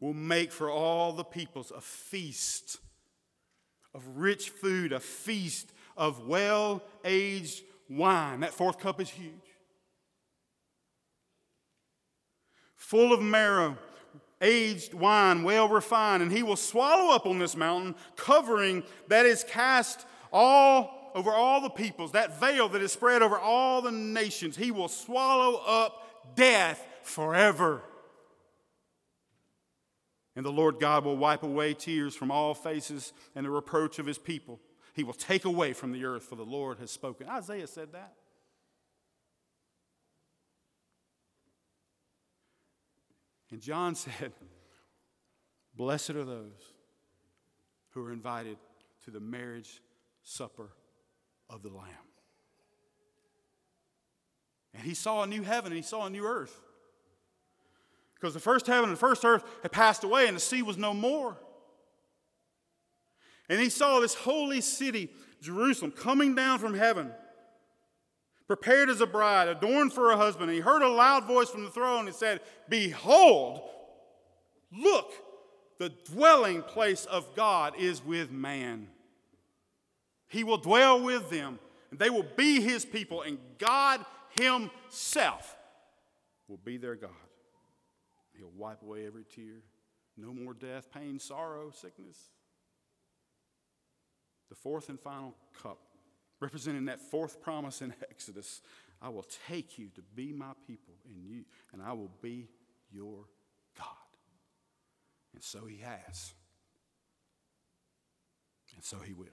will 0.00 0.12
make 0.12 0.50
for 0.50 0.68
all 0.68 1.12
the 1.12 1.22
peoples 1.22 1.70
a 1.70 1.80
feast 1.80 2.78
of 3.94 4.02
rich 4.16 4.50
food, 4.50 4.92
a 4.92 4.98
feast 4.98 5.72
of 5.96 6.26
well 6.26 6.82
aged 7.04 7.62
wine. 7.88 8.40
That 8.40 8.52
fourth 8.52 8.80
cup 8.80 9.00
is 9.00 9.10
huge. 9.10 9.30
Full 12.74 13.12
of 13.12 13.22
marrow 13.22 13.78
aged 14.40 14.94
wine, 14.94 15.42
well 15.42 15.68
refined, 15.68 16.22
and 16.22 16.32
he 16.32 16.42
will 16.42 16.56
swallow 16.56 17.14
up 17.14 17.26
on 17.26 17.38
this 17.38 17.56
mountain, 17.56 17.94
covering 18.16 18.82
that 19.08 19.26
is 19.26 19.44
cast 19.44 20.06
all 20.32 21.12
over 21.14 21.30
all 21.30 21.60
the 21.60 21.70
peoples, 21.70 22.12
that 22.12 22.38
veil 22.38 22.68
that 22.68 22.82
is 22.82 22.92
spread 22.92 23.22
over 23.22 23.38
all 23.38 23.82
the 23.82 23.90
nations. 23.90 24.56
He 24.56 24.70
will 24.70 24.88
swallow 24.88 25.60
up 25.66 26.34
death 26.36 26.84
forever. 27.02 27.82
And 30.36 30.46
the 30.46 30.52
Lord 30.52 30.78
God 30.78 31.04
will 31.04 31.16
wipe 31.16 31.42
away 31.42 31.74
tears 31.74 32.14
from 32.14 32.30
all 32.30 32.54
faces 32.54 33.12
and 33.34 33.44
the 33.44 33.50
reproach 33.50 33.98
of 33.98 34.06
his 34.06 34.18
people. 34.18 34.60
He 34.94 35.04
will 35.04 35.12
take 35.12 35.44
away 35.44 35.72
from 35.72 35.92
the 35.92 36.04
earth, 36.04 36.24
for 36.24 36.36
the 36.36 36.44
Lord 36.44 36.78
has 36.78 36.90
spoken. 36.90 37.28
Isaiah 37.28 37.66
said 37.66 37.92
that. 37.92 38.14
And 43.50 43.60
John 43.60 43.94
said, 43.94 44.32
Blessed 45.74 46.10
are 46.10 46.24
those 46.24 46.74
who 47.90 48.04
are 48.04 48.12
invited 48.12 48.58
to 49.04 49.10
the 49.10 49.20
marriage 49.20 49.82
supper 50.22 50.70
of 51.48 51.62
the 51.62 51.68
Lamb. 51.68 51.88
And 54.74 54.82
he 54.84 54.94
saw 54.94 55.22
a 55.22 55.26
new 55.26 55.42
heaven 55.42 55.72
and 55.72 55.76
he 55.76 55.82
saw 55.82 56.06
a 56.06 56.10
new 56.10 56.24
earth. 56.24 56.60
Because 58.14 58.34
the 58.34 58.40
first 58.40 58.66
heaven 58.66 58.84
and 58.84 58.92
the 58.92 59.00
first 59.00 59.24
earth 59.24 59.42
had 59.62 59.72
passed 59.72 60.04
away 60.04 60.26
and 60.26 60.36
the 60.36 60.40
sea 60.40 60.62
was 60.62 60.76
no 60.76 60.92
more. 60.92 61.36
And 63.48 63.58
he 63.58 63.68
saw 63.68 63.98
this 63.98 64.14
holy 64.14 64.60
city, 64.60 65.10
Jerusalem, 65.40 65.90
coming 65.90 66.34
down 66.34 66.58
from 66.60 66.74
heaven, 66.74 67.10
prepared 68.50 68.90
as 68.90 69.00
a 69.00 69.06
bride, 69.06 69.46
adorned 69.46 69.92
for 69.92 70.10
her 70.10 70.16
husband. 70.16 70.50
And 70.50 70.56
he 70.56 70.60
heard 70.60 70.82
a 70.82 70.88
loud 70.88 71.24
voice 71.24 71.48
from 71.48 71.62
the 71.62 71.70
throne 71.70 72.08
and 72.08 72.16
said, 72.16 72.40
Behold, 72.68 73.60
look, 74.76 75.12
the 75.78 75.90
dwelling 76.12 76.62
place 76.62 77.04
of 77.04 77.32
God 77.36 77.74
is 77.78 78.04
with 78.04 78.32
man. 78.32 78.88
He 80.26 80.42
will 80.42 80.56
dwell 80.56 81.00
with 81.00 81.30
them, 81.30 81.60
and 81.92 82.00
they 82.00 82.10
will 82.10 82.26
be 82.36 82.60
his 82.60 82.84
people, 82.84 83.22
and 83.22 83.38
God 83.58 84.04
himself 84.40 85.56
will 86.48 86.58
be 86.64 86.76
their 86.76 86.96
God. 86.96 87.10
He'll 88.36 88.50
wipe 88.56 88.82
away 88.82 89.06
every 89.06 89.26
tear. 89.32 89.62
No 90.16 90.34
more 90.34 90.54
death, 90.54 90.90
pain, 90.92 91.20
sorrow, 91.20 91.70
sickness. 91.70 92.18
The 94.48 94.56
fourth 94.56 94.88
and 94.88 94.98
final 94.98 95.36
cup, 95.62 95.78
representing 96.40 96.86
that 96.86 97.00
fourth 97.00 97.40
promise 97.40 97.82
in 97.82 97.94
Exodus 98.10 98.62
I 99.02 99.08
will 99.08 99.26
take 99.48 99.78
you 99.78 99.88
to 99.94 100.02
be 100.14 100.32
my 100.32 100.52
people, 100.66 100.94
and, 101.08 101.24
you, 101.24 101.44
and 101.72 101.80
I 101.82 101.92
will 101.92 102.10
be 102.20 102.48
your 102.92 103.24
God. 103.78 103.86
And 105.32 105.42
so 105.42 105.64
he 105.64 105.78
has. 105.78 106.34
And 108.74 108.84
so 108.84 108.98
he 108.98 109.14
will. 109.14 109.28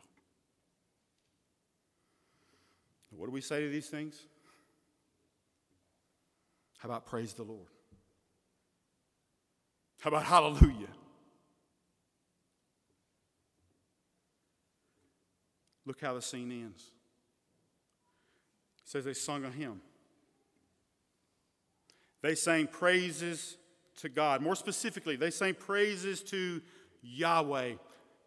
What 3.09 3.25
do 3.25 3.31
we 3.31 3.41
say 3.41 3.61
to 3.61 3.69
these 3.69 3.87
things? 3.87 4.21
How 6.77 6.89
about 6.89 7.05
praise 7.07 7.33
the 7.33 7.43
Lord? 7.43 7.67
How 9.99 10.09
about 10.09 10.23
hallelujah? 10.23 10.87
Look 15.85 15.99
how 16.01 16.13
the 16.13 16.21
scene 16.21 16.51
ends. 16.51 16.91
Says 18.87 19.03
they 19.03 19.13
sung 19.13 19.43
a 19.43 19.49
hymn. 19.49 19.81
They 22.21 22.35
sang 22.35 22.67
praises 22.67 23.57
to 23.97 24.07
God. 24.07 24.41
More 24.41 24.55
specifically, 24.55 25.17
they 25.17 25.29
sang 25.29 25.55
praises 25.55 26.23
to 26.23 26.61
Yahweh. 27.01 27.73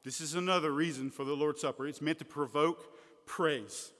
This 0.04 0.20
is 0.20 0.34
another 0.34 0.70
reason 0.70 1.10
for 1.10 1.24
the 1.24 1.32
Lord's 1.32 1.62
Supper. 1.62 1.86
It's 1.86 2.02
meant 2.02 2.18
to 2.18 2.26
provoke 2.26 2.94
praise. 3.24 3.90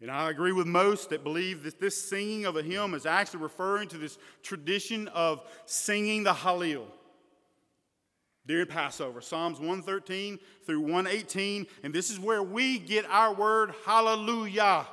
And 0.00 0.08
I 0.08 0.30
agree 0.30 0.52
with 0.52 0.68
most 0.68 1.10
that 1.10 1.24
believe 1.24 1.64
that 1.64 1.80
this 1.80 2.00
singing 2.00 2.44
of 2.44 2.56
a 2.56 2.62
hymn 2.62 2.94
is 2.94 3.04
actually 3.04 3.40
referring 3.40 3.88
to 3.88 3.98
this 3.98 4.18
tradition 4.44 5.08
of 5.08 5.44
singing 5.66 6.22
the 6.22 6.32
Hallel 6.32 6.86
during 8.46 8.66
Passover. 8.66 9.20
Psalms 9.20 9.58
113 9.58 10.38
through 10.64 10.80
118. 10.80 11.66
And 11.82 11.94
this 11.94 12.10
is 12.10 12.18
where 12.18 12.42
we 12.42 12.78
get 12.78 13.04
our 13.06 13.34
word 13.34 13.72
hallelujah, 13.84 14.86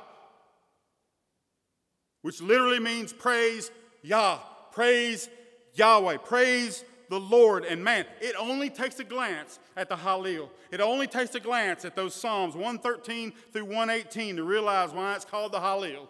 which 2.22 2.40
literally 2.40 2.80
means 2.80 3.12
praise 3.12 3.70
Yah, 4.02 4.38
praise 4.72 5.28
Yahweh, 5.74 6.18
praise 6.18 6.84
the 7.10 7.20
Lord. 7.20 7.64
And 7.64 7.84
man, 7.84 8.06
it 8.20 8.34
only 8.38 8.70
takes 8.70 8.98
a 9.00 9.04
glance 9.04 9.58
at 9.76 9.88
the 9.88 9.96
Hallel. 9.96 10.48
It 10.70 10.80
only 10.80 11.06
takes 11.06 11.34
a 11.34 11.40
glance 11.40 11.84
at 11.84 11.96
those 11.96 12.14
Psalms 12.14 12.54
113 12.54 13.32
through 13.52 13.64
118 13.64 14.36
to 14.36 14.44
realize 14.44 14.92
why 14.92 15.16
it's 15.16 15.24
called 15.24 15.52
the 15.52 15.58
Hallel. 15.58 16.06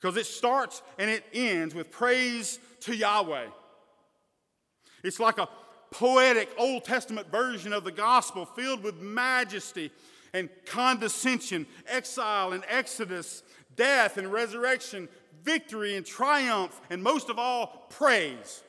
Because 0.00 0.16
it 0.16 0.26
starts 0.26 0.82
and 0.98 1.08
it 1.08 1.24
ends 1.32 1.74
with 1.74 1.90
praise 1.90 2.58
to 2.80 2.94
Yahweh. 2.94 3.46
It's 5.02 5.20
like 5.20 5.38
a 5.38 5.48
poetic 5.94 6.50
Old 6.58 6.84
Testament 6.84 7.30
version 7.30 7.72
of 7.72 7.84
the 7.84 7.92
gospel 7.92 8.44
filled 8.44 8.82
with 8.82 9.00
majesty 9.00 9.90
and 10.32 10.50
condescension, 10.66 11.66
exile 11.86 12.52
and 12.52 12.64
exodus, 12.68 13.42
death 13.76 14.18
and 14.18 14.32
resurrection, 14.32 15.08
victory 15.42 15.96
and 15.96 16.04
triumph, 16.04 16.80
and 16.90 17.02
most 17.02 17.30
of 17.30 17.38
all, 17.38 17.86
praise 17.90 18.62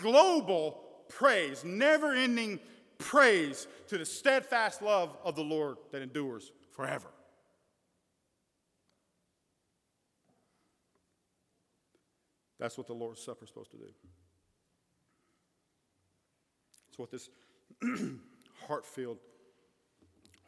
global 0.00 0.80
praise, 1.08 1.64
never 1.64 2.12
ending 2.12 2.60
praise 2.98 3.66
to 3.88 3.98
the 3.98 4.04
steadfast 4.04 4.82
love 4.82 5.16
of 5.24 5.34
the 5.34 5.42
Lord 5.42 5.76
that 5.92 6.02
endures 6.02 6.52
forever. 6.70 7.08
That's 12.58 12.76
what 12.76 12.86
the 12.86 12.94
Lord's 12.94 13.22
Supper 13.22 13.44
is 13.44 13.48
supposed 13.48 13.70
to 13.70 13.76
do. 13.76 13.86
What 16.98 17.12
this 17.12 17.30
heart 18.66 18.84
filled, 18.84 19.18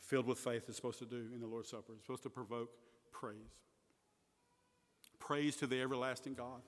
filled 0.00 0.26
with 0.26 0.38
faith 0.38 0.68
is 0.68 0.74
supposed 0.74 0.98
to 0.98 1.06
do 1.06 1.28
in 1.32 1.40
the 1.40 1.46
Lord's 1.46 1.70
Supper. 1.70 1.92
It's 1.94 2.04
supposed 2.04 2.24
to 2.24 2.30
provoke 2.30 2.70
praise. 3.12 3.36
Praise 5.20 5.54
to 5.56 5.68
the 5.68 5.80
everlasting 5.80 6.34
God. 6.34 6.60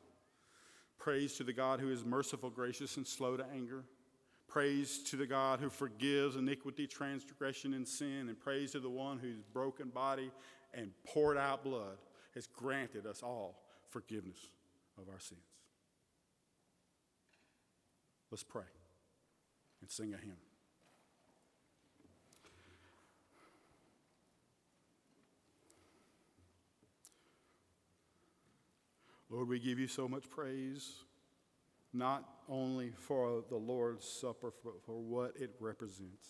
Praise 0.98 1.34
to 1.34 1.44
the 1.44 1.52
God 1.52 1.80
who 1.80 1.90
is 1.90 2.04
merciful, 2.04 2.48
gracious, 2.48 2.96
and 2.96 3.04
slow 3.04 3.36
to 3.36 3.44
anger. 3.52 3.82
Praise 4.46 4.98
to 5.04 5.16
the 5.16 5.26
God 5.26 5.58
who 5.58 5.68
forgives 5.68 6.36
iniquity, 6.36 6.86
transgression, 6.86 7.74
and 7.74 7.88
sin. 7.88 8.28
And 8.28 8.38
praise 8.38 8.72
to 8.72 8.80
the 8.80 8.88
one 8.88 9.18
whose 9.18 9.42
broken 9.42 9.88
body 9.88 10.30
and 10.74 10.92
poured 11.04 11.38
out 11.38 11.64
blood 11.64 11.96
has 12.36 12.46
granted 12.46 13.04
us 13.04 13.20
all 13.20 13.64
forgiveness 13.90 14.38
of 14.96 15.08
our 15.08 15.18
sins. 15.18 15.40
Let's 18.30 18.44
pray 18.44 18.62
and 19.82 19.90
sing 19.90 20.14
a 20.14 20.16
hymn. 20.16 20.36
Lord, 29.28 29.48
we 29.48 29.58
give 29.58 29.78
you 29.78 29.88
so 29.88 30.06
much 30.06 30.30
praise, 30.30 31.04
not 31.92 32.22
only 32.48 32.92
for 32.94 33.42
the 33.48 33.56
Lord's 33.56 34.06
Supper, 34.06 34.52
but 34.62 34.84
for 34.84 35.00
what 35.00 35.32
it 35.36 35.50
represents. 35.58 36.28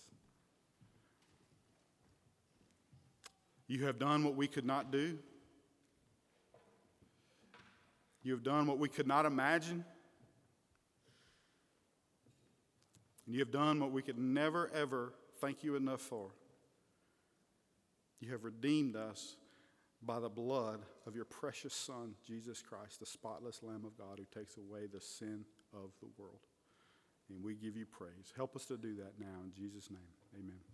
You 3.66 3.84
have 3.86 3.98
done 3.98 4.24
what 4.24 4.34
we 4.34 4.46
could 4.46 4.64
not 4.64 4.90
do. 4.90 5.18
You 8.22 8.32
have 8.32 8.44
done 8.44 8.66
what 8.66 8.78
we 8.78 8.88
could 8.88 9.06
not 9.06 9.26
imagine. 9.26 9.84
And 13.26 13.34
you 13.34 13.40
have 13.40 13.52
done 13.52 13.80
what 13.80 13.92
we 13.92 14.02
could 14.02 14.18
never, 14.18 14.70
ever 14.74 15.14
thank 15.40 15.62
you 15.62 15.76
enough 15.76 16.00
for. 16.00 16.30
You 18.20 18.32
have 18.32 18.44
redeemed 18.44 18.96
us 18.96 19.36
by 20.04 20.20
the 20.20 20.28
blood 20.28 20.80
of 21.06 21.14
your 21.14 21.24
precious 21.24 21.74
Son, 21.74 22.14
Jesus 22.26 22.62
Christ, 22.62 23.00
the 23.00 23.06
spotless 23.06 23.62
Lamb 23.62 23.84
of 23.84 23.96
God 23.96 24.18
who 24.18 24.40
takes 24.40 24.56
away 24.56 24.86
the 24.92 25.00
sin 25.00 25.44
of 25.72 25.90
the 26.00 26.08
world. 26.18 26.40
And 27.28 27.42
we 27.42 27.54
give 27.54 27.76
you 27.76 27.86
praise. 27.86 28.32
Help 28.36 28.56
us 28.56 28.64
to 28.66 28.76
do 28.76 28.96
that 28.96 29.12
now 29.18 29.40
in 29.44 29.52
Jesus' 29.52 29.90
name. 29.90 30.00
Amen. 30.38 30.71